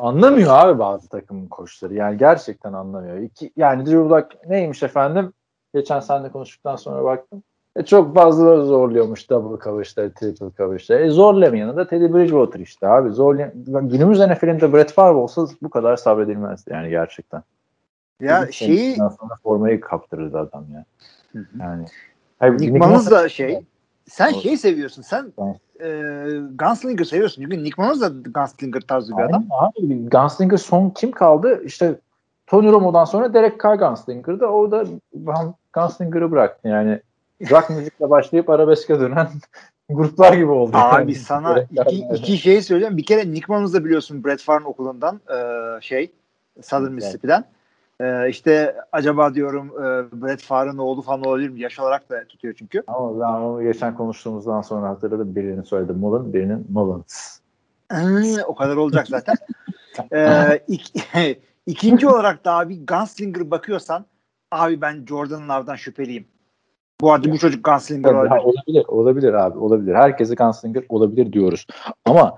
Anlamıyor 0.00 0.50
abi 0.54 0.78
bazı 0.78 1.08
takım 1.08 1.48
koçları. 1.48 1.94
Yani 1.94 2.18
gerçekten 2.18 2.72
anlamıyor. 2.72 3.18
İki, 3.18 3.52
yani 3.56 3.86
Drew 3.86 3.98
Luck 3.98 4.26
neymiş 4.48 4.82
efendim? 4.82 5.32
Geçen 5.74 6.00
sene 6.00 6.28
konuştuktan 6.28 6.76
sonra 6.76 7.04
baktım. 7.04 7.42
E 7.76 7.84
çok 7.84 8.14
fazla 8.14 8.64
zorluyormuş 8.64 9.30
double 9.30 9.64
coverage'ları, 9.64 10.12
triple 10.12 10.50
coverage'ları. 10.56 11.06
E 11.06 11.10
zorlamayanı 11.10 11.76
da 11.76 11.86
Teddy 11.86 12.14
Bridgewater 12.14 12.60
işte 12.60 12.88
abi. 12.88 13.10
Zorlayan, 13.10 13.52
günümüz 13.64 14.20
NFL'inde 14.20 14.72
Brett 14.72 14.92
Favre 14.92 15.16
olsa 15.16 15.46
bu 15.62 15.70
kadar 15.70 15.96
sabredilmezdi 15.96 16.72
yani 16.72 16.90
gerçekten. 16.90 17.42
Ya 18.20 18.52
şeyi 18.52 18.96
sonra 18.96 19.36
formayı 19.42 19.80
kaptırırdı 19.80 20.38
adam 20.38 20.64
ya. 20.74 20.84
Yani 21.60 21.86
Nick 22.42 22.78
Mullins 22.78 23.10
da 23.10 23.28
şey 23.28 23.60
sen 24.10 24.32
o, 24.32 24.40
şeyi 24.40 24.58
seviyorsun. 24.58 25.02
Sen 25.02 25.32
e, 25.80 25.88
Gunslinger 26.58 27.04
seviyorsun. 27.04 27.42
Çünkü 27.42 27.64
Nick 27.64 27.82
Mullins 27.82 28.00
da 28.00 28.08
Gunslinger 28.08 28.80
tarzı 28.80 29.16
bir 29.16 29.22
adam. 29.22 29.46
Abi, 29.50 30.08
Gunslinger 30.08 30.56
son 30.56 30.90
kim 30.90 31.12
kaldı? 31.12 31.62
İşte 31.64 31.94
Tony 32.46 32.72
Romo'dan 32.72 33.04
sonra 33.04 33.34
Derek 33.34 33.62
Carr 33.64 33.74
Gunslinger'dı. 33.74 34.46
O 34.46 34.70
da 34.70 34.84
Gunslinger'ı 35.72 36.30
bıraktı. 36.30 36.68
Yani 36.68 37.00
rock 37.50 37.70
müzikle 37.70 38.10
başlayıp 38.10 38.50
arabeske 38.50 39.00
dönen 39.00 39.28
gruplar 39.90 40.32
gibi 40.32 40.50
oldu. 40.50 40.76
Abi 40.76 41.00
yani. 41.00 41.14
sana 41.14 41.66
iki, 41.86 41.96
iki 42.14 42.38
şey 42.38 42.62
söyleyeceğim. 42.62 42.96
Bir 42.96 43.04
kere 43.04 43.32
Nick 43.32 43.52
Mullins 43.52 43.74
da 43.74 43.84
biliyorsun 43.84 44.24
Brett 44.24 44.42
Favre'ın 44.42 44.64
okulundan 44.64 45.20
e, 45.30 45.38
şey 45.80 46.10
Southern 46.62 46.92
Mississippi'den. 46.92 47.44
Ee, 48.00 48.28
işte 48.28 48.76
acaba 48.92 49.34
diyorum 49.34 49.66
e, 49.66 49.82
Brett 50.22 50.42
Favre'ın 50.42 50.78
oğlu 50.78 51.02
falan 51.02 51.22
olabilir 51.24 51.48
mi? 51.48 51.60
Yaş 51.60 51.80
olarak 51.80 52.10
da 52.10 52.24
tutuyor 52.28 52.54
çünkü. 52.58 52.82
Ama 52.86 53.20
ben 53.20 53.40
onu 53.40 53.62
geçen 53.62 53.94
konuştuğumuzdan 53.94 54.62
sonra 54.62 54.88
hatırladım. 54.88 55.36
Birinin 55.36 55.62
söyledi 55.62 55.92
Mullen, 55.92 56.32
birinin 56.32 56.66
Mullins. 56.68 57.38
Ee, 57.92 58.42
o 58.46 58.54
kadar 58.54 58.76
olacak 58.76 59.06
zaten. 59.08 59.36
ee, 60.12 60.60
ik, 60.68 60.92
ikinci 61.66 62.08
olarak 62.08 62.44
da 62.44 62.52
abi 62.52 62.86
Gunslinger 62.86 63.50
bakıyorsan 63.50 64.06
abi 64.52 64.80
ben 64.80 65.06
Jordan 65.06 65.48
Love'dan 65.48 65.76
şüpheliyim. 65.76 66.26
Bu 67.00 67.12
arada 67.12 67.30
bu 67.30 67.38
çocuk 67.38 67.64
Gunslinger 67.64 68.12
olabilir. 68.12 68.44
olabilir. 68.44 68.84
Olabilir 68.88 69.32
abi. 69.32 69.58
Olabilir. 69.58 69.94
Herkese 69.94 70.34
Gunslinger 70.34 70.84
olabilir 70.88 71.32
diyoruz. 71.32 71.66
Ama 72.04 72.36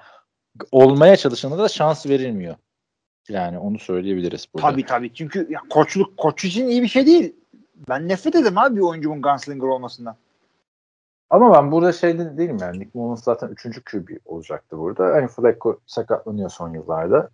olmaya 0.73 1.17
çalışana 1.17 1.59
da 1.59 1.69
şans 1.69 2.07
verilmiyor. 2.07 2.55
Yani 3.29 3.59
onu 3.59 3.79
söyleyebiliriz 3.79 4.49
burada. 4.55 4.71
Tabii 4.71 4.87
tabii. 4.87 5.15
Çünkü 5.15 5.47
ya 5.51 5.61
koçluk 5.71 6.17
koç 6.17 6.45
için 6.45 6.69
iyi 6.69 6.83
bir 6.83 6.89
şey 6.89 7.07
değil. 7.07 7.37
Ben 7.89 8.09
nefret 8.09 8.35
ederim 8.35 8.59
abi 8.59 8.77
bir 8.77 8.81
oyuncunun 8.81 9.23
gunslinger 9.23 9.69
olmasından. 9.69 10.17
Ama 11.31 11.55
ben 11.55 11.73
burada 11.73 11.93
şey 11.93 12.19
de 12.19 12.39
değilim 12.39 12.59
yani. 12.61 12.79
Nick 12.79 12.91
Mullins 12.95 13.25
zaten 13.25 13.49
üçüncü 13.49 13.85
QB 13.85 14.09
olacaktı 14.25 14.79
burada. 14.79 15.05
Hani 15.05 15.29
Flacco 15.29 15.81
sakatlanıyor 15.87 16.51
son 16.51 16.75
yıllarda. 16.75 17.31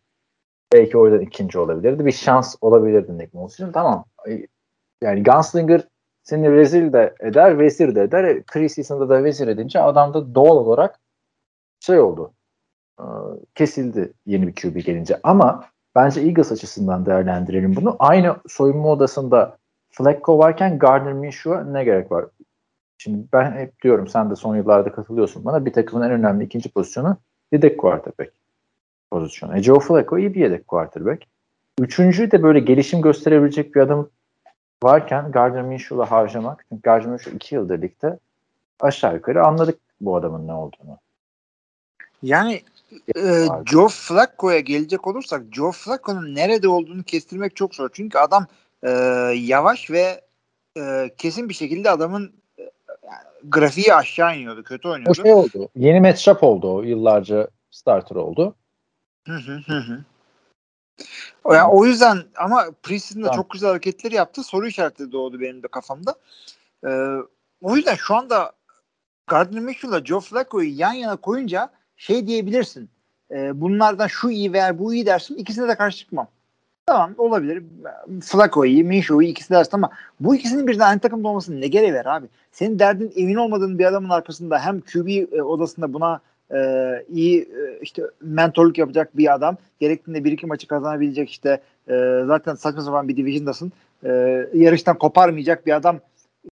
Belki 0.73 0.99
o 0.99 1.07
yüzden 1.07 1.27
ikinci 1.27 1.59
olabilirdi. 1.59 2.07
Bir 2.07 2.13
şans 2.13 2.57
olabilirdi 2.61 3.19
Nick 3.19 3.31
Mullins 3.33 3.55
için. 3.55 3.73
Tamam. 3.73 4.05
Yani 5.03 5.23
Gunslinger 5.23 5.89
seni 6.23 6.53
rezil 6.53 6.93
de 6.93 7.15
eder, 7.21 7.59
vezir 7.59 7.95
de 7.95 8.03
eder. 8.03 8.25
E, 8.25 8.43
Preseason'da 8.43 9.09
da 9.09 9.25
vezir 9.25 9.49
edince 9.49 9.81
adam 9.81 10.15
da 10.15 10.35
doğal 10.35 10.57
olarak 10.57 11.01
şey 11.81 12.01
oldu. 12.01 12.33
Kesildi 13.55 14.13
yeni 14.27 14.47
bir 14.47 14.55
QB 14.55 14.85
gelince. 14.87 15.21
Ama 15.23 15.65
Bence 15.95 16.21
Eagles 16.21 16.53
açısından 16.53 17.07
değerlendirelim 17.07 17.77
bunu. 17.77 17.97
Aynı 17.99 18.37
soyunma 18.49 18.89
odasında 18.89 19.59
Flacco 19.91 20.39
varken 20.39 20.79
Gardner 20.79 21.13
Minshew'a 21.13 21.65
ne 21.65 21.85
gerek 21.85 22.13
var? 22.13 22.25
Şimdi 22.99 23.27
ben 23.33 23.53
hep 23.53 23.83
diyorum 23.83 24.09
sen 24.09 24.31
de 24.31 24.37
son 24.37 24.57
yıllarda 24.57 24.93
katılıyorsun 24.93 25.45
bana 25.45 25.67
bir 25.67 25.73
takımın 25.73 26.05
en 26.05 26.11
önemli 26.11 26.45
ikinci 26.45 26.69
pozisyonu 26.69 27.17
yedek 27.53 27.79
quarterback 27.79 28.33
pozisyonu. 29.11 29.59
E 29.59 29.63
Joe 29.63 29.81
Flacco 29.81 30.19
iyi 30.19 30.35
bir 30.35 30.41
yedek 30.41 30.69
quarterback. 30.69 31.25
Üçüncü 31.81 32.31
de 32.31 32.43
böyle 32.43 32.61
gelişim 32.61 33.03
gösterebilecek 33.03 33.75
bir 33.75 33.81
adam 33.81 34.09
varken 34.83 35.33
Gardner 35.33 35.63
Minshew'la 35.63 36.11
harcamak. 36.11 36.67
Çünkü 36.69 36.83
Gardner 36.83 37.11
Minshew 37.11 37.37
iki 37.37 37.55
yıldır 37.55 37.83
ligde 37.83 38.19
aşağı 38.81 39.15
yukarı 39.15 39.47
anladık 39.47 39.79
bu 40.01 40.17
adamın 40.17 40.49
ne 40.49 40.53
olduğunu. 40.53 40.99
Yani 42.23 42.63
e, 43.17 43.47
Joe 43.67 43.89
Flacco'ya 43.89 44.61
gelecek 44.61 45.07
olursak 45.07 45.43
Joe 45.53 45.73
Flacco'nun 45.73 46.35
nerede 46.35 46.69
olduğunu 46.69 47.03
kestirmek 47.03 47.57
çok 47.57 47.75
zor. 47.75 47.91
Çünkü 47.93 48.19
adam 48.19 48.47
e, 48.83 48.91
yavaş 49.37 49.91
ve 49.91 50.21
e, 50.79 51.11
kesin 51.19 51.49
bir 51.49 51.55
şekilde 51.55 51.91
adamın 51.91 52.33
e, 52.59 52.71
grafiği 53.45 53.95
aşağı 53.95 54.37
iniyordu. 54.37 54.63
Kötü 54.63 54.89
oynuyordu. 54.89 55.21
O 55.21 55.25
şey 55.25 55.33
oldu. 55.33 55.69
Yeni 55.77 56.01
matchup 56.01 56.43
oldu 56.43 56.75
o. 56.75 56.83
Yıllarca 56.83 57.49
starter 57.71 58.17
oldu. 58.17 58.55
Hı 59.27 59.37
hı 59.37 59.61
hı 59.67 59.79
hı. 59.79 60.05
O, 61.45 61.55
yani 61.55 61.69
o 61.69 61.87
yüzden 61.87 62.25
ama 62.37 62.67
Princeton'da 62.83 63.27
tamam. 63.27 63.43
çok 63.43 63.51
güzel 63.51 63.69
hareketler 63.69 64.13
yaptı. 64.13 64.43
Soru 64.43 64.67
işaretleri 64.67 65.13
doğdu 65.13 65.41
benim 65.41 65.63
de 65.63 65.69
kafamda. 65.69 66.15
Ee, 66.87 67.17
o 67.63 67.77
yüzden 67.77 67.95
şu 67.95 68.15
anda 68.15 68.53
Gardner 69.27 69.63
Minshew'la 69.63 70.05
Joe 70.05 70.21
Flacco'yu 70.21 70.79
yan 70.79 70.93
yana 70.93 71.17
koyunca 71.17 71.71
şey 71.97 72.27
diyebilirsin. 72.27 72.89
E, 73.31 73.61
bunlardan 73.61 74.07
şu 74.07 74.31
iyi 74.31 74.53
veya 74.53 74.79
bu 74.79 74.95
iyi 74.95 75.07
dersin. 75.07 75.37
İkisine 75.37 75.69
de 75.69 75.75
karşı 75.75 75.99
çıkmam. 75.99 76.29
Tamam 76.87 77.15
olabilir. 77.19 77.63
Flacco 78.23 78.65
iyi, 78.65 78.85
Minshew 78.85 79.25
iyi 79.25 79.31
ikisi 79.31 79.51
dersin 79.51 79.71
ama 79.75 79.91
bu 80.21 80.37
ikisinin 80.37 80.67
birden 80.67 80.89
aynı 80.89 81.01
takımda 81.01 81.29
olmasının 81.29 81.61
ne 81.61 81.67
gereği 81.67 81.95
var 81.95 82.07
abi? 82.07 82.27
Senin 82.53 82.79
derdin 82.79 83.13
emin 83.17 83.35
olmadığın 83.35 83.79
bir 83.79 83.85
adamın 83.85 84.09
arkasında 84.09 84.59
hem 84.59 84.81
QB 84.81 85.09
e, 85.09 85.43
odasında 85.43 85.93
buna 85.93 86.21
e, 86.55 86.59
iyi 87.09 87.43
e, 87.43 87.79
işte 87.83 88.03
mentorluk 88.21 88.79
yapacak 88.79 89.17
bir 89.17 89.35
adam. 89.35 89.57
Gerektiğinde 89.79 90.25
bir 90.25 90.33
iki 90.33 90.47
maçı 90.47 90.69
kazanabilecek 90.69 91.31
işte 91.31 91.61
e, 91.89 92.23
zaten 92.27 92.55
saçma 92.55 92.83
sapan 92.83 93.09
bir 93.09 93.17
division'dasın. 93.17 93.73
E, 94.05 94.11
yarıştan 94.55 94.99
koparmayacak 94.99 95.67
bir 95.67 95.77
adam 95.77 96.01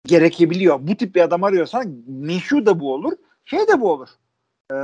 gerekebiliyor. 0.07 0.79
Bu 0.83 0.97
tip 0.97 1.15
bir 1.15 1.21
adam 1.21 1.45
arıyorsan 1.45 1.87
Minshew 2.07 2.67
da 2.67 2.81
bu 2.81 2.95
olur. 2.95 3.13
Şey 3.45 3.61
de 3.61 3.81
bu 3.81 3.93
olur. 3.93 4.09
Ee, 4.73 4.77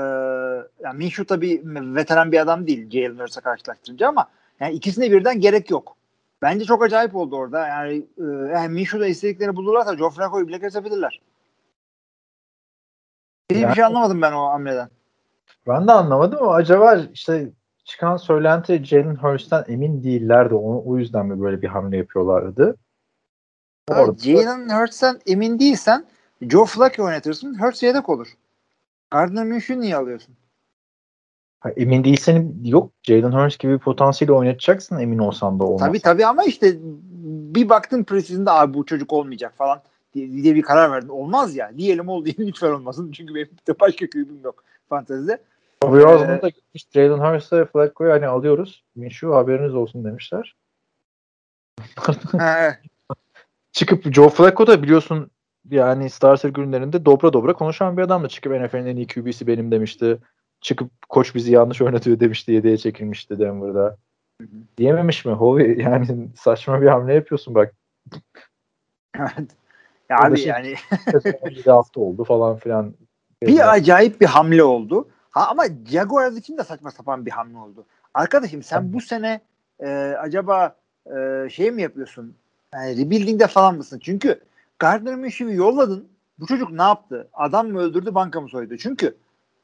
yani 0.84 0.98
Minshew 0.98 1.24
tabii 1.24 1.62
veteran 1.64 2.32
bir 2.32 2.38
adam 2.38 2.66
değil 2.66 2.90
Jalen 2.90 3.18
Hurts'a 3.18 3.40
karşılaştırınca 3.40 4.08
ama 4.08 4.28
yani 4.60 4.74
ikisine 4.74 5.12
birden 5.12 5.40
gerek 5.40 5.70
yok. 5.70 5.96
Bence 6.42 6.64
çok 6.64 6.82
acayip 6.82 7.16
oldu 7.16 7.36
orada. 7.36 7.66
Yani, 7.66 8.06
e, 8.18 8.24
yani 8.52 8.68
Minshew'da 8.68 9.06
istediklerini 9.06 9.56
bulurlarsa 9.56 9.96
Joe 9.96 10.10
Flacco'yu 10.10 10.48
bile 10.48 10.60
kesebilirler. 10.60 11.20
Hiçbir 13.50 13.62
yani, 13.62 13.74
şey 13.74 13.84
anlamadım 13.84 14.22
ben 14.22 14.32
o 14.32 14.46
hamleden. 14.46 14.88
Ben 15.66 15.86
de 15.88 15.92
anlamadım 15.92 16.38
ama 16.42 16.54
acaba 16.54 16.96
işte 17.14 17.50
çıkan 17.84 18.16
söylenti 18.16 18.84
Jalen 18.84 19.14
Hurst'tan 19.14 19.64
emin 19.68 20.04
değillerdi. 20.04 20.54
Onu, 20.54 20.82
o 20.86 20.98
yüzden 20.98 21.26
mi 21.26 21.40
böyle 21.40 21.62
bir 21.62 21.68
hamle 21.68 21.96
yapıyorlardı? 21.96 22.76
Evet, 23.92 24.20
Jalen 24.20 24.80
Hurts'tan 24.80 25.20
emin 25.26 25.58
değilsen 25.58 26.06
Joe 26.42 26.64
Flacco 26.64 27.04
oynatırsın. 27.04 27.60
Hurts 27.60 27.82
yedek 27.82 28.08
olur. 28.08 28.28
Gardner 29.10 29.44
Minshew'u 29.44 29.80
niye 29.80 29.96
alıyorsun? 29.96 30.34
Ha, 31.60 31.70
emin 31.70 32.04
değilsen 32.04 32.54
yok. 32.64 32.92
Jalen 33.02 33.32
Hurts 33.32 33.58
gibi 33.58 33.72
bir 33.72 33.78
potansiyeli 33.78 34.32
oynatacaksın 34.32 34.98
emin 34.98 35.18
olsan 35.18 35.60
da 35.60 35.64
olmaz. 35.64 35.80
Tabii 35.80 36.00
tabii 36.00 36.26
ama 36.26 36.44
işte 36.44 36.76
bir 37.54 37.68
baktın 37.68 38.04
preseason'da 38.04 38.54
abi 38.54 38.74
bu 38.74 38.86
çocuk 38.86 39.12
olmayacak 39.12 39.54
falan 39.56 39.82
diye, 40.14 40.54
bir 40.54 40.62
karar 40.62 40.90
verdin. 40.92 41.08
Olmaz 41.08 41.56
ya. 41.56 41.72
Diyelim 41.78 42.08
oldu 42.08 42.28
lütfen 42.38 42.70
olmasın. 42.70 43.12
Çünkü 43.12 43.34
benim 43.34 43.50
de 43.68 43.80
başka 43.80 44.06
kübüm 44.06 44.40
yok 44.44 44.64
fantezide. 44.88 45.42
Bobby 45.82 45.98
Osborne 45.98 46.42
da 46.42 46.48
gitmiş. 46.48 46.86
Jalen 46.94 47.34
Hurst'a 47.34 47.64
Flacco'yu 47.64 48.12
hani 48.12 48.26
alıyoruz. 48.26 48.84
Minshew 48.96 49.34
haberiniz 49.34 49.74
olsun 49.74 50.04
demişler. 50.04 50.56
Çıkıp 53.72 54.14
Joe 54.14 54.28
Flacco 54.28 54.66
da 54.66 54.82
biliyorsun 54.82 55.30
yani 55.70 56.10
starter 56.10 56.48
günlerinde 56.48 57.04
dobra 57.04 57.32
dobra 57.32 57.52
konuşan 57.52 57.96
bir 57.96 58.02
adamdı. 58.02 58.28
Çıkıp 58.28 58.52
NFL'in 58.52 58.86
en 58.86 58.96
iyi 58.96 59.06
QB'si 59.06 59.46
benim 59.46 59.70
demişti. 59.70 60.18
Çıkıp 60.60 60.90
koç 61.08 61.34
bizi 61.34 61.52
yanlış 61.52 61.82
oynatıyor 61.82 62.20
demişti. 62.20 62.52
Yedeğe 62.52 62.76
çekilmişti 62.76 63.38
Denver'da. 63.38 63.96
Diyememiş 64.76 65.24
mi? 65.24 65.32
Hovi 65.32 65.82
yani 65.82 66.28
saçma 66.36 66.82
bir 66.82 66.86
hamle 66.86 67.14
yapıyorsun 67.14 67.54
bak. 67.54 67.74
evet. 69.16 69.50
Ya 70.08 70.18
abi 70.18 70.36
şey- 70.36 70.46
yani 70.46 70.74
7 71.50 71.70
hafta 71.70 72.00
oldu 72.00 72.24
falan 72.24 72.56
filan. 72.56 72.94
bir 73.42 73.72
acayip 73.72 74.20
bir 74.20 74.26
hamle 74.26 74.64
oldu. 74.64 75.08
Ha, 75.30 75.46
ama 75.50 75.64
Jaguars 75.90 76.36
için 76.36 76.58
de 76.58 76.64
saçma 76.64 76.90
sapan 76.90 77.26
bir 77.26 77.30
hamle 77.30 77.58
oldu. 77.58 77.84
Arkadaşım 78.14 78.62
sen 78.62 78.92
bu 78.92 79.00
sene 79.00 79.40
e, 79.80 79.88
acaba 80.20 80.76
e, 81.16 81.48
şey 81.50 81.70
mi 81.70 81.82
yapıyorsun? 81.82 82.34
Yani 82.74 82.92
rebuilding'de 83.04 83.46
falan 83.46 83.76
mısın? 83.76 83.98
Çünkü 84.02 84.40
Gardner 84.78 85.14
Minshew'i 85.16 85.54
yolladın. 85.56 86.08
Bu 86.38 86.46
çocuk 86.46 86.70
ne 86.70 86.82
yaptı? 86.82 87.28
Adam 87.32 87.68
mı 87.68 87.78
öldürdü, 87.80 88.14
banka 88.14 88.40
mı 88.40 88.48
soydu? 88.48 88.76
Çünkü 88.76 89.16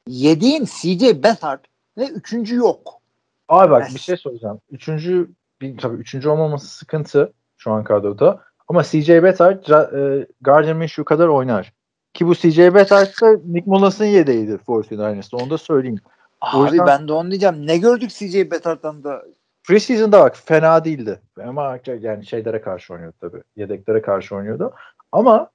yediğin 0.08 0.64
CJ 0.64 1.22
Beathard 1.22 1.64
ve 1.98 2.08
üçüncü 2.08 2.56
yok. 2.56 3.00
Abi 3.48 3.70
bak 3.70 3.88
bir 3.94 4.00
şey 4.00 4.16
söyleyeceğim. 4.16 4.58
Üçüncü, 4.70 5.30
bir, 5.60 5.78
tabii 5.78 5.96
üçüncü 5.96 6.28
olmaması 6.28 6.66
sıkıntı 6.66 7.32
şu 7.56 7.72
an 7.72 7.84
kadroda. 7.84 8.40
Ama 8.68 8.82
CJ 8.82 9.08
Beathard 9.08 9.64
Ra- 9.64 10.20
e, 10.20 10.26
Gardner 10.40 10.74
Minshew 10.74 11.04
kadar 11.04 11.28
oynar. 11.28 11.72
Ki 12.14 12.26
bu 12.26 12.34
CJ 12.34 12.58
Beathard 12.58 13.22
da 13.22 13.40
Nick 13.46 13.70
Mullens'ın 13.70 14.04
yedeğiydi 14.04 14.52
49ers'ta. 14.66 15.36
Onu 15.36 15.50
da 15.50 15.58
söyleyeyim. 15.58 15.98
O 16.54 16.58
Abi 16.58 16.70
yüzden- 16.70 16.86
ben 16.86 17.08
de 17.08 17.12
onu 17.12 17.30
diyeceğim. 17.30 17.66
Ne 17.66 17.78
gördük 17.78 18.10
CJ 18.10 18.50
Beathard'dan 18.50 19.04
da? 19.04 19.22
Preseason'da 19.64 20.20
bak 20.20 20.36
fena 20.36 20.84
değildi. 20.84 21.20
Ama 21.44 21.78
yani 22.00 22.26
şeylere 22.26 22.60
karşı 22.60 22.94
oynuyordu 22.94 23.16
tabii. 23.20 23.42
Yedeklere 23.56 24.02
karşı 24.02 24.36
oynuyordu. 24.36 24.74
Ama 25.12 25.50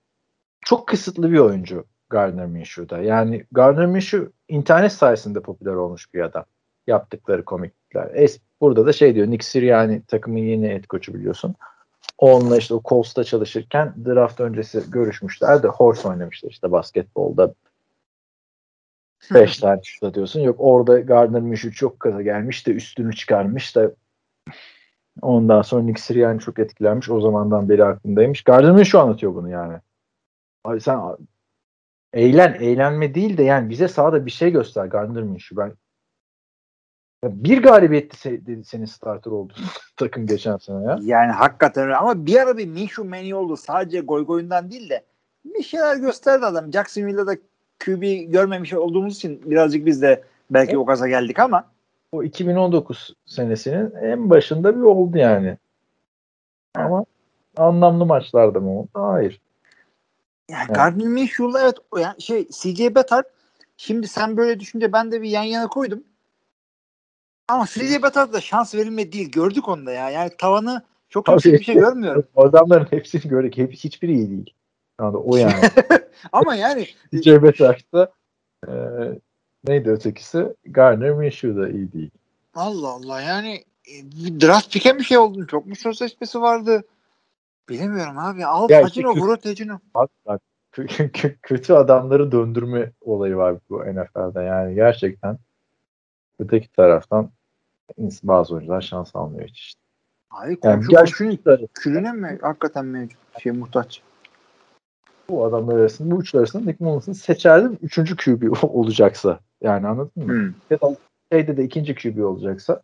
çok 0.62 0.88
kısıtlı 0.88 1.32
bir 1.32 1.39
oyuncu 1.39 1.86
Gardner 2.10 2.45
Minshew'da. 2.45 2.97
Yani 2.97 3.45
Gardner 3.51 3.86
Minshew 3.86 4.28
internet 4.47 4.91
sayesinde 4.91 5.39
popüler 5.39 5.74
olmuş 5.74 6.14
bir 6.14 6.22
adam. 6.22 6.45
Yaptıkları 6.88 7.45
komiklikler. 7.45 8.10
Es 8.14 8.39
burada 8.62 8.86
da 8.86 8.93
şey 8.93 9.16
diyor 9.16 9.28
Nick 9.28 9.45
Sirianni 9.45 10.01
takımın 10.05 10.39
yeni 10.39 10.70
head 10.70 10.84
coach'u 10.89 11.14
biliyorsun. 11.14 11.55
Onunla 12.18 12.57
işte 12.57 12.74
o 12.74 12.82
Colts'ta 12.86 13.24
çalışırken 13.24 13.93
draft 14.05 14.39
öncesi 14.39 14.91
görüşmüşler 14.91 15.64
de 15.64 15.68
horse 15.68 16.07
oynamışlar 16.07 16.49
işte 16.49 16.72
basketbolda. 16.72 17.53
Beş 19.34 19.57
tane 19.57 19.82
şut 19.84 20.03
atıyorsun. 20.03 20.39
Yok 20.39 20.55
orada 20.60 20.99
Gardner 20.99 21.41
Minshew 21.41 21.72
çok 21.72 21.99
kaza 21.99 22.22
gelmiş 22.22 22.68
de 22.68 22.72
üstünü 22.72 23.16
çıkarmış 23.16 23.76
da 23.76 23.91
ondan 25.22 25.61
sonra 25.61 25.84
Nick 25.84 26.01
Sirianni 26.01 26.39
çok 26.39 26.59
etkilenmiş. 26.59 27.09
O 27.09 27.22
zamandan 27.22 27.70
beri 27.70 27.86
aklındaymış. 27.86 28.43
Gardner 28.43 28.72
Minshew 28.72 28.99
anlatıyor 28.99 29.36
bunu 29.36 29.49
yani. 29.49 29.78
Abi 30.65 30.82
sen 30.82 30.99
eğlen, 32.13 32.53
eğlenme 32.53 33.15
değil 33.15 33.38
de 33.38 33.43
yani 33.43 33.70
bize 33.70 33.88
sahada 33.88 34.26
bir 34.26 34.32
şey 34.32 34.51
göster 34.51 34.86
Gardner 34.86 35.24
Minshew. 35.24 35.61
Ben 35.61 35.74
bir 37.24 37.63
galibiyetti 37.63 38.17
se- 38.17 38.45
dedi 38.45 38.63
senin 38.63 38.86
starter 38.86 39.32
oldu 39.32 39.53
takım 39.97 40.28
geçen 40.28 40.57
sene 40.57 40.84
ya. 40.84 40.99
Yani 41.01 41.32
hakikaten 41.32 41.84
öyle. 41.84 41.95
Ama 41.95 42.26
bir 42.26 42.36
ara 42.36 42.57
bir 42.57 42.67
Minshew 42.67 43.03
Manny 43.03 43.34
oldu. 43.34 43.57
Sadece 43.57 43.99
goy 43.99 44.26
goyundan 44.26 44.72
değil 44.72 44.89
de 44.89 45.05
bir 45.45 45.63
şeyler 45.63 45.97
gösterdi 45.97 46.45
adam. 46.45 46.74
Jacksonville'da 46.74 47.28
da 47.28 47.36
QB 47.86 48.32
görmemiş 48.32 48.74
olduğumuz 48.74 49.15
için 49.15 49.51
birazcık 49.51 49.86
biz 49.86 50.01
de 50.01 50.24
belki 50.51 50.78
o 50.78 50.86
gaza 50.86 51.07
geldik 51.07 51.39
ama 51.39 51.72
O 52.12 52.24
2019 52.24 53.14
senesinin 53.26 53.91
en 53.95 54.30
başında 54.30 54.76
bir 54.76 54.82
oldu 54.82 55.18
yani. 55.18 55.57
Ama 56.76 57.05
anlamlı 57.57 58.05
maçlarda 58.05 58.60
mı 58.60 58.80
oldu? 58.80 58.89
Hayır. 58.93 59.41
yani 60.49 60.66
Evet. 60.66 60.76
Gardner 60.76 61.07
Minshew'la 61.07 61.62
evet 61.62 61.76
o 61.91 61.97
yani 61.97 62.22
şey 62.22 62.47
CJ 62.47 62.95
Beathard 62.95 63.26
şimdi 63.78 64.07
sen 64.07 64.38
böyle 64.38 64.60
düşünce 64.60 64.93
ben 64.93 65.12
de 65.12 65.22
bir 65.22 65.30
yan 65.30 65.43
yana 65.43 65.68
koydum. 65.68 66.03
Ama 67.47 67.66
CJ 67.66 68.01
Beathard'a 68.03 68.34
da 68.34 68.41
şans 68.41 68.76
verilme 68.76 69.12
değil. 69.12 69.32
Gördük 69.32 69.70
onu 69.70 69.86
da 69.86 69.91
ya. 69.91 70.10
Yani 70.10 70.32
tavanı 70.38 70.84
çok 71.10 71.26
Tabii. 71.26 71.36
yüksek 71.36 71.53
bir 71.53 71.64
şey 71.64 71.76
görmüyorum. 71.76 72.28
Adamların 72.36 72.88
hepsini 72.89 73.22
gördük. 73.22 73.57
Hep, 73.57 73.74
hiçbiri 73.74 74.14
iyi 74.14 74.30
değil. 74.30 74.53
Yani 75.01 75.18
o 75.18 75.36
yani. 75.36 75.53
Ama 76.32 76.55
yani 76.55 76.88
DJ 77.14 77.28
Betar'da 77.28 78.12
e, 78.68 78.72
neydi 79.68 79.89
ötekisi? 79.89 80.55
Gardner 80.66 81.14
Minshew 81.14 81.62
da 81.62 81.70
iyi 81.70 81.93
değil. 81.93 82.12
Allah 82.55 82.88
Allah 82.88 83.22
yani 83.22 83.64
e, 83.86 83.93
draft 84.41 84.74
pick'e 84.74 84.97
bir 84.97 85.03
şey 85.03 85.18
oldu. 85.18 85.47
Çok 85.47 85.66
mu 85.66 85.76
sözleşmesi 85.76 86.41
vardı? 86.41 86.84
Bilemiyorum 87.70 88.18
abi. 88.18 88.45
Al 88.45 88.70
Ya 88.70 88.82
Tacino, 88.82 89.10
işte- 89.10 89.22
vur 89.22 89.38
Tacino. 89.38 89.80
Bak, 89.95 90.10
bak 90.26 90.41
kö- 90.74 90.88
kö- 90.88 91.12
kö- 91.12 91.36
kötü 91.41 91.74
adamları 91.74 92.32
döndürme 92.32 92.91
olayı 93.01 93.36
var 93.36 93.55
bu 93.70 93.80
NFL'de. 93.80 94.41
Yani 94.41 94.76
gerçekten 94.76 95.38
öteki 96.39 96.72
taraftan 96.72 97.30
bazı 98.24 98.55
oyuncular 98.55 98.82
şans 98.82 99.16
almıyor 99.16 99.47
hiç 99.47 99.60
işte. 99.60 99.82
Abi 100.32 100.57
Yani 100.64 100.86
komşu 100.86 101.38
külüne 101.74 102.12
mi 102.12 102.38
hakikaten 102.41 102.86
mevcut 102.86 103.20
şey 103.41 103.51
muhtaç? 103.51 104.01
Bu 105.30 105.45
adamlar 105.45 105.75
arasında, 105.75 106.11
bu 106.15 106.21
üçler 106.21 106.39
arasında 106.39 106.65
Nick 106.65 106.84
Mullins'ın 106.84 107.13
seçerdim. 107.13 107.77
Üçüncü 107.82 108.15
QB 108.15 108.63
olacaksa. 108.63 109.39
Yani 109.61 109.88
anladın 109.88 110.23
mı? 110.25 110.34
Hmm. 110.34 110.53
Ya 110.69 110.82
da 110.82 110.95
şeyde 111.32 111.57
de 111.57 111.63
ikinci 111.63 111.95
QB 111.95 112.23
olacaksa 112.23 112.82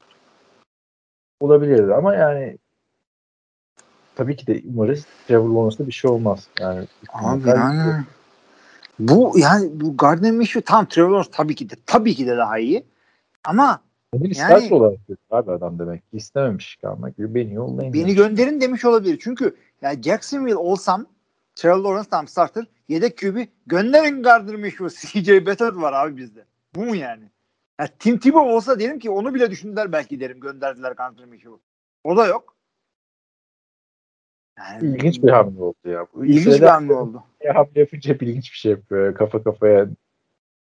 olabilirdi 1.39 1.93
ama 1.93 2.15
yani 2.15 2.57
tabii 4.15 4.35
ki 4.35 4.47
de 4.47 4.61
umarız 4.73 5.05
Trevor 5.27 5.49
Lawrence'da 5.49 5.87
bir 5.87 5.91
şey 5.91 6.11
olmaz. 6.11 6.47
Yani 6.59 6.85
Abi 7.13 7.49
yani 7.49 8.03
bu 8.99 9.33
yani 9.37 9.69
bu 9.73 9.97
Gardner 9.97 10.31
Minshew 10.31 10.61
tam 10.61 10.85
Trevor 10.85 11.09
Lawrence 11.09 11.29
tabii 11.31 11.55
ki 11.55 11.69
de 11.69 11.73
tabii 11.85 12.15
ki 12.15 12.27
de 12.27 12.37
daha 12.37 12.59
iyi. 12.59 12.85
Ama 13.43 13.81
bir 14.13 14.35
yani- 14.35 14.63
yani, 14.63 14.73
olarak 14.73 15.07
dedi 15.07 15.17
abi 15.31 15.51
adam 15.51 15.79
demek 15.79 16.11
ki 16.11 16.17
istememiş 16.17 16.75
kalmak 16.75 17.17
beni 17.17 17.53
yollayın. 17.53 17.93
beni 17.93 18.03
demiş. 18.03 18.15
gönderin 18.15 18.61
demiş 18.61 18.85
olabilir. 18.85 19.19
Çünkü 19.21 19.55
ya 19.81 20.01
Jacksonville 20.01 20.55
olsam 20.55 21.05
Trevor 21.55 21.77
Lawrence 21.77 22.09
tam 22.09 22.27
starter. 22.27 22.65
Yedek 22.87 23.17
QB 23.17 23.37
gönderin 23.67 24.23
Gardner 24.23 24.55
Minshew. 24.55 24.89
CJ 25.21 25.45
Beathard 25.45 25.75
var 25.75 25.93
abi 25.93 26.17
bizde. 26.17 26.45
Bu 26.75 26.85
mu 26.85 26.95
yani? 26.95 27.29
Ya 27.79 27.87
Tim 27.99 28.19
Tebow 28.19 28.53
olsa 28.53 28.79
derim 28.79 28.99
ki 28.99 29.09
onu 29.09 29.33
bile 29.33 29.51
düşündüler 29.51 29.91
belki 29.91 30.19
derim 30.19 30.39
gönderdiler 30.39 30.91
Gardner 30.91 31.25
Minshew'u. 31.25 31.61
O 32.03 32.17
da 32.17 32.27
yok. 32.27 32.55
Yani, 34.57 34.87
İlginç 34.87 35.23
bir 35.23 35.29
hamle 35.29 35.63
oldu 35.63 35.77
ya. 35.85 36.07
Bu 36.13 36.25
İlginç 36.25 36.61
bir 36.61 36.67
hamle 36.67 36.93
oldu. 36.93 37.23
Bir 37.41 37.49
hamle 37.49 37.79
yapınca 37.79 38.13
hep 38.13 38.23
ilginç 38.23 38.51
bir 38.51 38.57
şey 38.57 38.71
yapıyor. 38.71 39.15
Kafa 39.15 39.43
kafaya 39.43 39.87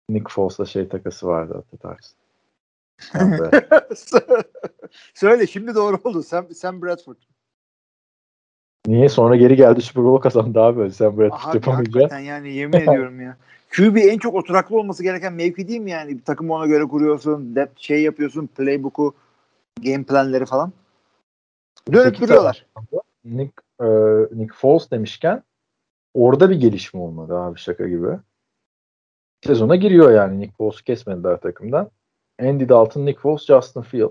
Nick 0.10 0.30
Foles'la 0.30 0.66
şey 0.66 0.88
takası 0.88 1.28
vardı 1.28 1.54
hatırlarsın. 1.54 2.18
Yani. 3.14 3.64
Söyle 5.14 5.48
şimdi 5.48 5.76
doğru 5.76 6.00
oldu. 6.04 6.24
Sen, 6.24 6.48
sen 6.56 6.82
Bradford. 6.82 7.18
Niye? 8.88 9.10
Sonra 9.10 9.36
geri 9.36 9.56
geldi 9.56 9.82
Super 9.82 10.04
Bowl 10.04 10.22
kazandı 10.22 10.60
abi. 10.62 10.92
Sen 10.92 11.06
Abi 11.06 11.24
yapamayınca. 11.24 11.76
hakikaten 11.78 12.20
yani 12.20 12.54
yemin 12.54 12.74
ediyorum 12.82 13.22
ya. 13.22 13.38
QB 13.78 13.98
en 13.98 14.18
çok 14.18 14.36
oturaklı 14.36 14.78
olması 14.78 15.04
gereken 15.04 15.34
mevki 15.34 15.68
değil 15.68 15.80
mi 15.82 15.92
yani? 15.92 16.18
Bir 16.18 16.24
takımı 16.24 16.54
ona 16.54 16.66
göre 16.66 16.84
kuruyorsun, 16.84 17.56
depth 17.56 17.80
şey 17.80 18.04
yapıyorsun, 18.04 18.48
playbook'u, 18.48 19.14
game 19.84 20.04
planları 20.04 20.46
falan. 20.46 20.74
Dönüp 21.94 22.22
duruyorlar. 22.22 22.66
Nick, 23.26 23.54
e, 23.82 23.86
Nick 24.32 24.54
Foles 24.56 24.92
demişken 24.92 25.44
orada 26.14 26.50
bir 26.50 26.56
gelişme 26.56 27.00
olmadı 27.00 27.38
abi 27.38 27.60
şaka 27.60 27.88
gibi. 27.88 28.08
Sezona 29.46 29.76
giriyor 29.76 30.12
yani. 30.12 30.40
Nick 30.40 30.54
Foles'u 30.58 30.84
kesmediler 30.84 31.38
takımdan. 31.38 31.90
Andy 32.42 32.70
Dalton, 32.70 33.06
Nick 33.06 33.20
Foles, 33.20 33.46
Justin 33.46 33.82
Field. 33.82 34.10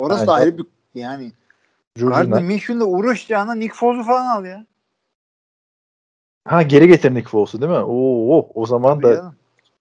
Orası 0.00 0.20
Bence- 0.20 0.26
da 0.26 0.32
ayrı 0.32 0.58
bir 0.58 0.66
yani. 0.94 1.32
Gardner 1.96 2.42
Minshew'la 2.42 2.84
uğraşacağına 2.84 3.54
Nick 3.54 3.74
Foles'u 3.74 4.04
falan 4.04 4.26
al 4.26 4.44
ya. 4.44 4.66
Ha 6.44 6.62
geri 6.62 6.88
getir 6.88 7.14
Nick 7.14 7.28
Foles'u 7.28 7.60
değil 7.60 7.72
mi? 7.72 7.78
Oo, 7.78 8.38
oh, 8.38 8.48
o 8.54 8.66
zaman 8.66 9.00
Tabii 9.00 9.02
da 9.02 9.16
canım. 9.16 9.36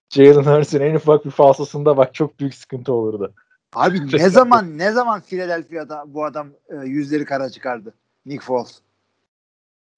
Jalen 0.10 0.58
Hurts'ın 0.58 0.80
en 0.80 0.96
ufak 0.96 1.26
bir 1.26 1.32
falsosunda 1.32 1.98
bak 1.98 2.14
çok 2.14 2.40
büyük 2.40 2.56
sıkıntı 2.56 2.94
olurdu. 2.94 3.34
Abi 3.74 4.12
ne 4.18 4.30
zaman 4.30 4.78
ne 4.78 4.92
zaman 4.92 5.22
Philadelphia'da 5.22 6.04
bu 6.08 6.26
adam 6.26 6.50
e, 6.70 6.76
yüzleri 6.76 7.26
kara 7.26 7.50
çıkardı? 7.50 7.94
Nick 8.26 8.46
Foles. 8.46 8.82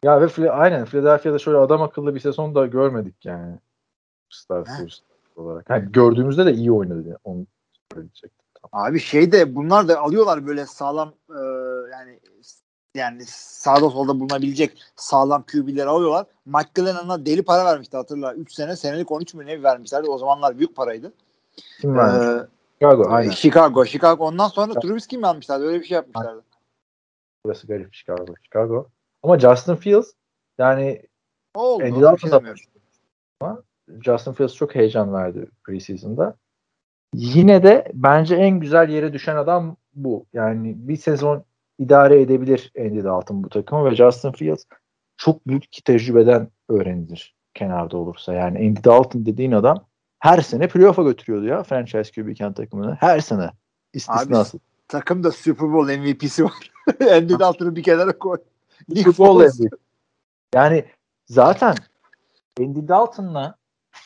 Ya 0.03 0.21
ve 0.21 0.51
aynen 0.51 0.85
Philadelphia'da 0.85 1.39
şöyle 1.39 1.57
adam 1.57 1.81
akıllı 1.81 2.15
bir 2.15 2.19
sezon 2.19 2.55
da 2.55 2.65
görmedik 2.65 3.25
yani. 3.25 3.55
Star 4.29 4.67
olarak. 5.35 5.69
Yani 5.69 5.91
gördüğümüzde 5.91 6.45
de 6.45 6.53
iyi 6.53 6.71
oynadı. 6.71 7.07
Yani. 7.07 7.17
Onu 7.23 7.45
söyleyecektim. 7.93 8.45
Tamam. 8.61 8.87
Abi 8.87 8.99
şey 8.99 9.31
de 9.31 9.55
bunlar 9.55 9.87
da 9.87 9.99
alıyorlar 9.99 10.47
böyle 10.47 10.65
sağlam 10.65 11.13
e, 11.29 11.39
yani 11.93 12.19
yani 12.95 13.25
sağda 13.27 13.89
solda 13.89 14.19
bulunabilecek 14.19 14.83
sağlam 14.95 15.43
QB'leri 15.51 15.85
alıyorlar. 15.85 16.25
Mike 16.45 16.69
Glennon'a 16.75 17.25
deli 17.25 17.43
para 17.43 17.65
vermişti 17.65 17.97
hatırla. 17.97 18.33
3 18.33 18.53
sene 18.53 18.75
senelik 18.75 19.11
13 19.11 19.33
milyon 19.33 19.59
ne 19.59 19.63
vermişlerdi. 19.63 20.09
O 20.09 20.17
zamanlar 20.17 20.57
büyük 20.57 20.75
paraydı. 20.75 21.13
Kim? 21.81 21.99
Ee, 21.99 22.47
Chicago 22.79 23.05
aynen. 23.09 23.31
Chicago. 23.31 23.85
Chicago. 23.85 24.25
Ondan 24.25 24.47
sonra 24.47 24.79
Trubisky 24.79 25.19
mi 25.19 25.27
almışlardı? 25.27 25.65
Öyle 25.65 25.79
bir 25.79 25.85
şey 25.85 25.95
yapmışlardı. 25.95 26.43
Burası 27.45 27.67
garip 27.67 27.93
Chicago. 27.93 28.33
Chicago. 28.43 28.87
Ama 29.23 29.39
Justin 29.39 29.75
Fields 29.75 30.11
yani 30.57 31.01
oldu. 31.55 31.83
Andy 31.83 31.93
ona 31.93 31.97
bir 31.97 32.01
Dalton 32.01 32.31
da 32.31 32.39
demiyorum. 32.39 33.63
Justin 34.01 34.33
Fields 34.33 34.55
çok 34.55 34.75
heyecan 34.75 35.13
verdi 35.13 35.47
preseason'da. 35.63 36.35
Yine 37.13 37.63
de 37.63 37.91
bence 37.93 38.35
en 38.35 38.59
güzel 38.59 38.89
yere 38.89 39.13
düşen 39.13 39.35
adam 39.35 39.77
bu. 39.95 40.25
Yani 40.33 40.73
bir 40.77 40.97
sezon 40.97 41.45
idare 41.79 42.21
edebilir 42.21 42.71
Andy 42.79 43.03
Dalton 43.03 43.43
bu 43.43 43.49
takımı 43.49 43.91
ve 43.91 43.95
Justin 43.95 44.31
Fields 44.31 44.63
çok 45.17 45.47
büyük 45.47 45.71
ki 45.71 45.83
tecrübeden 45.83 46.47
öğrenilir 46.69 47.35
kenarda 47.53 47.97
olursa. 47.97 48.33
Yani 48.33 48.57
Andy 48.57 48.83
Dalton 48.83 49.25
dediğin 49.25 49.51
adam 49.51 49.85
her 50.19 50.41
sene 50.41 50.67
playoff'a 50.67 51.03
götürüyordu 51.03 51.45
ya 51.45 51.63
franchise 51.63 52.11
QB 52.11 52.55
takımını. 52.55 52.97
Her 52.99 53.19
sene. 53.19 53.49
İstisnasız. 53.93 54.59
Takımda 54.87 55.31
Super 55.31 55.73
Bowl 55.73 55.97
MVP'si 55.97 56.45
var. 56.45 56.71
Andy 57.11 57.39
Dalton'ı 57.39 57.75
bir 57.75 57.83
kenara 57.83 58.17
koy. 58.17 58.37
Super 58.95 59.17
Bowl. 59.17 59.63
MVP. 59.63 59.73
Yani 60.55 60.85
zaten 61.25 61.75
Andy 62.59 62.87
Dalton'la 62.87 63.55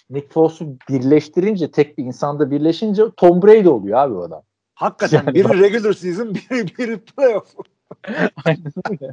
Nick 0.09 0.27
Foles'u 0.27 0.77
birleştirince 0.89 1.71
tek 1.71 1.97
bir 1.97 2.03
insanda 2.03 2.51
birleşince 2.51 3.03
Tom 3.17 3.41
Brady 3.41 3.69
oluyor 3.69 3.99
abi 3.99 4.13
o 4.13 4.21
adam. 4.21 4.41
Hakikaten 4.77 5.17
Yani 5.17 5.33
biri 5.33 5.59
regular 5.61 5.93
season, 5.93 6.35
biri, 6.35 6.77
biri 6.77 6.99
playoff. 6.99 7.55
Aynen 8.45 8.73
öyle. 8.89 9.11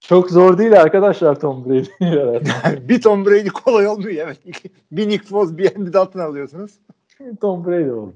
Çok 0.00 0.30
zor 0.30 0.58
değil 0.58 0.80
arkadaşlar 0.80 1.40
Tom 1.40 1.64
Brady. 1.64 1.88
bir 2.88 3.00
Tom 3.00 3.26
Brady 3.26 3.48
kolay 3.48 3.88
olmuyor 3.88 4.26
evet. 4.26 4.38
Bir 4.92 5.08
Nick 5.08 5.26
Foles, 5.26 5.56
bir 5.56 5.76
Andy 5.76 5.92
Dalton 5.92 6.20
alıyorsunuz. 6.20 6.72
Tom 7.40 7.66
Brady 7.66 7.90
oldu. 7.90 8.14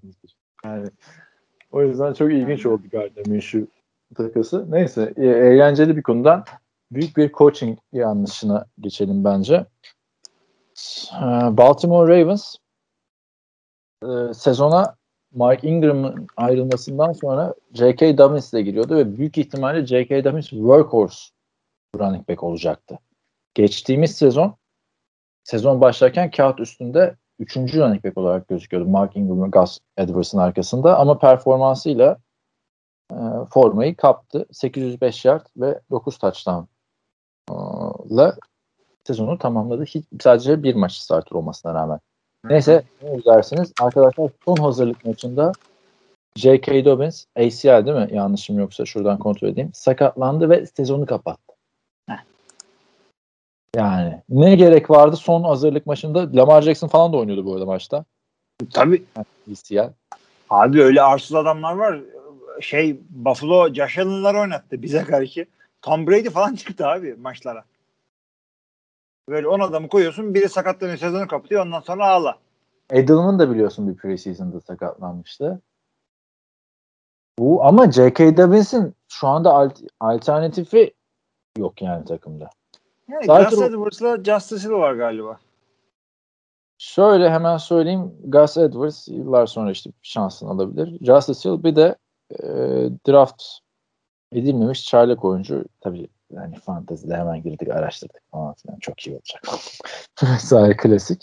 Yani 0.65 0.89
o 1.73 1.83
yüzden 1.83 2.13
çok 2.13 2.33
ilginç 2.33 2.67
oldu 2.67 2.83
Gardner'ın 2.93 3.41
şu 3.41 3.67
takası. 4.17 4.67
Neyse 4.71 5.13
e- 5.17 5.27
eğlenceli 5.27 5.97
bir 5.97 6.03
konudan 6.03 6.45
büyük 6.93 7.17
bir 7.17 7.33
coaching 7.33 7.79
yanlışına 7.93 8.67
geçelim 8.81 9.25
bence. 9.25 9.67
Ee, 11.23 11.57
Baltimore 11.57 12.21
Ravens 12.21 12.57
e, 14.03 14.35
sezona 14.35 14.97
Mark 15.35 15.65
Ingram'ın 15.65 16.27
ayrılmasından 16.37 17.13
sonra 17.13 17.55
J.K. 17.73 18.19
Dobbins 18.19 18.53
ile 18.53 18.63
giriyordu 18.63 18.97
ve 18.97 19.17
büyük 19.17 19.39
ihtimalle 19.39 19.87
J.K. 19.87 20.25
Dobbins 20.25 20.49
workhorse 20.49 21.31
running 21.99 22.29
back 22.29 22.43
olacaktı. 22.43 22.99
Geçtiğimiz 23.55 24.17
sezon 24.17 24.55
sezon 25.45 25.81
başlarken 25.81 26.31
kağıt 26.31 26.61
üstünde 26.61 27.17
üçüncü 27.39 27.81
running 27.81 28.05
back 28.05 28.19
olarak 28.19 28.49
gözüküyordu 28.49 28.89
Mark 28.89 29.17
Ingram 29.17 29.43
ve 29.43 29.49
Gus 29.49 29.79
Edwards'ın 29.97 30.39
arkasında 30.39 30.99
ama 30.99 31.19
performansıyla 31.19 32.19
e, 33.13 33.19
formayı 33.51 33.97
kaptı. 33.97 34.47
805 34.53 35.25
yard 35.25 35.47
ve 35.57 35.81
9 35.91 36.19
touchdown 36.19 36.65
e, 38.21 38.33
sezonu 39.07 39.39
tamamladı. 39.39 39.85
Hiç, 39.85 40.05
sadece 40.21 40.63
bir 40.63 40.75
maç 40.75 40.93
starter 40.93 41.37
olmasına 41.37 41.75
rağmen. 41.75 42.01
Neyse 42.45 42.83
ne 43.03 43.17
izlersiniz? 43.17 43.73
Arkadaşlar 43.81 44.31
son 44.45 44.57
hazırlık 44.57 45.05
maçında 45.05 45.53
J.K. 46.37 46.85
Dobbins 46.85 47.25
ACL 47.37 47.87
değil 47.87 47.97
mi? 47.97 48.09
Yanlışım 48.13 48.59
yoksa 48.59 48.85
şuradan 48.85 49.19
kontrol 49.19 49.49
edeyim. 49.49 49.71
Sakatlandı 49.75 50.51
ve 50.51 50.67
sezonu 50.67 51.07
kapattı. 51.07 51.55
Yani 53.77 54.23
ne 54.29 54.57
gerek 54.57 54.91
vardı 54.91 55.17
son 55.17 55.43
hazırlık 55.43 55.87
maçında? 55.87 56.37
Lamar 56.37 56.63
Jackson 56.63 56.89
falan 56.89 57.13
da 57.13 57.17
oynuyordu 57.17 57.47
bu 57.47 57.53
arada 57.55 57.67
maçta. 57.67 58.05
Tabii. 58.73 59.03
ACL. 59.51 59.93
Abi 60.51 60.83
öyle 60.83 61.03
arsız 61.03 61.37
adamlar 61.37 61.73
var. 61.73 62.01
Şey 62.61 63.01
Buffalo 63.11 63.75
Josh 63.75 63.99
Allen'lar 63.99 64.35
oynattı 64.35 64.83
bize 64.83 65.05
karşı. 65.05 65.47
Tom 65.83 66.07
Brady 66.07 66.29
falan 66.29 66.55
çıktı 66.55 66.87
abi 66.87 67.15
maçlara. 67.15 67.65
Böyle 69.31 69.49
10 69.49 69.61
adamı 69.61 69.89
koyuyorsun 69.89 70.35
biri 70.35 70.49
sakatlanıyor 70.49 70.99
sezonu 70.99 71.29
kapatıyor 71.29 71.67
ondan 71.67 71.81
sonra 71.81 72.07
ağla. 72.07 72.39
Edelman 72.91 73.39
da 73.39 73.51
biliyorsun 73.51 73.89
bir 73.89 73.97
preseason'da 73.97 74.61
sakatlanmıştı. 74.61 75.61
Bu 77.39 77.65
ama 77.65 77.91
J.K. 77.93 78.37
Dobbins'in 78.37 78.95
şu 79.09 79.29
anda 79.29 79.53
alt- 79.53 79.83
alternatifi 80.01 80.95
yok 81.59 81.83
yani 81.83 82.05
takımda. 82.05 82.51
Yani 83.09 83.27
Gus 83.51 83.63
Edwards'la 83.63 84.25
Justice 84.25 84.69
Hill 84.69 84.73
var 84.73 84.95
galiba. 84.95 85.39
Şöyle 86.79 87.31
hemen 87.31 87.57
söyleyeyim. 87.57 88.15
Gus 88.25 88.57
Edwards 88.57 89.09
yıllar 89.09 89.47
sonra 89.47 89.71
işte 89.71 89.91
şansını 90.03 90.51
alabilir. 90.51 91.07
Justice 91.07 91.51
Hill 91.51 91.65
bir 91.65 91.77
de 91.77 91.97
e, 92.31 92.47
draft 93.09 93.43
edilmemiş 94.33 94.85
çaylak 94.85 95.25
oyuncu. 95.25 95.65
Tabii 95.81 96.09
yani 96.31 96.57
fantezide 96.57 97.17
hemen 97.17 97.43
girdik 97.43 97.69
araştırdık 97.69 98.23
falan 98.31 98.55
filan. 98.55 98.79
Çok 98.79 99.07
iyi 99.07 99.17
olacak. 99.17 99.43
Vesaire 100.23 100.77
klasik. 100.77 101.23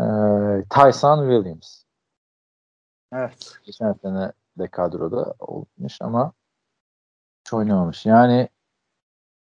E, 0.00 0.04
Tyson 0.70 1.30
Williams. 1.30 1.82
Evet. 3.12 3.52
Geçen 3.64 3.92
sene 3.92 4.32
de 4.58 4.68
kadroda 4.68 5.34
olmuş 5.38 5.98
ama 6.00 6.32
hiç 7.40 7.52
oynamamış. 7.52 8.06
Yani 8.06 8.48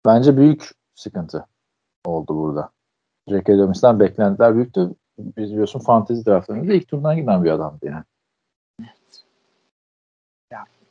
bence 0.06 0.38
büyük 0.38 0.72
sıkıntı 0.96 1.46
oldu 2.06 2.36
burada. 2.36 2.70
J.K. 3.28 3.58
Dobbin's'ten 3.58 4.00
beklentiler 4.00 4.56
büyüktü. 4.56 4.96
Biz 5.18 5.52
biliyorsun 5.52 5.80
fantezi 5.80 6.26
draftlarında 6.26 6.74
ilk 6.74 6.88
turdan 6.88 7.18
giden 7.18 7.44
bir 7.44 7.52
adamdı 7.52 7.86
yani. 7.86 8.04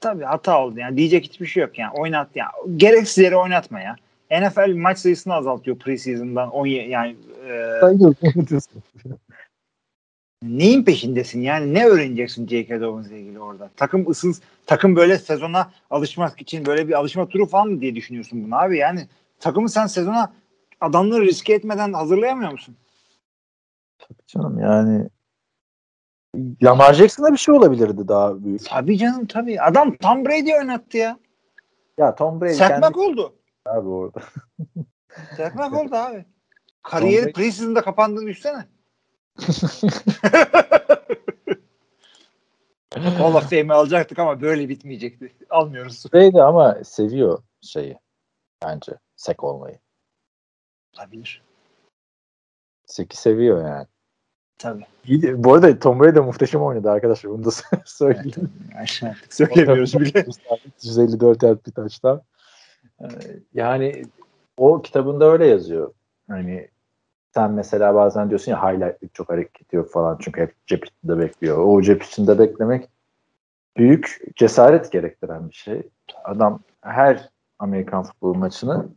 Tabii 0.01 0.25
hata 0.25 0.63
oldu 0.63 0.79
yani 0.79 0.97
diyecek 0.97 1.25
hiçbir 1.25 1.47
şey 1.47 1.63
yok 1.63 1.79
yani 1.79 1.93
oynat 1.95 2.37
ya 2.37 2.47
gereksiz 2.77 3.25
yere 3.25 3.37
oynatma 3.37 3.81
ya. 3.81 3.97
NFL 4.31 4.75
maç 4.75 4.99
sayısını 4.99 5.35
azaltıyor 5.35 5.79
preseason'dan 5.79 6.51
10 6.51 6.67
yani 6.67 7.17
e, 7.49 7.81
neyin 10.43 10.85
peşindesin 10.85 11.41
yani 11.41 11.75
ne 11.75 11.87
öğreneceksin 11.87 12.47
J.K. 12.47 12.81
Dobbins 12.81 13.09
ile 13.09 13.21
ilgili 13.21 13.41
orada? 13.41 13.71
Takım 13.77 14.11
ısın 14.11 14.35
takım 14.67 14.97
böyle 14.97 15.19
sezona 15.19 15.71
alışmak 15.91 16.41
için 16.41 16.67
böyle 16.67 16.89
bir 16.89 16.93
alışma 16.93 17.29
turu 17.29 17.47
falan 17.47 17.69
mı 17.69 17.81
diye 17.81 17.95
düşünüyorsun 17.95 18.45
bunu 18.45 18.57
abi 18.57 18.79
yani 18.79 19.09
takımı 19.41 19.69
sen 19.69 19.87
sezona 19.87 20.33
adamları 20.81 21.25
riske 21.25 21.55
etmeden 21.55 21.93
hazırlayamıyor 21.93 22.53
musun? 22.53 22.77
Tabii 23.99 24.27
canım 24.27 24.59
yani 24.59 25.09
Lamar 26.63 26.95
Jackson'a 26.95 27.33
bir 27.33 27.37
şey 27.39 27.55
olabilirdi 27.55 28.09
daha 28.09 28.45
büyük. 28.45 28.65
Tabii 28.65 28.99
canım 28.99 29.27
tabii. 29.27 29.61
Adam 29.63 29.97
Tom 29.97 30.25
Brady 30.25 30.55
oynattı 30.55 30.97
ya. 30.97 31.19
Ya 31.99 32.15
Tom 32.15 32.41
Brady 32.41 32.55
Sertmek 32.55 32.83
kendi 32.83 32.99
oldu. 32.99 33.35
abi 33.67 33.89
orada. 33.89 34.21
Sertmek 35.37 35.75
oldu 35.75 35.95
abi. 35.97 36.25
Kariyeri 36.83 37.33
preseason'da 37.33 37.83
kapandığını 37.83 38.27
düşsene. 38.27 38.67
Hall 43.19 43.35
of 43.35 43.51
Fame'i 43.51 43.73
alacaktık 43.73 44.19
ama 44.19 44.41
böyle 44.41 44.69
bitmeyecekti. 44.69 45.37
Almıyoruz. 45.51 46.05
Brady 46.15 46.41
ama 46.43 46.85
seviyor 46.85 47.43
şeyi 47.61 47.99
bence 48.65 48.93
sek 49.17 49.45
olmayı. 49.45 49.79
Olabilir. 50.99 51.43
Seki 52.87 53.17
seviyor 53.17 53.69
yani. 53.69 53.87
Tabii. 54.59 54.87
İyi- 55.05 55.45
Bu 55.45 55.55
arada 55.55 55.79
Tom 55.79 56.01
Brady 56.01 56.15
de 56.15 56.21
muhteşem 56.21 56.63
oynadı 56.63 56.91
arkadaşlar. 56.91 57.33
Bunu 57.33 57.45
da 57.45 57.51
söyleyeyim. 57.85 58.53
Artık 58.79 59.33
söylemiyoruz 59.35 60.01
bile. 60.01 60.27
154 60.83 61.43
yard 61.43 61.59
bir 61.67 61.73
taştan. 61.73 62.23
Yani 63.55 64.03
o 64.57 64.83
kitabında 64.83 65.25
öyle 65.33 65.47
yazıyor. 65.47 65.93
Hani 66.29 66.69
sen 67.35 67.51
mesela 67.51 67.95
bazen 67.95 68.29
diyorsun 68.29 68.53
ya 68.53 68.63
highlight'lık 68.73 69.15
çok 69.15 69.29
hareket 69.31 69.73
yok 69.73 69.91
falan 69.93 70.19
çünkü 70.21 70.41
hep 70.41 70.67
cep 70.67 70.85
içinde 70.87 71.19
bekliyor. 71.19 71.59
O 71.59 71.83
cep 71.83 72.03
içinde 72.03 72.39
beklemek 72.39 72.89
büyük 73.77 74.21
cesaret 74.37 74.93
gerektiren 74.93 75.49
bir 75.49 75.55
şey. 75.55 75.83
Adam 76.25 76.61
her 76.81 77.31
Amerikan 77.59 78.03
futbol 78.03 78.35
maçını 78.35 78.89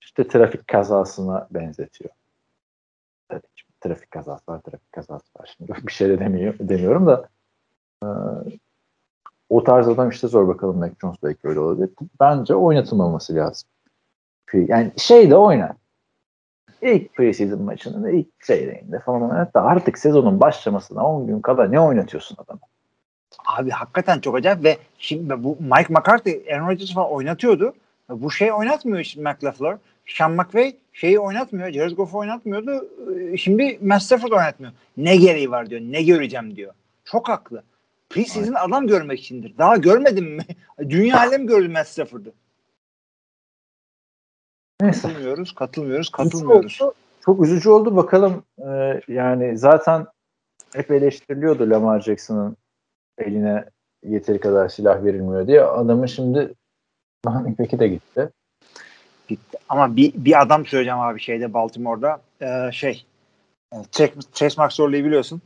işte 0.00 0.28
trafik 0.28 0.68
kazasına 0.68 1.48
benzetiyor. 1.50 2.10
Tabii 3.28 3.40
ki 3.56 3.62
trafik 3.88 4.10
kazası 4.10 4.42
var, 4.48 4.60
trafik 4.60 4.92
kazası 4.92 5.24
var. 5.40 5.54
Şimdi 5.56 5.72
bir 5.86 5.92
şey 5.92 6.08
de 6.08 6.18
demiyor, 6.18 6.54
demiyorum 6.60 7.06
da 7.06 7.28
e, 8.02 8.08
o 9.50 9.64
tarz 9.64 9.88
adam 9.88 10.10
işte 10.10 10.28
zor 10.28 10.48
bakalım 10.48 10.78
Mac 10.78 10.94
Jones 11.00 11.16
belki 11.22 11.48
öyle 11.48 11.60
olabilir. 11.60 11.90
Bence 12.20 12.54
oynatılmaması 12.54 13.34
lazım. 13.34 13.68
Yani 14.52 14.92
şey 14.96 15.30
de 15.30 15.36
oynar. 15.36 15.72
İlk 16.82 17.14
preseason 17.14 17.62
maçının 17.62 18.12
ilk 18.12 18.40
çeyreğinde 18.40 18.98
falan 19.00 19.22
oynar 19.22 19.54
da 19.54 19.62
artık 19.62 19.98
sezonun 19.98 20.40
başlamasına 20.40 21.06
10 21.06 21.26
gün 21.26 21.40
kala 21.40 21.64
ne 21.64 21.80
oynatıyorsun 21.80 22.36
adamı? 22.44 22.60
Abi 23.46 23.70
hakikaten 23.70 24.20
çok 24.20 24.36
acayip 24.36 24.64
ve 24.64 24.76
şimdi 24.98 25.44
bu 25.44 25.56
Mike 25.60 25.94
McCarthy 25.94 26.54
Aaron 26.54 26.68
Rodgers 26.68 26.94
falan 26.94 27.10
oynatıyordu. 27.10 27.74
Bu 28.08 28.30
şey 28.30 28.52
oynatmıyor 28.52 29.12
Matt 29.16 29.44
LaFleur. 29.44 29.78
Sean 30.06 30.32
McVay 30.32 30.76
şeyi 30.96 31.18
oynatmıyor. 31.18 31.72
Jared 31.72 31.96
Goff'u 31.96 32.18
oynatmıyordu. 32.18 32.88
Ee, 33.16 33.36
Şimdi 33.36 33.78
Matt 33.82 34.02
Stafford 34.02 34.32
oynatmıyor. 34.32 34.72
Ne 34.96 35.16
gereği 35.16 35.50
var 35.50 35.70
diyor. 35.70 35.80
Ne 35.80 36.02
göreceğim 36.02 36.56
diyor. 36.56 36.74
Çok 37.04 37.28
haklı. 37.28 37.62
Preseason 38.10 38.54
adam 38.54 38.86
görmek 38.86 39.20
içindir. 39.20 39.58
Daha 39.58 39.76
görmedim 39.76 40.34
mi? 40.36 40.42
Dünya 40.88 41.18
alem 41.18 41.46
gördü 41.46 41.68
Matt 41.68 41.88
Stafford'ı. 41.88 42.32
Neyse. 44.80 45.08
Katılmıyoruz, 45.08 45.54
katılmıyoruz, 45.54 46.10
katılmıyoruz. 46.10 46.80
Çok 47.24 47.44
üzücü 47.44 47.70
oldu. 47.70 47.96
Bakalım 47.96 48.42
e, 48.58 49.00
yani 49.08 49.58
zaten 49.58 50.06
hep 50.74 50.90
eleştiriliyordu 50.90 51.70
Lamar 51.70 52.00
Jackson'ın 52.00 52.56
eline 53.18 53.64
yeteri 54.04 54.40
kadar 54.40 54.68
silah 54.68 55.04
verilmiyor 55.04 55.46
diye. 55.46 55.62
Adamın 55.62 56.06
şimdi 56.06 56.54
peki 57.58 57.78
de 57.78 57.88
gitti. 57.88 58.30
Gitti. 59.28 59.58
Ama 59.68 59.96
bir, 59.96 60.12
bir 60.14 60.40
adam 60.42 60.66
söyleyeceğim 60.66 61.00
abi 61.00 61.20
şeyde 61.20 61.54
Baltimore'da 61.54 62.20
ee, 62.40 62.72
şey 62.72 63.04
e, 63.72 63.76
Chase, 64.32 64.62
McSorley'i 64.62 65.04
biliyorsun. 65.04 65.42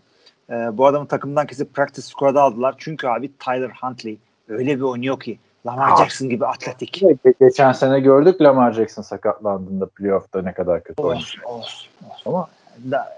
Ee, 0.51 0.55
bu 0.73 0.87
adamı 0.87 1.07
takımdan 1.07 1.47
kesip 1.47 1.75
practice 1.75 2.03
squad'a 2.03 2.43
aldılar. 2.43 2.75
Çünkü 2.79 3.09
abi 3.09 3.31
Tyler 3.39 3.71
Huntley 3.81 4.19
öyle 4.49 4.77
bir 4.77 4.83
oynuyor 4.83 5.21
ki 5.21 5.39
Lamar 5.67 5.97
Jackson 5.97 6.29
gibi 6.29 6.47
atletik. 6.47 7.03
Ge- 7.03 7.35
Geçen 7.41 7.73
sene 7.73 8.01
gördük 8.01 8.43
Lamar 8.43 8.73
Jackson 8.73 9.03
sakatlandığında 9.03 9.87
playoff'ta 9.87 10.43
ne 10.43 10.53
kadar 10.53 10.83
kötü 10.85 11.03
oynadı. 11.03 11.19
Olsun, 11.19 11.43
olsun, 11.45 11.89
olsun. 12.11 12.31
Ama 12.31 12.49
Da, 12.91 13.17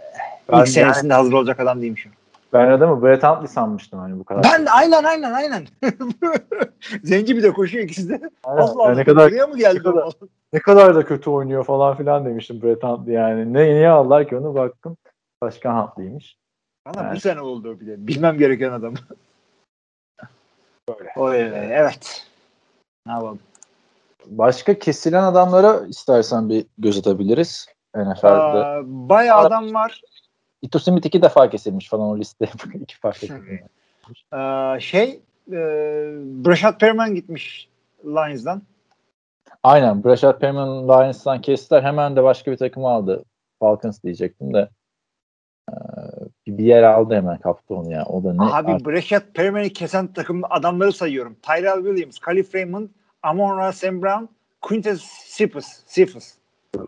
ilk 0.52 0.68
senesinde 0.68 1.14
hazır 1.14 1.32
olacak 1.32 1.60
adam 1.60 1.82
değilmiş. 1.82 2.06
o. 2.06 2.10
ben 2.52 2.70
adamı 2.70 3.02
Brett 3.02 3.22
Huntley 3.22 3.48
sanmıştım 3.48 3.98
hani 3.98 4.18
bu 4.18 4.24
kadar. 4.24 4.42
Ben 4.52 4.66
de 4.66 4.70
aynen 4.70 5.04
aynen 5.04 5.32
aynen. 5.32 5.66
Zenci 7.04 7.36
bir 7.36 7.42
de 7.42 7.52
koşuyor 7.52 7.84
ikisi 7.84 8.08
de. 8.08 8.30
Aynen. 8.44 8.62
Allah 8.62 8.82
Allah. 8.84 8.94
ne 8.94 9.04
kadar 9.04 9.30
Buraya 9.30 9.46
mı 9.46 9.58
geldi? 9.58 9.78
ne 9.78 9.82
kadar- 9.82 10.12
ne 10.52 10.58
kadar 10.60 10.94
da 10.94 11.04
kötü 11.04 11.30
oynuyor 11.30 11.64
falan 11.64 11.96
filan 11.96 12.24
demiştim 12.24 12.62
Brett 12.62 12.82
Huntley 12.82 13.14
yani. 13.14 13.52
Ne 13.52 13.64
niye 13.64 13.88
aldılar 13.88 14.28
ki 14.28 14.36
onu 14.36 14.54
baktım. 14.54 14.96
Başkan 15.42 15.82
Huntley'miş. 15.82 16.36
Bana 16.86 17.02
Evet. 17.04 17.16
bu 17.16 17.20
sene 17.20 17.40
oldu 17.40 17.80
bir 17.80 17.86
de. 17.86 18.06
Bilmem 18.06 18.38
gereken 18.38 18.72
adam. 18.72 18.94
Böyle. 20.88 21.10
O, 21.16 21.34
evet. 21.34 22.26
Ne 23.06 23.12
yapalım? 23.12 23.38
Başka 24.26 24.78
kesilen 24.78 25.22
adamlara 25.22 25.86
istersen 25.86 26.48
bir 26.48 26.66
göz 26.78 26.98
atabiliriz. 26.98 27.66
NFL'de. 27.96 28.28
Aa, 28.28 28.80
bayağı 28.84 29.38
adam 29.38 29.74
var. 29.74 30.00
Ito 30.62 30.78
Smith 30.78 31.06
iki 31.06 31.22
defa 31.22 31.50
kesilmiş 31.50 31.88
falan 31.88 32.08
o 32.08 32.18
liste. 32.18 32.48
iki 32.74 32.98
fark 32.98 33.24
ettim. 33.24 33.60
Ee, 34.34 34.80
şey 34.80 35.20
e, 35.52 35.58
Brashad 36.44 36.80
Perriman 36.80 37.14
gitmiş 37.14 37.68
Lions'dan. 38.04 38.62
Aynen. 39.62 40.04
Brashad 40.04 40.40
Perriman 40.40 40.88
Lions'tan 40.88 41.40
kestiler. 41.40 41.82
Hemen 41.82 42.16
de 42.16 42.22
başka 42.22 42.52
bir 42.52 42.56
takım 42.56 42.84
aldı. 42.84 43.24
Falcons 43.60 44.02
diyecektim 44.02 44.54
de. 44.54 44.68
Ee, 45.70 45.74
bir 46.46 46.64
yer 46.64 46.82
aldı 46.82 47.14
hemen 47.14 47.38
kaptı 47.38 47.74
onu 47.74 47.92
ya. 47.92 48.04
O 48.04 48.24
da 48.24 48.34
ne? 48.34 48.42
Abi 48.42 48.72
Artık 48.72 48.86
Brashad 48.86 49.22
Perriman'ı 49.34 49.68
kesen 49.68 50.12
takım 50.12 50.42
adamları 50.50 50.92
sayıyorum. 50.92 51.36
Tyrell 51.42 51.84
Williams, 51.84 52.18
Khalif 52.18 52.54
Raymond, 52.54 52.88
Amon 53.22 53.58
Ra 53.58 53.72
Sam 53.72 54.02
Brown, 54.02 54.24
Quintus 54.60 55.36
Cephas. 55.36 55.94
Cephas. 55.94 56.34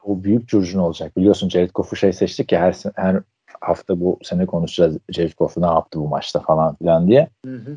o 0.05 0.25
büyük 0.25 0.49
curcun 0.49 0.79
olacak. 0.79 1.17
Biliyorsun 1.17 1.49
Jared 1.49 1.71
Goff'u 1.75 1.97
şey 1.97 2.13
seçtik 2.13 2.53
ya 2.53 2.61
her, 2.61 2.77
her 2.97 3.23
hafta 3.65 4.01
bu 4.01 4.19
sene 4.23 4.47
konuşacağız. 4.47 4.99
Goff 5.39 5.57
ne 5.57 5.67
yaptı 5.67 6.01
bu 6.01 6.09
maçta 6.09 6.41
falan 6.41 6.75
filan 6.75 7.09
diye. 7.09 7.29
Hı 7.45 7.57
hı. 7.57 7.77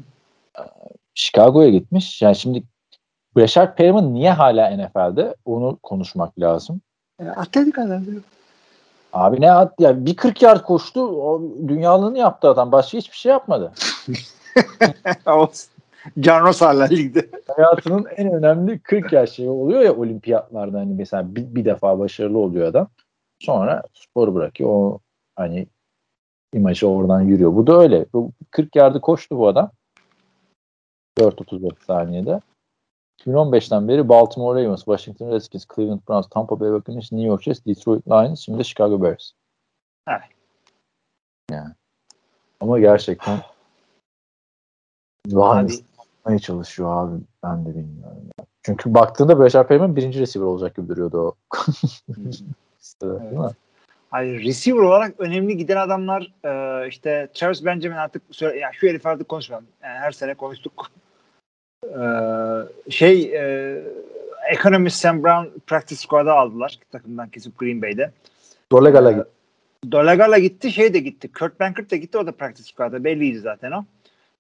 Chicago'ya 1.14 1.70
gitmiş. 1.70 2.22
Yani 2.22 2.36
şimdi 2.36 2.64
Brashard 3.38 3.76
Perriman 3.76 4.14
niye 4.14 4.32
hala 4.32 4.70
NFL'de? 4.70 5.36
Onu 5.46 5.80
konuşmak 5.84 6.40
lazım. 6.40 6.82
E, 7.20 7.26
Atletik 7.30 7.80
adam. 7.80 8.04
Abi 9.14 9.42
ne 9.42 9.52
at 9.52 9.74
ya 9.80 10.06
bir 10.06 10.16
40 10.16 10.42
yard 10.42 10.64
koştu. 10.64 11.02
O 11.02 11.42
dünyalığını 11.68 12.18
yaptı 12.18 12.50
adam. 12.50 12.72
Başka 12.72 12.98
hiçbir 12.98 13.18
şey 13.18 13.32
yapmadı. 13.32 13.72
Can 16.20 16.42
Ross 16.46 16.62
hala 16.62 16.84
ligde. 16.84 17.30
Hayatının 17.56 18.06
en 18.16 18.34
önemli 18.34 18.80
40 18.80 19.14
yaş 19.14 19.30
şeyi 19.30 19.50
oluyor 19.50 19.82
ya 19.82 19.96
olimpiyatlarda 19.96 20.80
hani 20.80 20.94
mesela 20.94 21.36
bir, 21.36 21.56
bir 21.56 21.66
defa 21.66 22.00
başarılı 22.00 22.38
oluyor 22.38 22.68
adam. 22.68 22.88
Sonra 23.40 23.84
sporu 23.94 24.36
bırakıyor. 24.36 24.70
O 24.70 25.00
hani 25.36 25.68
imajı 26.54 26.88
oradan 26.88 27.22
yürüyor. 27.22 27.56
Bu 27.56 27.68
da 27.68 27.80
öyle. 27.80 28.06
Bu 28.14 28.32
40 28.52 28.76
yardı 28.76 29.02
koştu 29.02 29.38
bu 29.38 29.48
adam. 29.48 29.72
4.34 31.18 31.86
saniyede. 31.86 32.42
2015'ten 33.20 33.88
beri 33.88 34.10
Baltimore 34.10 34.64
Ravens, 34.64 34.80
Washington 34.80 35.32
Redskins, 35.32 35.66
Cleveland 35.76 36.00
Browns, 36.10 36.30
Tampa 36.30 36.60
Bay 36.60 36.72
Buccaneers, 36.72 37.12
New 37.12 37.28
York 37.28 37.44
Jets, 37.44 37.66
Detroit 37.66 38.08
Lions, 38.08 38.40
şimdi 38.40 38.60
de 38.60 38.64
Chicago 38.64 39.02
Bears. 39.02 39.32
Evet. 40.08 40.22
Yani. 41.52 41.74
Ama 42.60 42.80
gerçekten 42.80 43.40
Lions 45.28 45.82
yapmaya 45.98 46.40
çalışıyor 46.40 47.04
abi. 47.04 47.22
Ben 47.44 47.66
de 47.66 47.70
bilmiyorum. 47.70 48.30
Çünkü 48.64 48.94
baktığında 48.94 49.40
Brashard 49.40 49.68
Perriman 49.68 49.96
birinci 49.96 50.20
receiver 50.20 50.48
olacak 50.48 50.76
gibi 50.76 50.90
duruyordu 50.90 51.18
o. 51.18 51.36
listede, 52.80 53.20
değil 53.32 53.42
mi? 53.42 53.52
Hayır, 54.12 54.44
receiver 54.44 54.80
olarak 54.80 55.20
önemli 55.20 55.58
giden 55.58 55.78
adamlar 55.78 56.34
e, 56.46 56.88
işte 56.88 57.28
Travis 57.34 57.66
Benjamin 57.66 57.98
artık 57.98 58.42
ya 58.42 58.72
şu 58.74 58.88
herif 58.88 59.06
artık 59.06 59.30
konuşmayalım. 59.30 59.68
Yani 59.84 59.98
her 60.00 60.12
sene 60.12 60.34
konuştuk. 60.34 60.92
E, 61.86 62.02
şey 62.90 63.22
e, 63.36 63.84
Economist 64.52 64.98
Sam 64.98 65.24
Brown 65.24 65.60
practice 65.68 66.02
squad'a 66.02 66.34
aldılar 66.34 66.80
takımdan 66.92 67.30
kesip 67.30 67.58
Green 67.58 67.82
Bay'de. 67.82 68.12
Dolegala 68.72 69.12
gitti. 69.12 69.30
Dolagala 69.92 70.38
gitti, 70.38 70.72
şey 70.72 70.94
de 70.94 71.00
gitti. 71.00 71.32
Kurt 71.32 71.60
Bankert 71.60 71.92
de 71.92 71.98
gitti, 71.98 72.18
o 72.18 72.28
da 72.28 72.32
practice 72.32 72.70
squad'da. 72.74 73.04
Belliydi 73.04 73.40
zaten 73.40 73.72
o. 73.72 73.86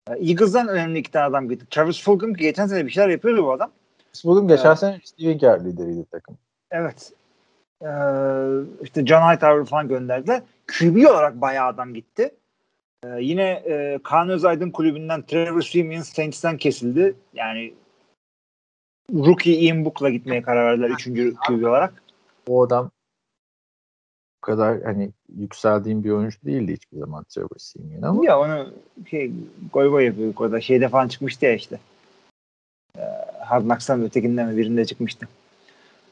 E, 0.09 0.13
Eagles'dan 0.13 0.68
önemli 0.68 0.99
iki 0.99 1.11
tane 1.11 1.26
adam 1.26 1.49
gitti. 1.49 1.65
Travis 1.70 2.03
Fulgham 2.03 2.34
ki 2.34 2.43
geçen 2.43 2.68
sene 2.68 2.86
bir 2.86 2.91
şeyler 2.91 3.09
yapıyordu 3.09 3.43
bu 3.43 3.51
adam. 3.51 3.72
Bugün 4.26 4.47
geçen 4.47 4.65
Evet. 4.70 4.80
sene 4.80 4.99
Steven 5.03 5.38
Gerrard 5.38 5.65
lideriydi 5.65 6.05
takım. 6.11 6.38
Evet. 6.72 7.11
Ee, 7.82 7.88
işte 8.84 9.06
John 9.06 9.32
Hightower 9.32 9.66
falan 9.66 9.88
gönderdiler. 9.88 10.42
QB 10.68 11.06
olarak 11.10 11.42
bayağı 11.42 11.68
adam 11.68 11.94
gitti. 11.94 12.32
Ee, 13.04 13.08
yine 13.20 13.44
e, 13.44 14.00
Kaan 14.04 14.30
Özaydın 14.30 14.72
kulübünden 14.72 15.22
Trevor 15.22 15.62
Simeon 15.62 16.02
Saints'ten 16.02 16.58
kesildi. 16.58 17.16
Yani 17.34 17.74
rookie 19.14 19.54
Ian 19.54 19.86
Book'la 19.86 20.10
gitmeye 20.10 20.42
karar 20.42 20.66
verdiler 20.66 20.90
üçüncü 20.90 21.36
QB 21.48 21.64
olarak. 21.64 22.04
O 22.48 22.64
adam 22.64 22.92
bu 24.38 24.42
kadar 24.42 24.82
hani 24.82 25.12
yükseldiğim 25.36 26.04
bir 26.04 26.10
oyuncu 26.10 26.38
değildi 26.46 26.74
hiçbir 26.74 26.98
zaman 26.98 27.24
Trevor 27.24 27.58
Simeon 27.58 28.02
ama 28.02 28.26
Ya 28.26 28.40
onu 28.40 28.74
şey, 29.10 29.32
goy 29.74 29.90
goy 29.90 30.06
yapıyor 30.06 30.34
orada. 30.38 30.62
Şeyde 30.62 30.90
falan 30.90 31.08
çıkmıştı 31.08 31.46
ya 31.46 31.54
işte. 31.54 31.80
Ee, 32.98 33.02
Hard 33.46 33.64
Knocks'tan 33.64 34.02
ötekinden 34.02 34.48
mi 34.48 34.58
birinde 34.58 34.86
çıkmıştı. 34.86 35.28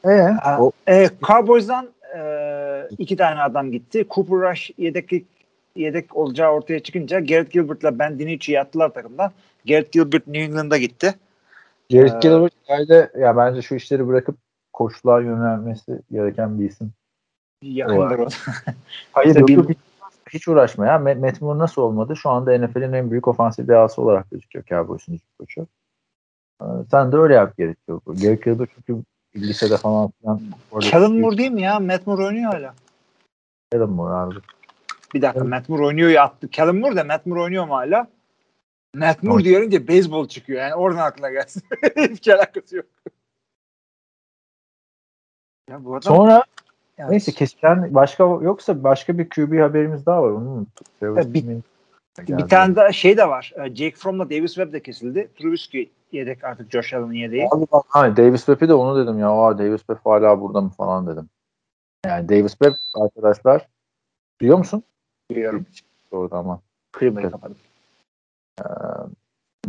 Ee, 0.06 0.34
o 0.58 0.72
E, 0.88 1.08
Cowboys'dan 1.22 1.88
e, 2.16 2.20
iki 2.98 3.16
tane 3.16 3.40
adam 3.40 3.72
gitti. 3.72 4.06
Cooper 4.10 4.50
Rush 4.50 4.70
yedek 4.78 5.10
yedek 5.76 6.16
olacağı 6.16 6.52
ortaya 6.52 6.80
çıkınca 6.80 7.20
Garrett 7.20 7.52
Gilbert'la 7.52 7.98
Ben 7.98 8.18
DiNucci'yi 8.18 8.60
attılar 8.60 8.88
takımdan. 8.88 9.32
Garrett 9.68 9.92
Gilbert 9.92 10.26
New 10.26 10.44
England'a 10.44 10.78
gitti. 10.78 11.14
Jared 11.90 12.12
Ee, 12.12 12.18
Gilbert 12.20 12.52
herhalde 12.66 13.10
ya 13.18 13.36
bence 13.36 13.62
şu 13.62 13.74
işleri 13.74 14.08
bırakıp 14.08 14.36
koçluğa 14.72 15.20
yönelmesi 15.20 16.00
gereken 16.12 16.60
bir 16.60 16.68
isim. 16.68 16.92
Yakındır 17.62 18.18
o. 18.18 18.28
Hayır 19.12 19.28
İşte 19.28 19.52
yok, 19.52 19.70
hiç, 19.70 19.78
hiç 20.30 20.48
uğraşma 20.48 20.86
ya. 20.86 20.98
Matt 20.98 21.40
Moore 21.40 21.58
nasıl 21.58 21.82
olmadı? 21.82 22.16
Şu 22.16 22.30
anda 22.30 22.58
NFL'in 22.58 22.92
en 22.92 23.10
büyük 23.10 23.28
ofansif 23.28 23.68
dehası 23.68 24.02
olarak 24.02 24.30
gözüküyor 24.30 24.64
Cowboys'un 24.64 25.20
koçu. 25.38 25.66
Ee, 26.62 26.64
Sen 26.90 27.12
de 27.12 27.16
öyle 27.16 27.34
yap 27.34 27.56
gerekiyor. 27.56 28.00
Garrett 28.06 28.44
Gilbert 28.44 28.70
çünkü 28.74 29.02
lisede 29.36 29.76
falan 29.76 30.10
filan. 30.20 30.40
Kellen 30.80 31.12
Moore 31.12 31.38
değil 31.38 31.50
mi 31.50 31.62
ya? 31.62 31.80
Matt 31.80 32.06
Moore 32.06 32.24
oynuyor 32.24 32.52
hala. 32.52 32.74
Kellen 33.72 33.88
Moore 33.90 34.14
abi. 34.14 34.34
Bir 35.14 35.22
dakika 35.22 35.40
Evet. 35.40 35.48
Matt 35.50 35.68
Moore 35.68 35.84
oynuyor 35.84 36.10
ya 36.10 36.22
attı. 36.24 36.48
Kellen 36.50 36.76
Moore 36.76 36.96
da 36.96 37.04
Matt 37.04 37.26
Moore 37.26 37.40
oynuyor 37.40 37.66
mu 37.66 37.74
hala? 37.74 38.08
Matt 38.94 39.22
Moore 39.22 39.34
Evet. 39.42 39.44
diyerince 39.44 39.88
beyzbol 39.88 40.28
çıkıyor. 40.28 40.60
Yani 40.60 40.74
oradan 40.74 41.00
aklına 41.06 41.30
gelsin. 41.30 41.62
Hiç 42.10 42.28
alakası 42.28 42.76
yok. 42.76 42.86
Ya 45.70 45.84
bu 45.84 45.90
adam 45.96 46.02
Sonra 46.16 46.44
yani- 46.98 47.10
neyse 47.10 47.32
kesilen 47.32 47.94
başka 47.94 48.24
yoksa 48.24 48.84
başka 48.84 49.18
bir 49.18 49.28
QB 49.28 49.60
haberimiz 49.60 50.06
daha 50.06 50.22
var. 50.22 50.30
Onu 50.30 50.50
unuttuk. 50.50 50.86
Ya 51.02 51.34
bir- 51.34 51.44
Simeon 52.16 52.38
Bir 52.38 52.42
geldi. 52.42 52.50
tane 52.50 52.76
daha 52.76 52.92
şey 52.92 53.16
de 53.16 53.28
var. 53.28 53.52
Ee, 53.56 53.74
Jake 53.74 53.96
Fromm'la 53.96 54.30
Davis 54.30 54.54
Webb 54.54 54.72
de 54.72 54.82
kesildi. 54.82 55.28
Trubisky 55.38 55.90
yedek 56.12 56.44
artık 56.44 56.70
Josh 56.70 56.94
Allen'ın 56.94 57.12
yedeği. 57.12 57.48
Abi 57.50 57.66
bak, 57.72 57.84
hani 57.88 58.16
Davis 58.16 58.46
Webb'i 58.46 58.68
de 58.68 58.74
onu 58.74 59.04
dedim 59.04 59.18
ya. 59.18 59.30
Aa, 59.30 59.58
Davis 59.58 59.80
Webb 59.80 59.98
hala 60.04 60.40
burada 60.40 60.60
mı 60.60 60.70
falan 60.70 61.06
dedim. 61.06 61.28
Yani 62.06 62.28
Davis 62.28 62.52
Webb 62.52 62.74
arkadaşlar 62.94 63.68
biliyor 64.40 64.58
musun? 64.58 64.82
Biliyorum. 65.30 65.66
Orada 66.10 66.36
ama. 66.36 66.60
Klimayı 66.92 67.30
kapadım. 67.30 67.56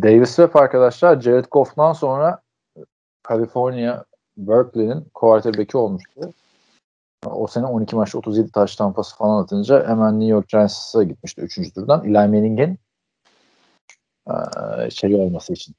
Davis 0.02 0.36
Webb 0.36 0.56
arkadaşlar 0.56 1.22
Jared 1.22 1.45
Goff'tan 1.52 1.93
sonra 1.93 2.41
California 3.30 4.04
Berkeley'nin 4.38 5.06
quarterback'i 5.14 5.78
olmuştu. 5.78 6.34
O 7.26 7.47
sene 7.47 7.65
12 7.65 7.95
maçta 7.95 8.18
37 8.18 8.51
taş 8.51 8.76
tampası 8.76 9.15
falan 9.15 9.43
atınca 9.43 9.88
hemen 9.88 10.20
New 10.20 10.32
York 10.32 10.49
Giants'a 10.49 11.03
gitmişti 11.03 11.41
3. 11.41 11.74
turdan. 11.74 12.03
Eli 12.05 12.11
Manning'in 12.13 12.80
şey 14.89 15.15
olması 15.15 15.53
için. 15.53 15.76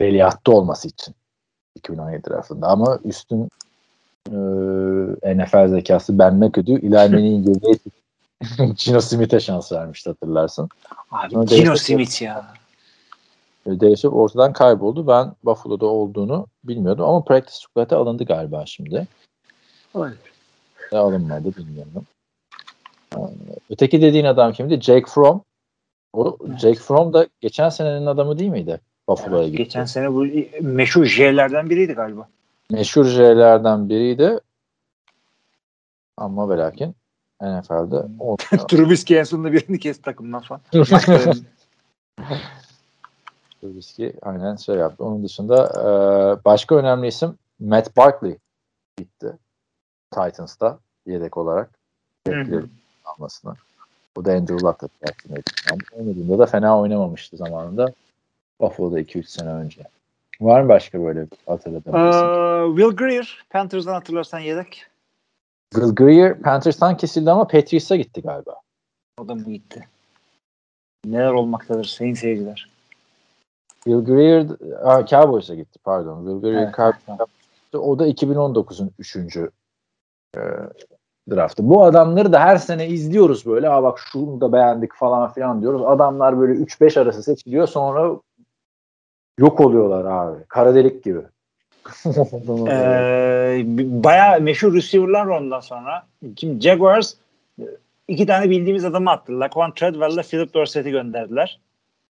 Veliahtı 0.00 0.52
olması 0.52 0.88
için. 0.88 1.14
2017 1.76 2.30
draftında 2.30 2.66
ama 2.68 2.98
üstün 3.04 3.48
eee, 4.30 5.36
NFL 5.36 5.68
zekası 5.68 6.18
Ben 6.18 6.34
McAdoo 6.34 6.76
Eli 6.76 6.88
Manning'in 7.10 7.42
geriye 7.44 7.78
Gino 8.76 9.00
Smith'e 9.00 9.40
şans 9.40 9.72
vermişti 9.72 10.10
hatırlarsın. 10.10 10.68
Abi 11.10 11.32
Sonra 11.34 11.44
Gino 11.44 11.72
Davis- 11.72 11.82
Smith 11.82 12.22
ya. 12.22 12.46
Değişip 13.66 14.14
ortadan 14.14 14.52
kayboldu. 14.52 15.06
Ben 15.06 15.32
Buffalo'da 15.44 15.86
olduğunu 15.86 16.46
bilmiyordum 16.64 17.04
ama 17.04 17.24
practice 17.24 17.56
squad'e 17.56 17.96
alındı 17.96 18.24
galiba 18.24 18.66
şimdi. 18.66 19.06
Ya 20.92 21.00
alınmadı 21.00 21.56
bilmiyorum. 21.56 22.06
Ee, 23.16 23.18
Öteki 23.70 24.02
dediğin 24.02 24.24
adam 24.24 24.52
kimdi? 24.52 24.80
Jake 24.80 25.06
Fromm. 25.06 25.42
O 26.12 26.38
Jake 26.60 26.78
Fromm 26.78 27.12
da 27.12 27.26
geçen 27.40 27.68
senenin 27.68 28.06
adamı 28.06 28.38
değil 28.38 28.50
miydi? 28.50 28.80
Buffalo'ya 29.08 29.44
gitti. 29.44 29.56
Geçen 29.56 29.84
sene 29.84 30.12
bu 30.12 30.26
meşhur 30.60 31.04
J'lerden 31.04 31.70
biriydi 31.70 31.92
galiba. 31.92 32.28
Meşhur 32.70 33.04
J'lerden 33.04 33.88
biriydi. 33.88 34.40
Ama 36.16 36.50
ve 36.50 36.56
lakin 36.58 36.94
NFL'de 37.42 37.96
olmuyor. 38.18 38.38
Trubisky 38.68 39.18
en 39.18 39.24
sonunda 39.24 39.52
birini 39.52 39.78
kesti 39.78 40.02
takımdan 40.02 40.40
falan. 40.40 40.60
Trubisky 43.60 44.12
aynen 44.22 44.56
şey 44.56 44.74
yaptı. 44.76 45.04
Onun 45.04 45.24
dışında 45.24 45.64
e, 45.66 45.84
başka 46.44 46.76
önemli 46.76 47.06
isim 47.06 47.38
Matt 47.60 47.96
Barkley 47.96 48.36
gitti. 48.98 49.38
Titans'ta 50.14 50.78
yedek 51.06 51.36
olarak. 51.36 51.70
Bekliyorum 52.26 52.70
almasını. 53.04 53.54
Bu 54.16 54.24
da 54.24 54.32
Andrew 54.32 54.66
Luck'la 54.66 54.88
tercih 55.00 55.44
oynadığında 55.98 56.38
da 56.38 56.46
fena 56.46 56.80
oynamamıştı 56.80 57.36
zamanında. 57.36 57.92
Buffalo'da 58.60 59.00
2-3 59.00 59.24
sene 59.26 59.48
önce. 59.50 59.82
Var 60.40 60.60
mı 60.62 60.68
başka 60.68 61.00
böyle 61.04 61.26
hatırladığın 61.46 62.10
isim? 62.10 62.28
Ee, 62.28 62.76
Will 62.76 62.96
Greer, 62.96 63.44
Panthers'dan 63.50 63.92
hatırlarsan 63.94 64.38
yedek. 64.38 64.86
Will 65.74 65.94
Greer 65.94 66.40
Panthers'tan 66.40 66.96
kesildi 66.96 67.30
ama 67.30 67.46
Patriots'a 67.46 67.96
gitti 67.96 68.22
galiba. 68.22 68.60
O 69.18 69.28
da 69.28 69.34
mı 69.34 69.44
gitti? 69.44 69.88
Neler 71.04 71.32
olmaktadır 71.32 71.84
sayın 71.84 72.14
seyirciler. 72.14 72.68
Will 73.84 74.04
Greer 74.04 74.46
Cowboys'a 75.06 75.54
gitti 75.54 75.78
pardon. 75.84 76.24
Will 76.24 76.40
Greer 76.40 76.62
Evet, 76.62 76.74
Cowboys'a 76.76 77.06
tamam. 77.06 77.26
gitti. 77.64 77.78
O 77.78 77.98
da 77.98 78.08
2019'un 78.08 78.90
3. 78.98 79.16
E, 80.36 80.40
draftı. 81.30 81.68
Bu 81.68 81.84
adamları 81.84 82.32
da 82.32 82.40
her 82.40 82.56
sene 82.56 82.88
izliyoruz 82.88 83.46
böyle. 83.46 83.68
Aa 83.68 83.82
bak 83.82 83.98
şunu 84.12 84.40
da 84.40 84.52
beğendik 84.52 84.94
falan 84.94 85.32
filan 85.32 85.60
diyoruz. 85.60 85.82
Adamlar 85.86 86.40
böyle 86.40 86.52
3-5 86.52 87.00
arası 87.00 87.22
seçiliyor 87.22 87.66
sonra 87.66 88.16
yok 89.38 89.60
oluyorlar 89.60 90.04
abi. 90.04 90.44
Kara 90.48 90.74
delik 90.74 91.04
gibi. 91.04 91.20
Ee, 92.68 93.62
bayağı 94.04 94.40
meşhur 94.40 94.74
receiver'lar 94.74 95.26
ondan 95.26 95.60
sonra. 95.60 96.06
Kim 96.36 96.62
Jaguars 96.62 97.14
e, 97.58 97.64
iki 98.08 98.26
tane 98.26 98.50
bildiğimiz 98.50 98.84
adamı 98.84 99.10
attı. 99.10 99.40
Laquan 99.40 99.74
Treadwell'la 99.74 100.22
Philip 100.22 100.54
Dorsett'i 100.54 100.90
gönderdiler. 100.90 101.60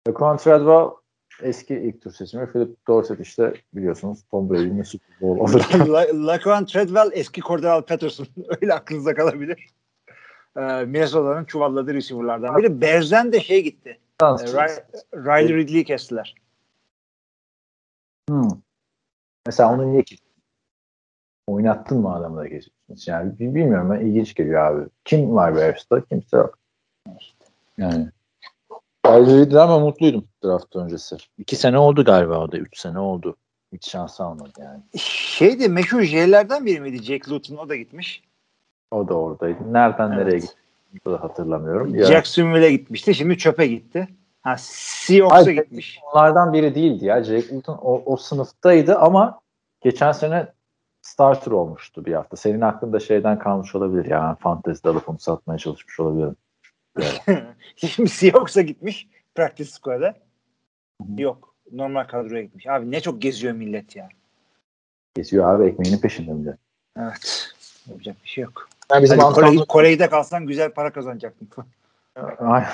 Laquan 0.09 0.37
Treadwell 0.37 0.99
eski 1.43 1.74
ilk 1.74 2.03
tur 2.03 2.12
seçimi. 2.12 2.53
Philip 2.53 2.86
Dorsett 2.88 3.20
işte 3.20 3.55
biliyorsunuz 3.74 4.18
Tom 4.30 4.51
Brady'nin 4.51 4.82
Super 4.82 5.20
Bowl. 5.20 5.93
La- 5.93 6.26
Laquan 6.26 6.64
Treadwell 6.66 7.11
eski 7.12 7.41
Cordell 7.41 7.82
Patterson. 7.82 8.26
Öyle 8.62 8.74
aklınıza 8.74 9.14
kalabilir. 9.14 9.66
Ee, 10.57 10.61
Minnesota'nın 10.61 11.45
çuvalladığı 11.45 11.95
receiver'lardan 11.95 12.57
biri. 12.57 12.80
Bears'den 12.80 13.32
de 13.32 13.41
şey 13.41 13.62
gitti. 13.64 13.99
Ee, 14.22 14.26
Riley 15.14 15.55
Ridley'i 15.57 15.84
kestiler. 15.84 16.34
Hmm. 18.28 18.49
Mesela 19.47 19.72
onu 19.74 19.93
niye 19.93 20.03
kestin? 20.03 20.30
Oynattın 21.47 21.99
mı 22.01 22.14
adamı 22.14 22.36
da 22.36 22.43
kesiyorsun? 22.49 22.72
Yani 23.07 23.38
bi- 23.38 23.55
bilmiyorum 23.55 23.91
ben 23.91 24.01
ilginç 24.07 24.34
geliyor 24.34 24.61
abi. 24.64 24.88
Kim 25.05 25.34
var 25.34 25.57
Bears'ta? 25.57 26.05
Kimse 26.05 26.36
yok. 26.36 26.59
Yani. 27.78 28.11
Riley 29.18 29.61
ama 29.61 29.78
mutluydum 29.78 30.24
draft 30.44 30.76
öncesi. 30.76 31.16
İki 31.38 31.56
sene 31.56 31.78
oldu 31.78 32.04
galiba 32.04 32.38
o 32.38 32.52
da. 32.52 32.56
Üç 32.56 32.78
sene 32.78 32.98
oldu. 32.98 33.36
Hiç 33.72 33.90
şans 33.90 34.20
almadı 34.20 34.50
yani. 34.58 34.80
Şeydi 34.98 35.68
meşhur 35.68 36.02
J'lerden 36.02 36.66
biri 36.66 36.80
miydi 36.80 37.02
Jack 37.02 37.28
Luton? 37.28 37.56
O 37.56 37.68
da 37.68 37.76
gitmiş. 37.76 38.22
O 38.90 39.08
da 39.08 39.14
oradaydı. 39.14 39.72
Nereden 39.72 40.11
nereye 40.11 40.30
Evet. 40.30 40.42
gitti? 40.42 40.54
Bunu 41.04 41.14
da 41.14 41.22
hatırlamıyorum. 41.22 41.94
Ya, 41.94 42.04
Jacksonville'e 42.06 42.72
gitmişti. 42.72 43.14
Şimdi 43.14 43.38
çöpe 43.38 43.66
gitti. 43.66 44.08
Ha 44.42 44.54
Seahawks'a 44.58 45.52
gitmiş. 45.52 46.00
onlardan 46.12 46.52
biri 46.52 46.74
değildi 46.74 47.04
ya. 47.04 47.24
Jake 47.24 47.56
Luton 47.56 47.78
o, 47.82 48.02
o 48.06 48.16
sınıftaydı 48.16 48.96
ama 48.98 49.40
geçen 49.80 50.12
sene 50.12 50.52
starter 51.02 51.52
olmuştu 51.52 52.04
bir 52.04 52.12
hafta. 52.12 52.36
Senin 52.36 52.61
aklında 52.61 53.00
şeyden 53.00 53.38
kalmış 53.38 53.74
olabilir 53.74 54.04
ya. 54.04 54.36
Fantezide 54.40 54.88
alıp 54.88 55.08
onu 55.08 55.18
satmaya 55.18 55.58
çalışmış 55.58 56.00
olabilirim. 56.00 56.36
Şimdi 57.76 58.09
Seahawks'a 58.11 58.62
gitmiş. 58.62 59.09
Practice 59.34 59.70
squad'e. 59.70 60.14
Yok. 61.18 61.55
Normal 61.72 62.05
kadroya 62.05 62.43
gitmiş. 62.43 62.66
Abi 62.66 62.91
ne 62.91 63.01
çok 63.01 63.22
geziyor 63.22 63.55
millet 63.55 63.97
ya. 63.97 64.09
Geziyor 65.14 65.55
abi 65.55 65.68
ekmeğinin 65.68 65.99
peşinde 65.99 66.32
mi 66.32 66.45
de? 66.47 66.57
Evet. 66.99 67.53
Yapacak 67.91 68.16
bir 68.24 68.28
şey 68.28 68.45
yok. 68.45 68.68
Yani 68.93 69.03
bizim 69.03 69.18
Hani 69.18 69.34
Kore, 69.34 69.45
antrenman... 69.47 69.66
Kore'de 69.66 70.09
kalsan 70.11 70.47
güzel 70.47 70.72
para 70.72 70.93
kazanacaktın. 70.93 71.49
Ay, 72.38 72.64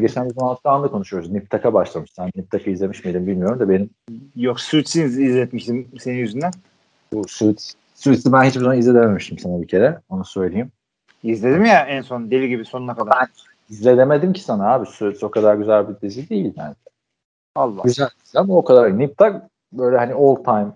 Geçen 0.00 0.28
bizim 0.28 0.44
antrenmanda 0.44 0.90
konuşuyoruz. 0.90 1.30
Niptak'a 1.30 1.74
başlamış. 1.74 2.10
Sen 2.12 2.30
Niptak'ı 2.36 2.70
izlemiş 2.70 3.04
miydin 3.04 3.26
bilmiyorum 3.26 3.60
da 3.60 3.68
benim 3.68 3.90
yok 4.36 4.60
Suits'i 4.60 5.02
izletmiştim 5.02 5.88
senin 6.00 6.18
yüzünden. 6.18 6.52
bu 7.12 7.28
Suits, 7.28 7.74
Suits'i 7.94 8.32
ben 8.32 8.42
hiçbir 8.44 8.60
zaman 8.60 8.78
izlememiştim 8.78 9.38
sana 9.38 9.62
bir 9.62 9.68
kere. 9.68 10.00
Onu 10.08 10.24
söyleyeyim. 10.24 10.72
İzledim 11.22 11.64
ya 11.64 11.86
en 11.86 12.02
son 12.02 12.30
deli 12.30 12.48
gibi 12.48 12.64
sonuna 12.64 12.94
kadar. 12.94 13.28
İzledemedim 13.70 14.32
ki 14.32 14.40
sana 14.40 14.72
abi. 14.72 14.86
Suits 14.86 15.22
o 15.22 15.30
kadar 15.30 15.54
güzel 15.54 15.88
bir 15.88 16.00
dizi 16.00 16.28
değil 16.28 16.52
yani. 16.56 16.74
Allah. 17.54 17.82
Güzel 17.84 18.08
ama 18.34 18.56
o 18.56 18.64
kadar. 18.64 18.98
Niptak 18.98 19.50
böyle 19.72 19.96
hani 19.96 20.14
all 20.14 20.36
time 20.36 20.72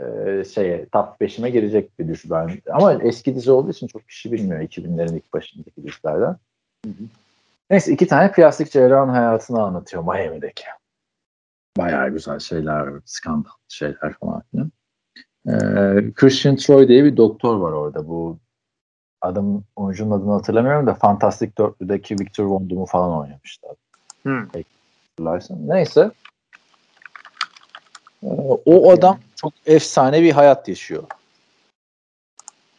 e, 0.00 0.44
şeye 0.44 0.86
top 0.92 1.20
5'ime 1.20 1.48
girecek 1.48 1.98
bir 1.98 2.08
dizi 2.08 2.30
ben. 2.30 2.50
Ama 2.70 2.92
eski 2.94 3.34
dizi 3.34 3.50
olduğu 3.50 3.70
için 3.70 3.86
çok 3.86 4.08
kişi 4.08 4.32
bilmiyor 4.32 4.60
2000'lerin 4.60 5.16
ilk 5.16 5.32
başındaki 5.32 5.82
dizilerden. 5.82 6.36
Neyse 7.70 7.92
iki 7.92 8.06
tane 8.06 8.32
plastik 8.32 8.70
cerrahın 8.70 9.08
hayatını 9.08 9.62
anlatıyor 9.62 10.02
Miami'deki. 10.02 10.64
Bayağı 11.78 12.10
güzel 12.10 12.38
şeyler, 12.38 12.88
skandal 13.04 13.50
şeyler 13.68 14.12
falan 14.20 14.42
filan. 14.50 14.72
Ee, 15.48 16.12
Christian 16.14 16.56
Troy 16.56 16.88
diye 16.88 17.04
bir 17.04 17.16
doktor 17.16 17.56
var 17.56 17.72
orada. 17.72 18.08
Bu 18.08 18.38
adam 19.22 19.62
oyuncunun 19.76 20.10
adını 20.10 20.32
hatırlamıyorum 20.32 20.86
da 20.86 20.94
Fantastic 20.94 21.50
Dörtlü'deki 21.58 22.14
Victor 22.20 22.44
Von 22.44 22.70
Doom'u 22.70 22.86
falan 22.86 23.20
oynamıştı. 23.20 23.66
Hı. 24.26 24.46
hatırlarsın. 25.10 25.68
Neyse. 25.68 26.10
Ee, 28.22 28.26
o 28.66 28.90
adam 28.90 29.18
çok 29.36 29.52
efsane 29.66 30.22
bir 30.22 30.32
hayat 30.32 30.68
yaşıyor. 30.68 31.02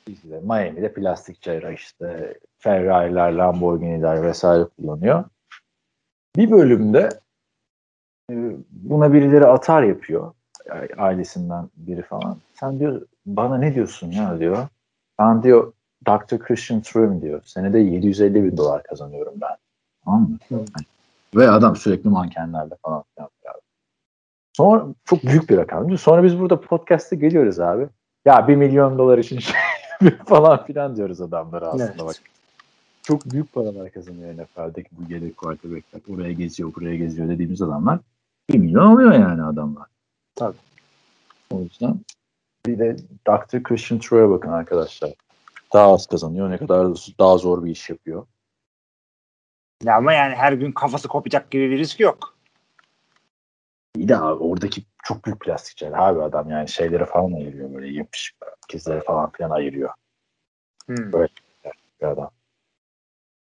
İşte 0.08 0.40
Miami'de 0.44 0.94
plastik 0.94 1.42
cerrah 1.42 1.74
işte 1.74 2.38
Ferrari'ler, 2.58 3.32
Lamborghini'ler 3.32 4.24
vesaire 4.24 4.66
kullanıyor. 4.78 5.24
Bir 6.36 6.52
bölümde 6.52 7.10
e, 8.32 8.34
buna 8.70 9.14
birileri 9.14 9.46
atar 9.46 9.84
yapıyor. 9.84 10.34
Ailesinden 10.98 11.70
biri 11.76 12.02
falan. 12.02 12.38
Sen 12.54 12.80
diyor 12.80 13.02
bana 13.26 13.58
ne 13.58 13.76
diyorsun 13.76 14.12
ya 14.12 14.40
diyor. 14.40 14.68
Ben 15.20 15.44
diyor 15.44 15.74
Dr. 16.06 16.40
Christian 16.40 16.82
Trum 16.82 17.22
diyor. 17.22 17.42
Senede 17.46 17.80
750 17.80 18.44
bin 18.44 18.58
dolar 18.58 18.84
kazanıyorum 18.84 19.34
ben. 19.42 19.56
Tamam 20.06 20.38
mı? 20.50 20.66
Ve 21.36 21.50
adam 21.50 21.76
sürekli 21.76 22.10
mankenlerle 22.10 22.76
falan 22.86 23.04
filan. 23.16 23.30
yapıyor. 23.44 23.54
Sonra 24.58 24.86
çok 25.06 25.24
büyük 25.24 25.50
bir 25.50 25.58
rakam. 25.58 25.98
Sonra 25.98 26.24
biz 26.24 26.40
burada 26.40 26.62
podcast'te 26.62 27.16
geliyoruz 27.16 27.60
abi. 27.60 27.88
Ya 28.26 28.48
bir 28.48 28.56
milyon 28.56 28.98
dolar 28.98 29.18
için 29.18 29.40
şey 29.40 29.56
falan 30.26 30.66
filan 30.66 30.96
diyoruz 30.96 31.22
adamlara 31.22 31.68
aslında 31.68 31.84
Evet. 31.86 32.00
bak. 32.00 32.16
Çok 33.04 33.26
büyük 33.26 33.54
paralar 33.54 33.92
kazanıyor 33.92 34.34
NFL'deki 34.34 34.90
bu 34.92 35.14
yedek 35.14 35.38
quarterback'ler. 35.38 36.02
Oraya 36.16 36.32
geziyor, 36.32 36.76
buraya 36.76 36.96
geziyor 36.96 37.30
dediğimiz 37.30 37.62
adamlar. 37.62 38.00
Bir 38.50 38.58
milyon 38.58 38.86
alıyor 38.86 39.14
yani 39.14 39.44
adamlar. 39.44 39.88
Tabii. 40.36 40.58
O 41.52 41.60
yüzden 41.60 42.00
bir 42.66 42.80
de 42.80 42.98
Dr. 43.28 43.64
Christian 43.64 44.00
Troy'a 44.00 44.30
bakın 44.30 44.50
arkadaşlar. 44.50 45.14
Daha 45.74 45.94
az 45.94 46.08
kazanıyor. 46.08 46.50
Ne 46.50 46.58
kadar 46.58 46.88
daha 47.20 47.38
zor 47.38 47.64
bir 47.64 47.72
iş 47.72 47.90
yapıyor. 47.90 48.28
Ya 49.84 49.96
ama 49.96 50.14
yani 50.14 50.36
her 50.36 50.54
gün 50.54 50.72
kafası 50.72 51.08
kopacak 51.08 51.52
gibi 51.52 51.72
bir 51.72 51.78
risk 51.78 52.00
yok. 52.00 52.38
İyi 53.96 54.08
de 54.08 54.18
abi 54.18 54.44
oradaki 54.44 54.84
çok 55.04 55.26
büyük 55.26 55.40
plastikçiler 55.40 55.92
abi 56.10 56.22
adam 56.22 56.50
yani 56.50 56.70
şeyleri 56.70 57.06
falan 57.06 57.34
ayırıyor 57.34 57.74
böyle 57.74 57.88
yapışık 57.88 58.36
ikizleri 58.68 59.02
falan 59.02 59.32
filan 59.32 59.50
ayırıyor 59.50 59.90
Hmm. 60.88 61.14
bir 62.02 62.08
adam. 62.08 62.32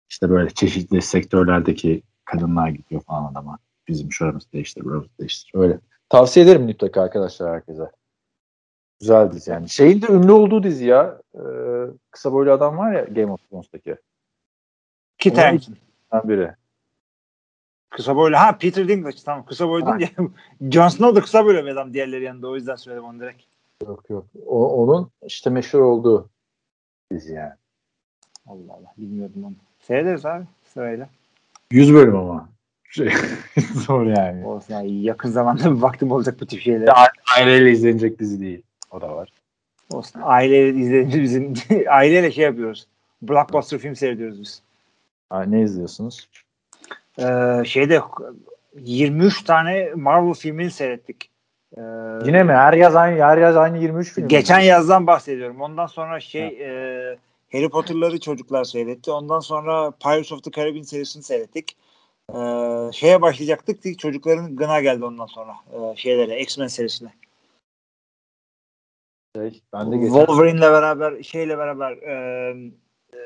İşte 0.10 0.30
böyle 0.30 0.50
çeşitli 0.50 1.02
sektörlerdeki 1.02 2.04
kadınlar 2.26 2.70
gidiyor 2.70 3.02
falan 3.02 3.32
adama. 3.32 3.60
Bizim 3.88 4.12
şuramız 4.12 4.54
değiştir, 4.54 4.84
buramız 4.84 5.18
değiştir. 5.20 5.52
Öyle. 5.56 5.80
Tavsiye 6.10 6.46
ederim 6.46 6.64
mutlaka 6.64 7.02
arkadaşlar 7.02 7.54
herkese. 7.54 7.92
Güzel 9.02 9.32
dizi 9.32 9.52
yani. 9.52 9.70
Şeyin 9.70 10.02
de 10.02 10.08
ünlü 10.08 10.32
olduğu 10.32 10.64
dizi 10.64 10.86
ya. 10.86 11.22
Ee, 11.36 11.40
kısa 12.12 12.34
boylu 12.34 12.52
adam 12.52 12.78
var 12.78 12.94
ya 12.94 13.04
Game 13.04 13.32
of 13.32 13.50
Thrones'taki. 13.50 13.96
Kit 15.18 15.38
Onun- 15.38 15.62
biri. 16.30 16.52
Kısa 17.90 18.16
boylu. 18.16 18.36
Ha 18.38 18.58
Peter 18.58 18.88
Dinklage 18.88 19.18
tamam 19.26 19.46
kısa 19.46 19.68
boylu 19.70 19.86
Ha. 19.86 20.00
deyince 20.00 20.14
Jon 20.72 20.88
Snow 20.88 21.16
da 21.16 21.22
kısa 21.24 21.46
boylu 21.46 21.66
bir 21.66 21.72
adam 21.72 21.94
diğerleri 21.94 22.24
yanında 22.24 22.48
o 22.48 22.56
yüzden 22.56 22.76
söyledim 22.76 23.06
onu 23.06 23.20
direkt. 23.20 23.44
Yok 23.88 24.10
yok. 24.10 24.26
O, 24.46 24.84
onun 24.84 25.12
işte 25.26 25.50
meşhur 25.50 25.80
olduğu 25.80 26.30
dizi 27.12 27.34
yani. 27.34 27.54
Allah 28.48 28.74
Allah 28.74 28.94
bilmiyordum 28.98 29.44
onu. 29.44 29.54
Seyrederiz 29.80 30.26
abi 30.26 30.46
sırayla. 30.74 31.10
100 31.72 31.94
bölüm 31.94 32.16
ama. 32.16 32.50
Şey, 32.84 33.10
zor 33.74 34.06
yani. 34.06 34.46
Olsun 34.46 34.74
yani 34.74 35.02
yakın 35.02 35.30
zamanda 35.30 35.76
bir 35.76 35.82
vaktim 35.82 36.12
olacak 36.12 36.38
bu 36.42 36.46
tip 36.46 36.62
şeyler. 36.62 36.88
Ya- 36.88 37.12
Aileyle 37.38 37.72
izlenecek 37.72 38.20
dizi 38.20 38.40
değil. 38.42 38.64
O 38.92 39.02
da 39.02 39.16
var. 39.16 39.30
Olsun. 39.94 40.22
Aileyle 40.24 40.80
izlediğimiz 40.80 41.22
bizim 41.24 41.54
aileyle 41.90 42.32
şey 42.32 42.44
yapıyoruz. 42.44 42.88
Blockbuster 43.22 43.80
film 43.80 43.96
seyrediyoruz 43.96 44.42
biz. 44.42 44.62
Ha, 45.30 45.44
ne 45.44 45.62
izliyorsunuz? 45.62 46.30
Ee, 47.20 47.64
şeyde 47.66 48.02
23 48.76 49.44
tane 49.44 49.90
Marvel 49.96 50.34
filmini 50.34 50.72
seyrettik. 50.72 51.30
Ee, 51.78 51.82
Yine 52.26 52.44
mi? 52.44 52.54
Her 52.54 52.74
yaz 52.74 52.96
aynı 52.96 53.24
her 53.24 53.38
yaz 53.38 53.58
aynı 53.58 53.78
23 53.78 54.14
film. 54.14 54.24
mi? 54.26 54.30
Geçen 54.30 54.60
yazdan 54.60 55.08
bahsediyorum. 55.08 55.62
Ondan 55.62 55.86
sonra 55.86 56.20
şey 56.20 56.48
e, 56.48 57.18
Harry 57.52 57.70
Potter'ları 57.70 58.20
çocuklar 58.20 58.64
seyretti. 58.64 59.12
Ondan 59.12 59.40
sonra 59.40 59.92
Pirates 59.92 60.32
of 60.32 60.44
the 60.44 60.52
Caribbean 60.52 60.84
serisini 60.84 61.24
seyrettik. 61.24 61.76
E, 62.30 62.38
şeye 62.94 63.22
başlayacaktık. 63.22 64.00
Çocukların 64.00 64.56
gına 64.56 64.82
geldi 64.82 65.06
ondan 65.06 65.26
sonra. 65.26 65.52
E, 65.74 65.96
şeylere 65.96 66.40
X-Men 66.40 66.68
serisine. 66.68 67.10
Şey, 69.36 69.64
ben 69.74 69.92
de 69.92 69.98
geçen 69.98 70.14
Wolverine'le 70.14 70.62
beraber 70.62 71.24
şeyle 71.24 71.58
beraber 71.58 71.92
e, 71.92 72.14
e, 73.14 73.18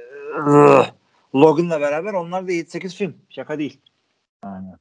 Logan'la 1.36 1.82
beraber 1.82 2.14
onlar 2.14 2.48
da 2.48 2.52
7-8 2.52 2.96
film. 2.96 3.16
Şaka 3.30 3.60
değil. 3.60 3.82
Aynen. 4.44 4.78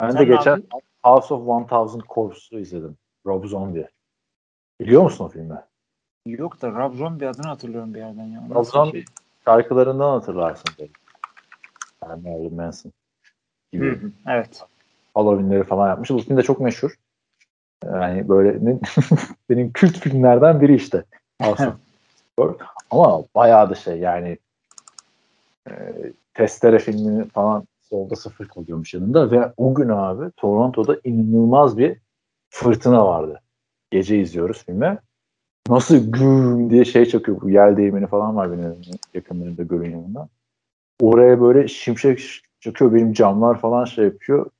Ben 0.00 0.10
Sen 0.10 0.20
de 0.20 0.24
geçen 0.24 0.50
yaptın? 0.50 0.80
House 1.02 1.34
of 1.34 1.70
1000 1.94 2.02
Corpse'u 2.08 2.58
izledim. 2.58 2.96
Rob 3.26 3.44
Zombie. 3.44 3.88
Biliyor 4.80 5.02
musun 5.02 5.24
o 5.24 5.28
filmi? 5.28 5.60
Yok 6.26 6.62
da 6.62 6.70
Rob 6.70 6.94
Zombie 6.94 7.28
adını 7.28 7.46
hatırlıyorum 7.46 7.94
bir 7.94 7.98
yerden 7.98 8.24
ya. 8.24 8.42
Rob 8.54 8.64
Zombie 8.64 8.92
şey? 8.92 9.04
şarkılarından 9.44 10.10
hatırlarsın 10.10 10.74
belki. 10.78 10.92
Yani 12.02 12.28
Marilyn 12.28 12.54
Manson 12.54 12.92
gibi. 13.72 13.86
Hı 13.86 14.06
hı, 14.06 14.12
Evet. 14.26 14.64
Halloween'leri 15.14 15.64
falan 15.64 15.88
yapmış. 15.88 16.10
Bu 16.10 16.18
film 16.18 16.36
de 16.36 16.42
çok 16.42 16.60
meşhur. 16.60 16.94
Yani 17.84 18.28
böyle 18.28 18.78
benim 19.50 19.72
kült 19.72 19.98
filmlerden 19.98 20.60
biri 20.60 20.74
işte. 20.74 21.04
Corpse. 21.42 21.72
Ama 22.90 23.24
bayağı 23.34 23.70
da 23.70 23.74
şey 23.74 23.98
yani 23.98 24.38
e, 25.70 25.72
Testere 26.34 26.78
filmini 26.78 27.28
falan 27.28 27.64
solda 27.80 28.16
sıfır 28.16 28.48
koyuyormuş 28.48 28.94
yanında 28.94 29.30
ve 29.30 29.52
o 29.56 29.74
gün 29.74 29.88
abi 29.88 30.30
Toronto'da 30.36 30.96
inanılmaz 31.04 31.78
bir 31.78 31.96
fırtına 32.50 33.06
vardı. 33.06 33.40
Gece 33.90 34.18
izliyoruz 34.20 34.64
filmi. 34.64 34.98
Nasıl 35.68 36.12
güm 36.12 36.70
diye 36.70 36.84
şey 36.84 37.04
çakıyor. 37.06 37.40
Bu 37.40 37.50
yel 37.50 37.76
değirmeni 37.76 38.06
falan 38.06 38.36
var 38.36 38.52
benim 38.52 38.64
evimin 38.64 39.00
yakınlarında 39.14 39.62
gölün 39.62 39.90
yanında. 39.90 40.28
Oraya 41.00 41.40
böyle 41.40 41.68
şimşek 41.68 42.42
çakıyor. 42.60 42.94
Benim 42.94 43.12
camlar 43.12 43.60
falan 43.60 43.84
şey 43.84 44.04
yapıyor. 44.04 44.50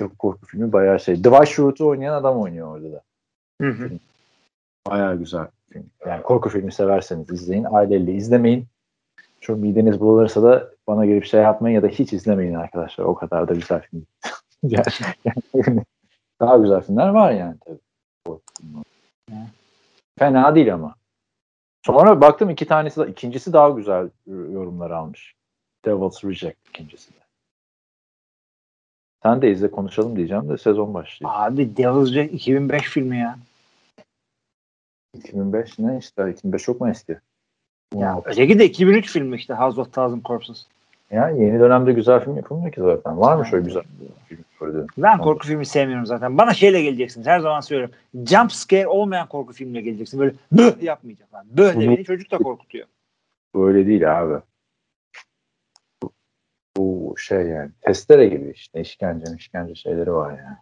Bu 0.00 0.16
korku 0.16 0.46
filmi 0.46 0.72
bayağı 0.72 1.00
şey. 1.00 1.16
Dwight 1.16 1.48
Schrute'u 1.48 1.86
oynayan 1.86 2.14
adam 2.14 2.40
oynuyor 2.40 2.76
orada 2.76 2.92
da. 2.92 3.02
Hı 3.60 3.68
hı. 3.68 3.90
Bayağı 4.86 5.18
güzel 5.18 5.46
film. 5.72 5.90
Yani 6.06 6.22
korku 6.22 6.48
filmi 6.48 6.72
severseniz 6.72 7.30
izleyin. 7.30 7.66
Aileyle 7.70 8.12
izlemeyin. 8.14 8.66
Çok 9.40 9.58
mideniz 9.58 10.00
bulanırsa 10.00 10.42
da 10.42 10.70
bana 10.86 11.06
gelip 11.06 11.24
şey 11.24 11.40
yapmayın 11.40 11.74
ya 11.74 11.82
da 11.82 11.88
hiç 11.88 12.12
izlemeyin 12.12 12.54
arkadaşlar. 12.54 13.04
O 13.04 13.14
kadar 13.14 13.48
da 13.48 13.54
güzel 13.54 13.82
film. 13.82 14.06
yani, 14.62 14.84
daha 16.40 16.56
güzel 16.56 16.80
filmler 16.80 17.08
var 17.08 17.32
yani 17.32 17.56
tabii. 17.64 17.78
Fena 20.18 20.54
değil 20.54 20.74
ama. 20.74 20.94
Sonra 21.86 22.20
baktım 22.20 22.50
iki 22.50 22.66
tanesi 22.66 23.00
de, 23.00 23.10
ikincisi 23.10 23.52
daha 23.52 23.70
güzel 23.70 24.10
yorumlar 24.26 24.90
almış. 24.90 25.34
Devil's 25.84 26.24
Reject 26.24 26.68
ikincisi 26.68 27.12
de. 27.12 27.25
Sen 29.22 29.42
de 29.42 29.50
izle 29.50 29.70
konuşalım 29.70 30.16
diyeceğim 30.16 30.48
de 30.48 30.58
sezon 30.58 30.94
başlıyor. 30.94 31.32
Abi 31.34 31.76
Devil's 31.76 32.14
Reject 32.14 32.34
2005 32.34 32.82
filmi 32.82 33.18
ya. 33.18 33.38
2005 35.14 35.78
ne 35.78 35.98
işte 35.98 36.30
2005 36.30 36.62
çok 36.62 36.80
mu 36.80 36.90
eski? 36.90 37.16
Ya 37.94 38.20
öteki 38.24 38.58
de 38.58 38.64
2003 38.64 39.12
filmi 39.12 39.36
işte 39.36 39.54
House 39.54 39.80
of 39.80 39.92
Thousand 39.92 40.22
Corpses. 40.24 40.66
Yani 41.10 41.44
yeni 41.44 41.60
dönemde 41.60 41.92
güzel 41.92 42.24
film 42.24 42.36
yapılmıyor 42.36 42.72
ki 42.72 42.80
zaten. 42.80 43.20
Var 43.20 43.36
mı 43.36 43.46
şöyle 43.46 43.64
güzel 43.64 43.82
film? 44.28 44.38
Şöyle 44.58 44.78
Ben 44.98 45.18
korku 45.18 45.46
filmi 45.46 45.66
sevmiyorum 45.66 46.06
zaten. 46.06 46.38
Bana 46.38 46.54
şeyle 46.54 46.82
geleceksiniz. 46.82 47.26
Her 47.26 47.40
zaman 47.40 47.60
söylüyorum. 47.60 47.94
Jump 48.14 48.52
scare 48.52 48.86
olmayan 48.86 49.28
korku 49.28 49.52
filmiyle 49.52 49.80
geleceksin. 49.80 50.20
Böyle 50.20 50.34
böh 50.52 50.80
de 51.72 51.74
Bunu- 51.74 51.90
beni 51.90 52.04
çocuk 52.04 52.30
da 52.30 52.38
korkutuyor. 52.38 52.86
Böyle 53.54 53.86
değil 53.86 54.20
abi. 54.20 54.34
Bu, 57.16 57.20
şey 57.20 57.46
yani 57.46 57.70
testere 57.80 58.26
gibi 58.26 58.50
işte 58.50 58.80
işkence 58.80 59.24
işkence 59.36 59.74
şeyleri 59.74 60.12
var 60.12 60.30
yani. 60.30 60.56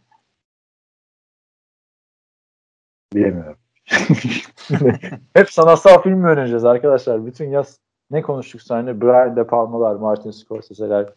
Bilemiyorum. 3.14 3.58
Hep 5.34 5.50
sanatsal 5.50 6.02
film 6.02 6.18
mi 6.18 6.26
önereceğiz 6.28 6.64
arkadaşlar? 6.64 7.26
Bütün 7.26 7.50
yaz 7.50 7.78
ne 8.10 8.22
konuştuk 8.22 8.62
sahne? 8.62 9.00
Brian 9.00 9.36
De 9.36 9.46
Palma'lar, 9.46 9.94
Martin 9.96 10.30
Scorsese'ler. 10.30 11.12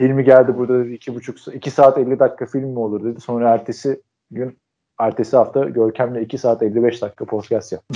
Filmi 0.00 0.24
geldi 0.24 0.58
burada 0.58 0.84
dedi 0.84 0.92
iki 0.92 1.14
buçuk, 1.14 1.54
iki 1.54 1.70
saat 1.70 1.98
50 1.98 2.18
dakika 2.18 2.46
film 2.46 2.68
mi 2.68 2.78
olur 2.78 3.04
dedi. 3.04 3.20
Sonra 3.20 3.50
ertesi 3.50 4.02
gün, 4.30 4.58
ertesi 4.98 5.36
hafta 5.36 5.64
Görkem'le 5.64 6.16
2 6.16 6.38
saat 6.38 6.62
55 6.62 7.02
dakika 7.02 7.24
podcast 7.24 7.72
yaptı. 7.72 7.94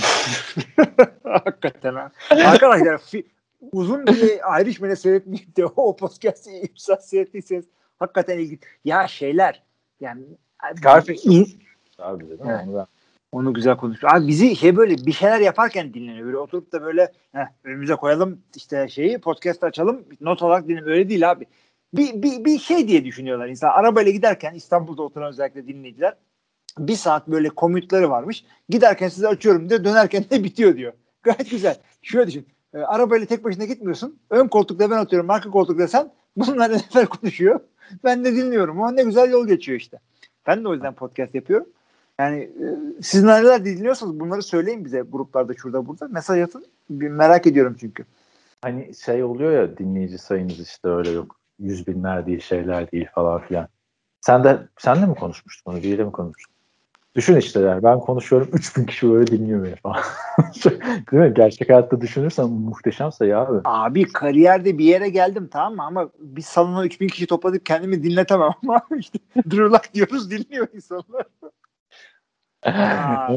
Hakikaten 1.23 1.95
ha. 1.95 2.11
Arkadaşlar 2.29 2.93
fi- 2.93 3.25
uzun 3.71 4.07
bir 4.07 4.61
Irishman'ı 4.61 4.95
seyretmeyip 4.95 5.57
de 5.57 5.65
o 5.65 5.95
podcast'ı 5.95 6.49
3 6.63 6.79
saat 6.79 7.07
seyrettiyseniz 7.09 7.65
hakikaten 7.99 8.39
ilginç. 8.39 8.59
Ya 8.85 9.07
şeyler 9.07 9.63
yani 9.99 10.23
Scarface 10.77 11.29
İn- 11.29 11.47
Abi 11.99 12.29
dedim 12.29 12.45
Evet. 12.49 12.61
onu 12.67 12.77
ben 12.77 12.85
Onu 13.31 13.53
güzel 13.53 13.77
konuşuyor. 13.77 14.13
Abi 14.13 14.27
bizi 14.27 14.55
şey 14.55 14.75
böyle 14.75 14.95
bir 15.05 15.11
şeyler 15.11 15.39
yaparken 15.39 15.93
dinleniyor. 15.93 16.25
Böyle 16.25 16.37
oturup 16.37 16.71
da 16.71 16.81
böyle 16.81 17.11
heh, 17.31 17.45
önümüze 17.63 17.95
koyalım 17.95 18.41
işte 18.55 18.87
şeyi 18.87 19.17
podcast 19.17 19.63
açalım 19.63 20.05
not 20.21 20.41
olarak 20.41 20.63
dinleyelim. 20.63 20.87
Öyle 20.87 21.09
değil 21.09 21.31
abi. 21.31 21.45
Bir, 21.93 22.23
bir, 22.23 22.45
bir 22.45 22.59
şey 22.59 22.87
diye 22.87 23.05
düşünüyorlar 23.05 23.47
insan. 23.47 23.69
Arabayla 23.69 24.11
giderken 24.11 24.53
İstanbul'da 24.53 25.03
oturan 25.03 25.29
özellikle 25.29 25.67
dinleyiciler 25.67 26.13
bir 26.77 26.95
saat 26.95 27.27
böyle 27.27 27.49
komütleri 27.49 28.09
varmış. 28.09 28.45
Giderken 28.69 29.07
size 29.09 29.27
açıyorum 29.27 29.69
diyor. 29.69 29.83
Dönerken 29.83 30.25
de 30.29 30.43
bitiyor 30.43 30.75
diyor. 30.77 30.93
Gayet 31.23 31.49
güzel. 31.51 31.77
Şöyle 32.01 32.27
düşün. 32.27 32.47
E, 32.75 32.79
arabayla 32.79 33.25
tek 33.27 33.43
başına 33.43 33.65
gitmiyorsun. 33.65 34.19
Ön 34.29 34.47
koltukta 34.47 34.91
ben 34.91 34.99
oturuyorum. 34.99 35.29
Arka 35.29 35.49
koltukta 35.49 35.87
sen. 35.87 36.11
Bunlar 36.37 36.71
neler 36.95 37.05
konuşuyor. 37.07 37.59
Ben 38.03 38.25
de 38.25 38.35
dinliyorum. 38.35 38.79
O 38.81 38.95
ne 38.95 39.03
güzel 39.03 39.31
yol 39.31 39.47
geçiyor 39.47 39.79
işte. 39.79 39.99
Ben 40.47 40.63
de 40.63 40.67
o 40.67 40.73
yüzden 40.73 40.93
podcast 40.93 41.35
yapıyorum. 41.35 41.67
Yani 42.19 42.37
e, 42.39 42.65
siz 43.01 43.23
neler 43.23 43.65
dinliyorsanız 43.65 44.19
bunları 44.19 44.43
söyleyin 44.43 44.85
bize 44.85 45.01
gruplarda 45.01 45.53
şurada 45.53 45.87
burada. 45.87 46.07
Mesaj 46.07 46.41
atın. 46.41 46.65
Bir 46.89 47.09
merak 47.09 47.47
ediyorum 47.47 47.75
çünkü. 47.79 48.05
hani 48.61 48.95
şey 48.95 49.23
oluyor 49.23 49.51
ya 49.51 49.77
dinleyici 49.77 50.17
sayınız 50.17 50.59
işte 50.59 50.87
öyle 50.87 51.11
yok. 51.11 51.35
Yüz 51.59 51.87
binler 51.87 52.25
değil 52.25 52.39
şeyler 52.39 52.91
değil 52.91 53.07
falan 53.15 53.41
filan. 53.41 53.67
Sen 54.21 54.43
de 54.43 54.59
sen 54.77 55.01
de 55.01 55.05
mi 55.05 55.15
konuşmuştun 55.15 55.71
onu? 55.71 55.77
Biriyle 55.77 56.03
mi 56.03 56.11
konuşmuştun? 56.11 56.54
Düşün 57.15 57.35
işte 57.35 57.59
yani 57.59 57.83
ben 57.83 57.99
konuşuyorum 57.99 58.49
3000 58.53 58.85
kişi 58.85 59.09
böyle 59.09 59.27
dinliyor 59.27 59.63
beni 59.65 59.75
falan. 59.75 60.01
Değil 61.11 61.23
mi? 61.23 61.33
Gerçek 61.33 61.69
hayatta 61.69 62.01
düşünürsen 62.01 62.49
muhteşem 62.49 63.11
sayı 63.11 63.37
abi. 63.37 63.61
Abi 63.65 64.03
kariyerde 64.03 64.77
bir 64.77 64.85
yere 64.85 65.09
geldim 65.09 65.49
tamam 65.51 65.75
mı? 65.75 65.83
Ama 65.83 66.09
bir 66.19 66.41
salona 66.41 66.85
3000 66.85 67.07
kişi 67.07 67.27
topladık 67.27 67.65
kendimi 67.65 68.03
dinletemem 68.03 68.51
ama 68.63 68.81
işte 68.97 69.19
Drulak 69.49 69.93
diyoruz 69.93 70.31
dinliyor 70.31 70.67
insanlar. 70.73 71.25
Aa. 72.63 73.33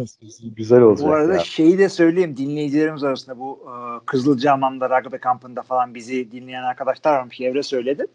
Güzel 0.57 0.81
olacak 0.81 1.09
Bu 1.09 1.12
arada 1.12 1.33
ya. 1.33 1.39
şeyi 1.39 1.79
de 1.79 1.89
söyleyeyim 1.89 2.37
dinleyicilerimiz 2.37 3.05
arasında 3.05 3.39
bu 3.39 3.66
e, 3.66 4.05
Kızılcahamam'da 4.07 4.91
rugby 4.91 5.16
kampında 5.16 5.62
falan 5.62 5.95
bizi 5.95 6.33
dinleyen 6.33 6.62
arkadaşlar 6.62 7.12
varmış. 7.18 7.41
Evre 7.41 7.62
söyledi. 7.62 8.07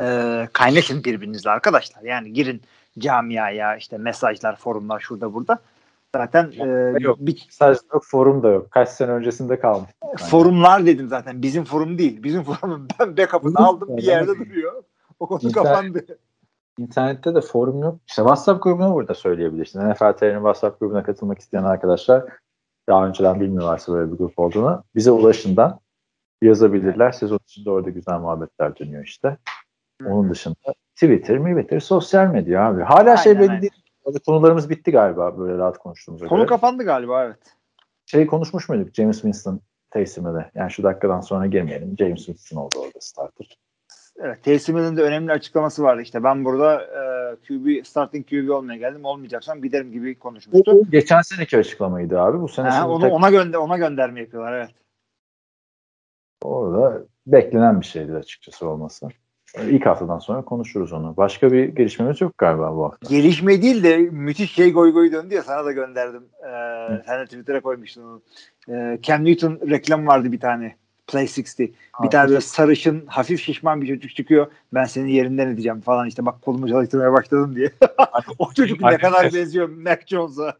E, 0.00 0.48
kaynaşın 0.52 1.04
birbirinizle 1.04 1.50
arkadaşlar. 1.50 2.02
Yani 2.02 2.32
girin 2.32 2.62
camiaya 2.98 3.76
işte 3.76 3.98
mesajlar, 3.98 4.56
forumlar 4.56 5.00
şurada 5.00 5.34
burada. 5.34 5.58
Zaten 6.16 6.52
e, 6.58 6.94
yok. 7.00 7.16
bir, 7.20 7.46
Sadece 7.50 7.80
yok, 7.92 8.04
forum 8.06 8.42
da 8.42 8.48
yok. 8.48 8.70
Kaç 8.70 8.88
sene 8.88 9.10
öncesinde 9.10 9.60
kalmış. 9.60 9.90
forumlar 10.30 10.86
dedim 10.86 11.08
zaten. 11.08 11.42
Bizim 11.42 11.64
forum 11.64 11.98
değil. 11.98 12.22
Bizim 12.22 12.42
forumun 12.42 12.88
ben 13.00 13.16
backup'ını 13.16 13.58
aldım 13.58 13.96
bir 13.96 14.02
yerde 14.02 14.38
duruyor. 14.38 14.82
O 15.20 15.26
konu 15.26 15.40
İnter- 15.40 15.52
kapandı. 15.52 16.06
İnternette 16.78 17.34
de 17.34 17.40
forum 17.40 17.82
yok. 17.82 17.98
İşte 18.06 18.22
WhatsApp 18.22 18.62
grubunu 18.62 18.94
burada 18.94 19.14
söyleyebilirsin. 19.14 19.90
NFL 19.90 20.12
TR'nin 20.12 20.34
WhatsApp 20.34 20.80
grubuna 20.80 21.02
katılmak 21.02 21.38
isteyen 21.38 21.64
arkadaşlar 21.64 22.24
daha 22.88 23.06
önceden 23.06 23.40
bilmiyorlarsa 23.40 23.92
böyle 23.92 24.12
bir 24.12 24.18
grup 24.18 24.38
olduğunu 24.38 24.84
bize 24.94 25.10
ulaşından 25.10 25.80
yazabilirler. 26.42 27.12
Sezon 27.12 27.38
içinde 27.46 27.70
orada 27.70 27.90
güzel 27.90 28.18
muhabbetler 28.18 28.78
dönüyor 28.78 29.04
işte. 29.04 29.36
Onun 30.06 30.30
dışında 30.30 30.74
Twitter, 31.00 31.38
Twitter, 31.38 31.80
sosyal 31.80 32.26
medya 32.26 32.66
abi. 32.66 32.82
Hala 32.82 33.16
şey 33.16 33.32
Aynen, 33.32 33.42
belli 33.42 33.50
aynen. 33.50 33.62
değil. 33.62 33.72
Konularımız 34.26 34.70
bitti 34.70 34.90
galiba 34.90 35.38
böyle 35.38 35.58
rahat 35.58 35.78
konuştuğumuza 35.78 36.26
Konu 36.26 36.38
göre. 36.38 36.48
kapandı 36.48 36.84
galiba 36.84 37.24
evet. 37.24 37.56
Şey 38.06 38.26
konuşmuş 38.26 38.68
muyduk 38.68 38.94
James 38.94 39.20
Winston 39.20 39.60
da? 39.94 40.50
Yani 40.54 40.70
şu 40.70 40.82
dakikadan 40.82 41.20
sonra 41.20 41.46
girmeyelim. 41.46 41.94
James 41.98 42.18
Winston 42.26 42.56
oldu 42.56 42.78
orada 42.78 43.00
starter. 43.00 43.58
Evet, 44.22 44.44
Taysom 44.44 44.96
de 44.96 45.02
önemli 45.02 45.32
açıklaması 45.32 45.82
vardı 45.82 46.02
işte. 46.02 46.24
Ben 46.24 46.44
burada 46.44 46.82
e, 46.82 47.36
QB, 47.36 47.86
starting 47.86 48.28
QB 48.28 48.50
olmaya 48.50 48.78
geldim. 48.78 49.04
Olmayacaksam 49.04 49.62
giderim 49.62 49.92
gibi 49.92 50.18
konuşmuştu. 50.18 50.72
Bu 50.72 50.90
geçen 50.90 51.20
seneki 51.20 51.58
açıklamaydı 51.58 52.20
abi. 52.20 52.40
Bu 52.40 52.48
sene 52.48 52.68
Ha, 52.68 52.88
onu 52.88 53.02
tek- 53.02 53.12
ona 53.12 53.30
gönder 53.30 53.58
ona 53.58 53.78
gönderme 53.78 54.20
yapıyorlar 54.20 54.52
evet. 54.52 54.70
orada 56.42 57.02
beklenen 57.26 57.80
bir 57.80 57.86
şeydi 57.86 58.12
açıkçası 58.12 58.68
olması. 58.68 59.08
İlk 59.58 59.86
haftadan 59.86 60.18
sonra 60.18 60.42
konuşuruz 60.42 60.92
onu. 60.92 61.16
Başka 61.16 61.52
bir 61.52 61.64
gelişmemiz 61.64 62.20
yok 62.20 62.38
galiba 62.38 62.76
bu 62.76 62.84
hafta. 62.84 63.08
Gelişme 63.08 63.62
değil 63.62 63.84
de 63.84 63.96
müthiş 63.98 64.52
şey 64.52 64.72
goy 64.72 64.92
goy 64.92 65.12
döndü 65.12 65.34
ya 65.34 65.42
sana 65.42 65.64
da 65.64 65.72
gönderdim. 65.72 66.22
Ee, 66.42 67.02
sen 67.06 67.20
de 67.20 67.24
Twitter'a 67.24 67.60
koymuştun 67.60 68.02
onu. 68.02 68.22
Ee, 68.68 68.98
Cam 69.02 69.24
Newton 69.24 69.60
reklam 69.70 70.06
vardı 70.06 70.32
bir 70.32 70.40
tane. 70.40 70.76
Play 71.06 71.24
60. 71.24 71.58
Bir 72.02 72.10
tane 72.10 72.28
böyle 72.28 72.40
sarışın, 72.40 73.06
hafif 73.06 73.40
şişman 73.40 73.82
bir 73.82 73.86
çocuk 73.86 74.16
çıkıyor. 74.16 74.46
Ben 74.74 74.84
senin 74.84 75.08
yerinden 75.08 75.48
edeceğim 75.48 75.80
falan 75.80 76.06
işte 76.06 76.26
bak 76.26 76.42
kolumu 76.42 76.68
çalıştırmaya 76.68 77.12
başladım 77.12 77.56
diye. 77.56 77.70
o 78.38 78.52
çocuk 78.52 78.80
ne 78.80 78.98
kadar 78.98 79.34
benziyor 79.34 79.68
Mac 79.68 80.02
Jones'a. 80.06 80.56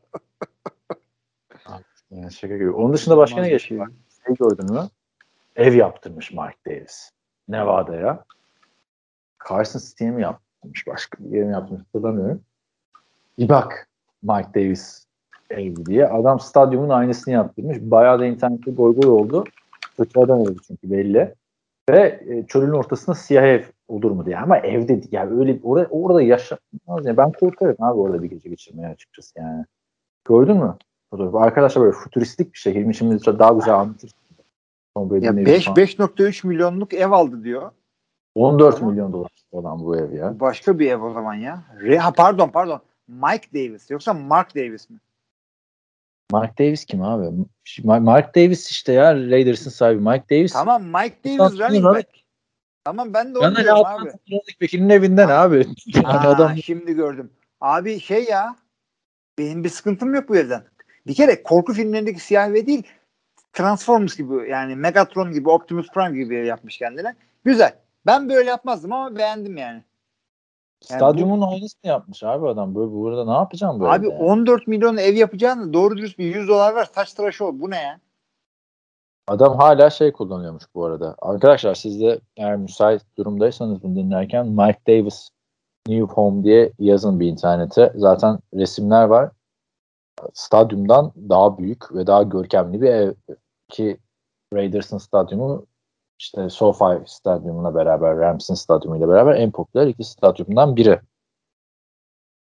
Yani 2.10 2.32
şaka 2.32 2.56
gibi. 2.56 2.70
Onun 2.70 2.92
dışında 2.92 3.16
başka 3.16 3.40
ne 3.40 3.48
geçti? 3.48 3.68
şey. 3.68 3.78
Şey 4.26 4.34
gördün 4.34 4.72
mü? 4.72 4.88
Ev 5.56 5.74
yaptırmış 5.74 6.32
Mark 6.32 6.66
Davis. 6.66 7.10
Nevada'ya. 7.48 8.24
Carson 9.48 9.80
City 9.80 10.04
mi 10.04 10.22
yaptırmış? 10.22 10.86
Başka 10.86 11.24
bir 11.24 11.30
yere 11.30 11.44
mi 11.44 11.52
yaptırmış 11.52 11.82
hatırlamıyorum. 11.86 12.40
Bir 13.38 13.48
bak 13.48 13.88
Mike 14.22 14.48
Davis 14.54 15.06
ev 15.50 15.76
diye. 15.76 16.08
Adam 16.08 16.40
stadyumun 16.40 16.88
aynısını 16.88 17.34
yaptırmış. 17.34 17.78
Bayağı 17.80 18.18
da 18.18 18.26
internette 18.26 18.70
goy 18.70 18.94
goy 18.94 19.10
oldu. 19.10 19.44
Kötü 19.96 20.20
adam 20.20 20.38
oldu 20.38 20.56
çünkü 20.66 20.90
belli. 20.90 21.34
Ve 21.90 22.20
e, 22.28 22.46
çölün 22.46 22.70
ortasında 22.70 23.16
siyah 23.16 23.44
ev 23.44 23.62
olur 23.88 24.10
mu 24.10 24.26
diye. 24.26 24.38
Ama 24.38 24.58
evde 24.58 25.00
yani 25.10 25.40
öyle 25.40 25.60
orada, 25.62 25.88
orada 25.90 26.22
yaşanmaz. 26.22 27.06
Yani 27.06 27.16
ben 27.16 27.32
korkarım 27.32 27.76
abi 27.78 28.00
orada 28.00 28.22
bir 28.22 28.30
gece 28.30 28.48
geçirmeye 28.48 28.88
açıkçası 28.88 29.38
yani. 29.38 29.64
Gördün 30.24 30.56
mü? 30.56 30.76
fotoğrafı? 31.10 31.38
Arkadaşlar 31.38 31.84
böyle 31.84 31.96
fütüristik 31.96 32.52
bir 32.52 32.58
şekilde 32.58 32.92
şimdi 32.92 33.24
daha 33.26 33.52
güzel 33.52 33.74
anlatır. 33.74 34.10
Tom 34.96 35.10
Brady'nin 35.10 35.36
Ya 35.36 35.42
evi 35.42 35.46
5 35.46 35.64
falan. 35.64 35.76
5.3 35.76 36.46
milyonluk 36.46 36.94
ev 36.94 37.10
aldı 37.10 37.44
diyor. 37.44 37.70
14 38.34 38.82
milyon 38.82 39.12
dolar 39.12 39.30
olan 39.52 39.78
bu 39.80 39.96
ev 39.96 40.12
ya. 40.12 40.40
Başka 40.40 40.78
bir 40.78 40.90
ev 40.90 41.02
o 41.02 41.12
zaman 41.12 41.34
ya. 41.34 41.62
Re, 41.80 41.98
ha, 41.98 42.12
pardon 42.12 42.48
pardon. 42.48 42.80
Mike 43.08 43.48
Davis 43.54 43.90
yoksa 43.90 44.14
Mark 44.14 44.56
Davis 44.56 44.90
mi? 44.90 44.98
Mark 46.32 46.58
Davis 46.58 46.84
kim 46.84 47.02
abi? 47.02 47.26
Ma- 47.78 48.00
Mark 48.00 48.34
Davis 48.36 48.70
işte 48.70 48.92
ya 48.92 49.14
Raiders'ın 49.14 49.70
sahibi. 49.70 50.00
Mike 50.00 50.24
Davis. 50.30 50.52
Tamam 50.52 50.82
Mike 50.82 51.16
Davis 51.24 51.60
running 51.60 51.82
tamam. 51.82 51.94
back. 51.94 52.08
Tamam 52.84 53.14
ben 53.14 53.34
de 53.34 53.40
Ben 53.40 53.48
onu 53.48 53.56
de 53.56 53.62
diyorum 53.64 53.82
abi. 53.86 54.08
Running 54.08 54.62
Back'inin 54.62 54.88
evinden 54.90 55.28
abi. 55.28 55.66
Yani 55.86 56.06
Ha, 56.06 56.28
adam 56.28 56.56
şimdi 56.56 56.94
gördüm. 56.94 57.30
Abi 57.60 58.00
şey 58.00 58.24
ya 58.24 58.56
benim 59.38 59.64
bir 59.64 59.68
sıkıntım 59.68 60.14
yok 60.14 60.28
bu 60.28 60.36
evden. 60.36 60.64
Bir 61.06 61.14
kere 61.14 61.42
korku 61.42 61.72
filmlerindeki 61.72 62.20
siyah 62.20 62.52
ve 62.52 62.66
değil 62.66 62.82
Transformers 63.52 64.16
gibi 64.16 64.50
yani 64.50 64.76
Megatron 64.76 65.32
gibi 65.32 65.48
Optimus 65.48 65.86
Prime 65.94 66.18
gibi 66.18 66.36
ev 66.36 66.44
yapmış 66.44 66.78
kendine. 66.78 67.14
Güzel. 67.44 67.74
Ben 68.06 68.28
böyle 68.28 68.50
yapmazdım 68.50 68.92
ama 68.92 69.16
beğendim 69.16 69.56
yani. 69.56 69.84
stadyumun 70.80 71.40
aynısını 71.40 71.88
yapmış 71.90 72.22
abi 72.22 72.48
adam. 72.48 72.74
Böyle 72.74 72.90
burada 72.90 73.24
ne 73.24 73.38
yapacağım 73.38 73.80
böyle? 73.80 73.92
Abi 73.92 74.08
yani? 74.08 74.22
14 74.22 74.66
milyon 74.66 74.96
ev 74.96 75.14
yapacağını 75.14 75.72
doğru 75.72 75.96
dürüst 75.96 76.18
bir 76.18 76.34
100 76.34 76.48
dolar 76.48 76.74
ver 76.74 76.88
saç 76.94 77.12
tıraşı 77.12 77.44
ol. 77.44 77.52
Bu 77.54 77.70
ne 77.70 77.82
ya? 77.82 78.00
Adam 79.28 79.56
hala 79.56 79.90
şey 79.90 80.12
kullanıyormuş 80.12 80.64
bu 80.74 80.84
arada. 80.84 81.16
Arkadaşlar 81.18 81.74
siz 81.74 82.00
de 82.00 82.20
eğer 82.36 82.56
müsait 82.56 83.02
durumdaysanız 83.18 83.82
bunu 83.82 83.96
dinlerken 83.96 84.46
Mike 84.46 84.80
Davis 84.88 85.28
New 85.88 86.14
Home 86.14 86.44
diye 86.44 86.72
yazın 86.78 87.20
bir 87.20 87.26
internete. 87.26 87.92
Zaten 87.94 88.38
resimler 88.54 89.04
var. 89.04 89.30
Stadyumdan 90.34 91.12
daha 91.28 91.58
büyük 91.58 91.94
ve 91.94 92.06
daha 92.06 92.22
görkemli 92.22 92.82
bir 92.82 92.90
ev 92.90 93.14
ki 93.68 93.98
Raiders'ın 94.54 94.98
stadyumu 94.98 95.66
işte 96.20 96.50
SoFi 96.50 97.02
stadyumuna 97.06 97.74
beraber 97.74 98.16
Rams'in 98.16 98.54
stadyumuyla 98.54 99.08
beraber 99.08 99.34
en 99.34 99.50
popüler 99.50 99.86
iki 99.86 100.04
stadyumdan 100.04 100.76
biri. 100.76 101.00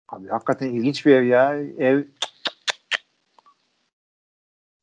Abi 0.09 0.27
hakikaten 0.27 0.67
ilginç 0.67 1.05
bir 1.05 1.15
ev 1.15 1.23
ya. 1.23 1.55
Ev 1.55 2.03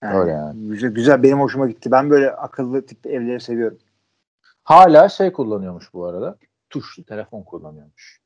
Öyle 0.03 0.31
yani. 0.31 0.69
Güzel, 0.69 0.91
güzel 0.91 1.23
benim 1.23 1.41
hoşuma 1.41 1.67
gitti. 1.67 1.91
Ben 1.91 2.11
böyle 2.11 2.31
akıllı 2.31 2.87
tip 2.87 3.07
evleri 3.07 3.41
seviyorum. 3.41 3.79
Hala 4.65 5.09
şey 5.09 5.33
kullanıyormuş 5.33 5.93
bu 5.95 6.07
arada. 6.07 6.39
Tuşlu 6.71 7.05
telefon 7.05 7.43
kullanıyormuş. 7.43 8.21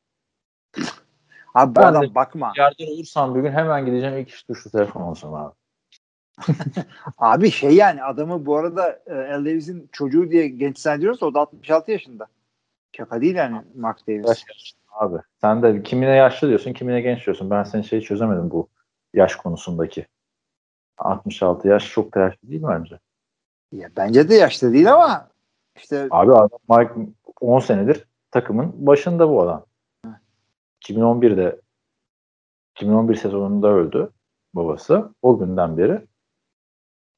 Abi 1.54 1.76
bu 1.76 1.80
Ben 1.80 1.82
adam 1.82 2.14
bakma. 2.14 2.52
Yerden 2.56 2.86
olursam 2.86 3.34
bir 3.34 3.40
gün 3.40 3.52
hemen 3.52 3.86
gideceğim 3.86 4.18
ilk 4.18 4.28
iş 4.28 4.42
tuşlu 4.42 4.70
telefon 4.70 5.00
olsun 5.00 5.32
abi. 5.32 5.54
Abi 7.18 7.50
şey 7.50 7.74
yani 7.74 8.04
adamı 8.04 8.46
bu 8.46 8.56
arada 8.56 9.00
e, 9.06 9.14
Al 9.14 9.44
Davis'in 9.44 9.88
çocuğu 9.92 10.30
diye 10.30 10.48
genç 10.48 10.78
zannediyoruz 10.78 11.22
o 11.22 11.34
da 11.34 11.40
66 11.40 11.90
yaşında. 11.90 12.26
Şaka 12.92 13.20
değil 13.20 13.34
yani 13.34 13.62
Mark 13.76 14.08
Davis. 14.08 14.26
Yaş 14.26 14.44
abi. 14.90 15.18
Sen 15.40 15.62
de 15.62 15.82
kimine 15.82 16.16
yaşlı 16.16 16.48
diyorsun, 16.48 16.72
kimine 16.72 17.00
genç 17.00 17.26
diyorsun. 17.26 17.50
Ben 17.50 17.62
senin 17.62 17.82
şeyi 17.82 18.02
çözemedim 18.02 18.50
bu 18.50 18.68
yaş 19.14 19.36
konusundaki. 19.36 20.06
66 20.98 21.68
yaş 21.68 21.92
çok 21.92 22.14
da 22.14 22.20
yaşlı 22.20 22.50
değil 22.50 22.62
bence. 22.68 22.98
Ya, 23.72 23.90
bence 23.96 24.28
de 24.28 24.34
yaşlı 24.34 24.72
değil 24.72 24.92
ama 24.92 25.28
işte 25.76 26.08
Abi 26.10 26.32
adam 26.32 26.58
Mike 26.68 26.94
10 27.40 27.60
senedir 27.60 28.04
takımın 28.30 28.86
başında 28.86 29.28
bu 29.28 29.42
adam. 29.42 29.64
2011'de 30.82 31.60
2011 32.76 33.14
sezonunda 33.14 33.68
öldü 33.68 34.10
babası. 34.54 35.14
O 35.22 35.38
günden 35.38 35.78
beri 35.78 36.06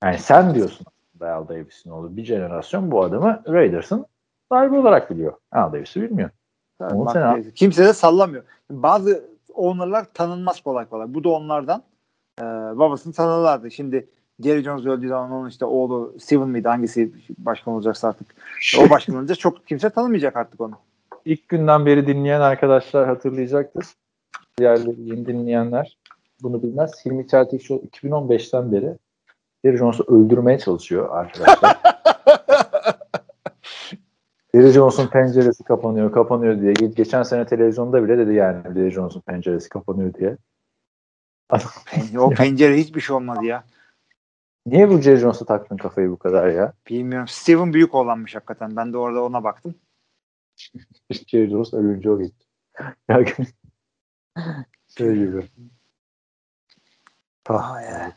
yani 0.02 0.18
sen 0.18 0.54
diyorsun 0.54 0.86
aslında 1.22 1.34
Al 1.34 1.48
Davis'in 1.48 1.90
oğlu. 1.90 2.16
Bir 2.16 2.24
jenerasyon 2.24 2.90
bu 2.90 3.02
adamı 3.02 3.42
Raiders'ın 3.48 4.06
sahibi 4.52 4.76
olarak 4.76 5.10
biliyor. 5.10 5.32
Al 5.52 5.72
Davis'i 5.72 6.02
bilmiyor. 6.02 6.30
Mark 6.80 7.10
sene- 7.10 7.22
Davis. 7.24 7.54
kimse 7.54 7.84
de 7.84 7.92
sallamıyor. 7.92 8.44
Bazı 8.70 9.24
owner'lar 9.54 10.04
tanınmaz 10.14 10.60
kolay 10.60 10.88
kolay. 10.88 11.14
Bu 11.14 11.24
da 11.24 11.28
onlardan. 11.28 11.82
Ee, 12.40 12.44
babasını 12.44 13.12
tanırlardı. 13.12 13.70
Şimdi 13.70 14.08
Jerry 14.40 14.62
Jones 14.62 14.86
öldüğü 14.86 15.08
zaman 15.08 15.30
onun 15.32 15.48
işte 15.48 15.64
oğlu 15.64 16.14
Steven 16.18 16.48
miydi 16.48 16.68
hangisi 16.68 17.12
başkan 17.38 17.74
olacaksa 17.74 18.08
artık. 18.08 18.26
O 18.80 18.90
başkan 18.90 19.16
olunca 19.16 19.34
çok 19.34 19.66
kimse 19.66 19.90
tanımayacak 19.90 20.36
artık 20.36 20.60
onu. 20.60 20.74
İlk 21.24 21.48
günden 21.48 21.86
beri 21.86 22.06
dinleyen 22.06 22.40
arkadaşlar 22.40 23.06
hatırlayacaktır. 23.06 23.86
Diğerleri 24.58 25.02
yeni 25.02 25.26
dinleyenler 25.26 25.98
bunu 26.42 26.62
bilmez. 26.62 27.06
Hilmi 27.06 27.28
Çeltik 27.28 27.62
Show 27.62 27.88
2015'ten 27.88 28.72
beri 28.72 28.96
Jerry 29.64 29.76
Jones'u 29.76 30.04
öldürmeye 30.04 30.58
çalışıyor 30.58 31.16
arkadaşlar. 31.16 31.80
Jerry 34.54 34.68
Jones'un 34.72 35.06
penceresi 35.06 35.64
kapanıyor, 35.64 36.12
kapanıyor 36.12 36.60
diye. 36.60 36.72
Ge- 36.72 36.94
Geçen 36.94 37.22
sene 37.22 37.46
televizyonda 37.46 38.04
bile 38.04 38.18
dedi 38.18 38.34
yani 38.34 38.62
Jerry 38.74 38.90
Jones'un 38.90 39.20
penceresi 39.20 39.68
kapanıyor 39.68 40.14
diye. 40.14 40.36
O 42.18 42.30
pencere 42.30 42.76
hiçbir 42.78 43.00
şey 43.00 43.16
olmadı 43.16 43.44
ya. 43.44 43.64
Niye 44.66 44.90
bu 44.90 45.00
Jerry 45.00 45.16
Jones'a 45.16 45.44
taktın 45.44 45.76
kafayı 45.76 46.10
bu 46.10 46.16
kadar 46.18 46.48
ya? 46.48 46.72
Bilmiyorum. 46.88 47.28
Steven 47.28 47.72
büyük 47.72 47.94
olanmış 47.94 48.34
hakikaten. 48.34 48.76
Ben 48.76 48.92
de 48.92 48.98
orada 48.98 49.24
ona 49.24 49.44
baktım. 49.44 49.74
Jerry 51.26 51.50
Jones 51.50 51.74
ölünce 51.74 52.10
o 52.10 52.22
gitti. 52.22 52.44
Şey 54.98 55.14
gibi. 55.14 55.48
Aa, 57.48 57.80
ya. 57.80 58.12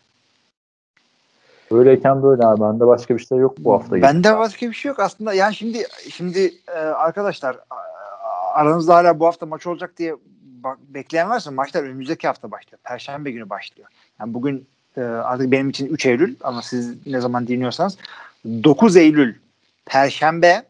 Böyleyken 1.71 2.23
böyle 2.23 2.45
abi. 2.45 2.61
Bende 2.61 2.87
başka 2.87 3.17
bir 3.17 3.25
şey 3.25 3.37
yok 3.37 3.55
bu 3.59 3.73
hafta. 3.73 4.01
Bende 4.01 4.37
başka 4.37 4.67
bir 4.67 4.73
şey 4.73 4.89
yok 4.89 4.99
aslında. 4.99 5.33
Yani 5.33 5.55
şimdi 5.55 5.83
şimdi 6.11 6.53
e, 6.67 6.79
arkadaşlar 6.79 7.57
aranızda 8.53 8.95
hala 8.95 9.19
bu 9.19 9.25
hafta 9.25 9.45
maç 9.45 9.67
olacak 9.67 9.93
diye 9.97 10.15
bekleyen 10.89 11.29
varsa 11.29 11.51
maçlar 11.51 11.83
önümüzdeki 11.83 12.27
hafta 12.27 12.51
başlıyor. 12.51 12.79
Perşembe 12.83 13.31
günü 13.31 13.49
başlıyor. 13.49 13.89
Yani 14.19 14.33
bugün 14.33 14.67
e, 14.97 15.01
artık 15.01 15.51
benim 15.51 15.69
için 15.69 15.87
3 15.87 16.05
Eylül 16.05 16.35
ama 16.43 16.61
siz 16.61 17.07
ne 17.07 17.19
zaman 17.19 17.47
dinliyorsanız 17.47 17.97
9 18.45 18.97
Eylül 18.97 19.35
Perşembe 19.85 20.63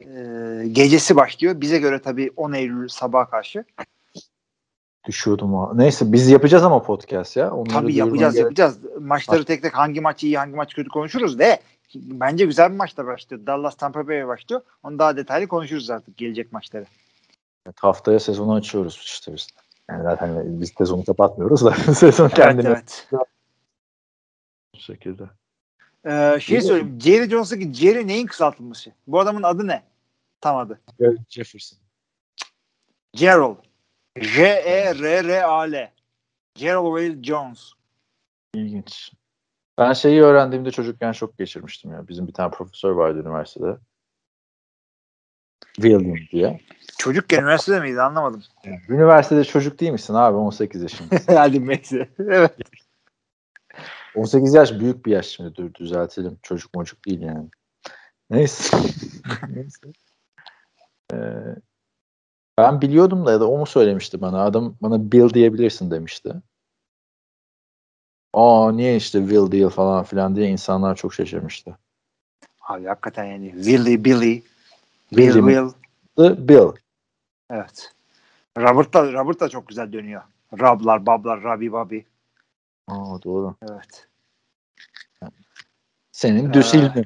e, 0.00 0.06
gecesi 0.72 1.16
başlıyor. 1.16 1.60
Bize 1.60 1.78
göre 1.78 2.02
tabii 2.02 2.30
10 2.36 2.52
Eylül 2.52 2.88
sabaha 2.88 3.30
karşı. 3.30 3.64
Düşüyordum 5.08 5.54
o. 5.54 5.78
Neyse 5.78 6.12
biz 6.12 6.28
yapacağız 6.28 6.64
ama 6.64 6.82
podcast 6.82 7.36
ya. 7.36 7.52
Onları 7.54 7.72
Tabii 7.72 7.94
yapacağız 7.94 8.34
gerek. 8.34 8.44
yapacağız. 8.44 8.78
Maçları 9.00 9.44
tek 9.44 9.62
tek 9.62 9.74
hangi 9.74 10.00
maç 10.00 10.24
iyi 10.24 10.38
hangi 10.38 10.56
maç 10.56 10.74
kötü 10.74 10.88
konuşuruz 10.88 11.38
ve 11.38 11.60
bence 11.94 12.44
güzel 12.46 12.70
bir 12.72 12.76
maçla 12.76 13.06
başlıyor. 13.06 13.46
Dallas 13.46 13.76
Tampa 13.76 14.08
Bay 14.08 14.26
başlıyor. 14.26 14.62
Onu 14.82 14.98
daha 14.98 15.16
detaylı 15.16 15.48
konuşuruz 15.48 15.90
artık 15.90 16.16
gelecek 16.16 16.52
maçları. 16.52 16.84
Evet, 17.66 17.76
Haftaya 17.80 18.20
sezonu 18.20 18.54
açıyoruz 18.54 19.00
işte 19.04 19.32
biz. 19.34 19.48
Yani 19.90 20.02
zaten 20.02 20.60
biz 20.60 20.72
sezonu 20.78 21.04
kapatmıyoruz 21.04 21.64
da 21.64 21.70
sezon 21.94 22.28
kendini 22.28 22.66
Evet, 22.66 23.06
evet. 23.12 23.22
bu 24.74 24.78
şekilde. 24.78 25.24
Ee, 26.06 26.40
şey 26.40 26.60
söyleyeyim. 26.60 26.98
Jerry 27.00 27.30
Jones'daki 27.30 27.74
Jerry 27.74 28.06
neyin 28.06 28.26
kısaltılması? 28.26 28.90
Bu 29.06 29.20
adamın 29.20 29.42
adı 29.42 29.66
ne? 29.66 29.82
Tam 30.40 30.56
adı. 30.56 30.80
Jefferson. 31.28 31.78
Gerald. 33.12 33.56
J-E-R-R-A-L. 34.22 35.90
Gerald 36.54 36.98
Will 36.98 37.22
Jones. 37.22 37.72
İlginç. 38.54 39.12
Ben 39.78 39.92
şeyi 39.92 40.22
öğrendiğimde 40.22 40.70
çocukken 40.70 41.12
şok 41.12 41.38
geçirmiştim 41.38 41.90
ya. 41.90 42.08
Bizim 42.08 42.26
bir 42.26 42.32
tane 42.32 42.50
profesör 42.50 42.90
vardı 42.90 43.20
üniversitede. 43.20 43.76
William 45.74 46.16
diye. 46.32 46.60
Çocukken 46.98 47.42
üniversitede 47.42 47.80
miydi 47.80 48.02
anlamadım. 48.02 48.42
Üniversitede 48.88 49.44
çocuk 49.44 49.80
değil 49.80 49.92
misin 49.92 50.14
abi 50.14 50.36
18 50.36 50.82
yaşında? 50.82 51.16
Hadi 51.40 51.66
neyse. 51.66 52.08
Evet. 52.18 52.56
18 54.14 54.54
yaş 54.54 54.72
büyük 54.72 55.06
bir 55.06 55.12
yaş 55.12 55.26
şimdi 55.26 55.54
dur 55.54 55.74
düzeltelim. 55.74 56.38
Çocuk 56.42 56.74
mocuk 56.74 57.06
değil 57.06 57.20
yani. 57.20 57.48
Neyse. 58.30 58.76
Neyse. 59.48 59.86
Ee, 61.12 61.16
ben 62.58 62.80
biliyordum 62.80 63.26
da 63.26 63.32
ya 63.32 63.40
da 63.40 63.50
o 63.50 63.58
mu 63.58 63.66
söylemişti 63.66 64.20
bana. 64.20 64.44
Adam 64.44 64.74
bana 64.82 65.12
Bill 65.12 65.34
diyebilirsin 65.34 65.90
demişti. 65.90 66.34
Aa 68.34 68.72
niye 68.72 68.96
işte 68.96 69.18
Will 69.18 69.52
değil 69.52 69.68
falan 69.68 70.04
filan 70.04 70.36
diye 70.36 70.48
insanlar 70.48 70.96
çok 70.96 71.14
şaşırmıştı. 71.14 71.78
Abi 72.60 72.86
hakikaten 72.86 73.24
yani 73.24 73.52
Willy, 73.52 74.04
Billy, 74.04 74.24
Bill, 74.24 74.42
Willy 75.10 75.42
mi? 75.42 75.72
Will. 76.16 76.48
Bill. 76.48 76.72
Evet. 77.50 77.92
Robert 78.58 78.94
da, 78.94 79.12
Robert 79.12 79.40
da 79.40 79.48
çok 79.48 79.68
güzel 79.68 79.92
dönüyor. 79.92 80.22
Rablar, 80.60 81.06
bablar, 81.06 81.42
Rabi, 81.42 81.72
Babi. 81.72 82.06
Aa 82.88 83.22
doğru. 83.22 83.56
Evet. 83.62 84.08
Senin 86.12 86.50
Ee, 86.50 86.54
Düsilmi. 86.54 87.04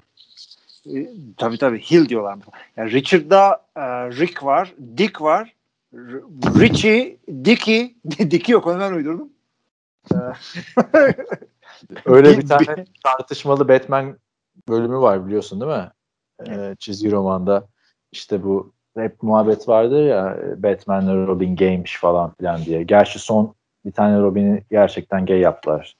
E, 0.87 1.09
tabii 1.37 1.59
tabii 1.59 1.81
Hill 1.81 2.09
diyorlar. 2.09 2.39
Yani 2.77 2.93
Richard'da 2.93 3.67
e, 3.77 3.83
Rick 4.11 4.43
var, 4.45 4.75
Dick 4.97 5.21
var, 5.23 5.55
R- 5.95 6.61
Richie, 6.61 7.17
Dicky, 7.45 7.95
Dicky 8.19 8.53
yok 8.53 8.67
onu 8.67 8.81
ben 8.81 8.93
uydurdum. 8.93 9.29
Ee, 10.15 10.17
Öyle 12.05 12.39
bir 12.39 12.47
tane 12.49 12.85
tartışmalı 13.05 13.69
Batman 13.69 14.19
bölümü 14.69 14.97
var 14.97 15.27
biliyorsun 15.27 15.61
değil 15.61 15.73
mi? 15.73 15.91
Ee, 16.49 16.77
çizgi 16.79 17.11
romanda 17.11 17.69
işte 18.13 18.45
bu 18.45 18.73
hep 18.97 19.23
muhabbet 19.23 19.69
vardı 19.69 20.05
ya 20.05 20.39
Batman'le 20.57 21.27
Robin 21.27 21.57
gaymiş 21.57 21.97
falan 21.97 22.35
filan 22.35 22.65
diye. 22.65 22.83
Gerçi 22.83 23.19
son 23.19 23.55
bir 23.85 23.93
tane 23.93 24.21
Robin'i 24.21 24.65
gerçekten 24.71 25.27
gay 25.27 25.39
yaptılar 25.39 25.97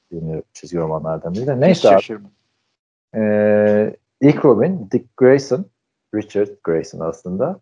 çizgi 0.53 0.77
romanlardan 0.77 1.33
biri 1.33 1.47
de. 1.47 1.53
Hiç 1.53 1.59
Neyse 1.59 1.89
abi. 1.89 1.95
şaşırmam. 1.95 2.31
Ee, 3.15 3.95
ilk 4.23 4.45
Robin 4.45 4.89
Dick 4.91 5.17
Grayson 5.17 5.65
Richard 6.15 6.49
Grayson 6.63 6.99
aslında. 6.99 7.59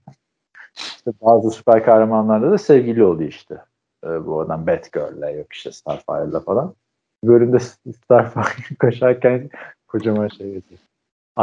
İşte 0.76 1.12
bazı 1.22 1.52
süper 1.52 1.86
kahramanlarda 1.86 2.52
da 2.52 2.58
sevgili 2.58 3.04
oluyor 3.04 3.30
işte. 3.30 3.62
Ee, 4.06 4.26
bu 4.26 4.42
adam 4.42 4.68
Batgirl'le 4.68 5.38
yok 5.38 5.54
işte 5.54 5.72
Starfire'la 5.72 6.40
falan. 6.40 6.76
Bir 7.24 7.28
bölümde 7.28 7.60
Starfire 7.60 8.76
koşarken 8.80 9.50
kocaman 9.88 10.28
şey 10.28 10.48
yazıyor. 10.48 10.80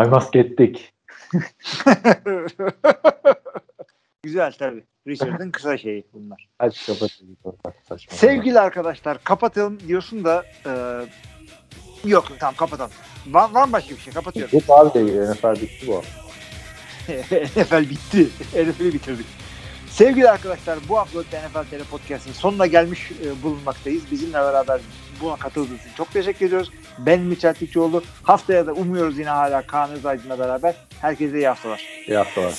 I 0.05 0.09
must 0.09 0.33
get 0.33 0.59
Dick. 0.59 0.95
Güzel 4.23 4.53
tabii. 4.53 4.85
Richard'ın 5.07 5.51
kısa 5.51 5.79
şeyi 5.79 6.05
bunlar. 6.13 6.49
Hadi 6.59 6.75
kapatalım. 6.87 7.37
Saçma. 7.89 8.17
Sevgili 8.17 8.61
arkadaşlar 8.61 9.25
kapatalım 9.25 9.81
diyorsun 9.81 10.25
da 10.25 10.45
e, 10.67 10.73
yok 12.05 12.27
tamam 12.39 12.55
kapatalım. 12.55 12.91
Var, 13.27 13.51
var 13.51 13.67
mı 13.67 13.73
başka 13.73 13.97
bir 13.97 14.01
şey? 14.01 14.13
Kapatıyorum. 14.13 14.61
Bu 14.69 14.75
abi 14.75 14.95
de 14.95 15.33
NFL 15.33 15.63
bitti 15.63 15.87
bu. 15.87 16.03
NFL 17.61 17.91
bitti. 17.91 18.29
NFL'i 18.55 18.93
bitirdik. 18.95 19.27
Sevgili 19.91 20.31
arkadaşlar 20.31 20.79
bu 20.89 20.99
haftalık 20.99 21.27
NFL 21.27 21.77
TR 21.77 21.85
Podcast'ın 21.91 22.33
sonuna 22.33 22.67
gelmiş 22.67 23.11
e, 23.11 23.43
bulunmaktayız. 23.43 24.03
Bizimle 24.11 24.33
beraber 24.33 24.81
buna 25.21 25.37
katıldığınız 25.37 25.81
için 25.81 25.91
çok 25.97 26.13
teşekkür 26.13 26.47
ediyoruz. 26.47 26.71
Ben 26.99 27.21
Mitchell 27.21 27.55
Tikçioğlu. 27.55 28.03
Haftaya 28.23 28.67
da 28.67 28.73
umuyoruz 28.73 29.19
yine 29.19 29.29
hala 29.29 29.63
Kaan 29.63 29.91
Özaydın'la 29.91 30.39
beraber. 30.39 30.75
Herkese 31.01 31.37
iyi 31.37 31.49
haftalar. 31.49 31.83
İyi 32.09 32.17
haftalar. 32.17 32.55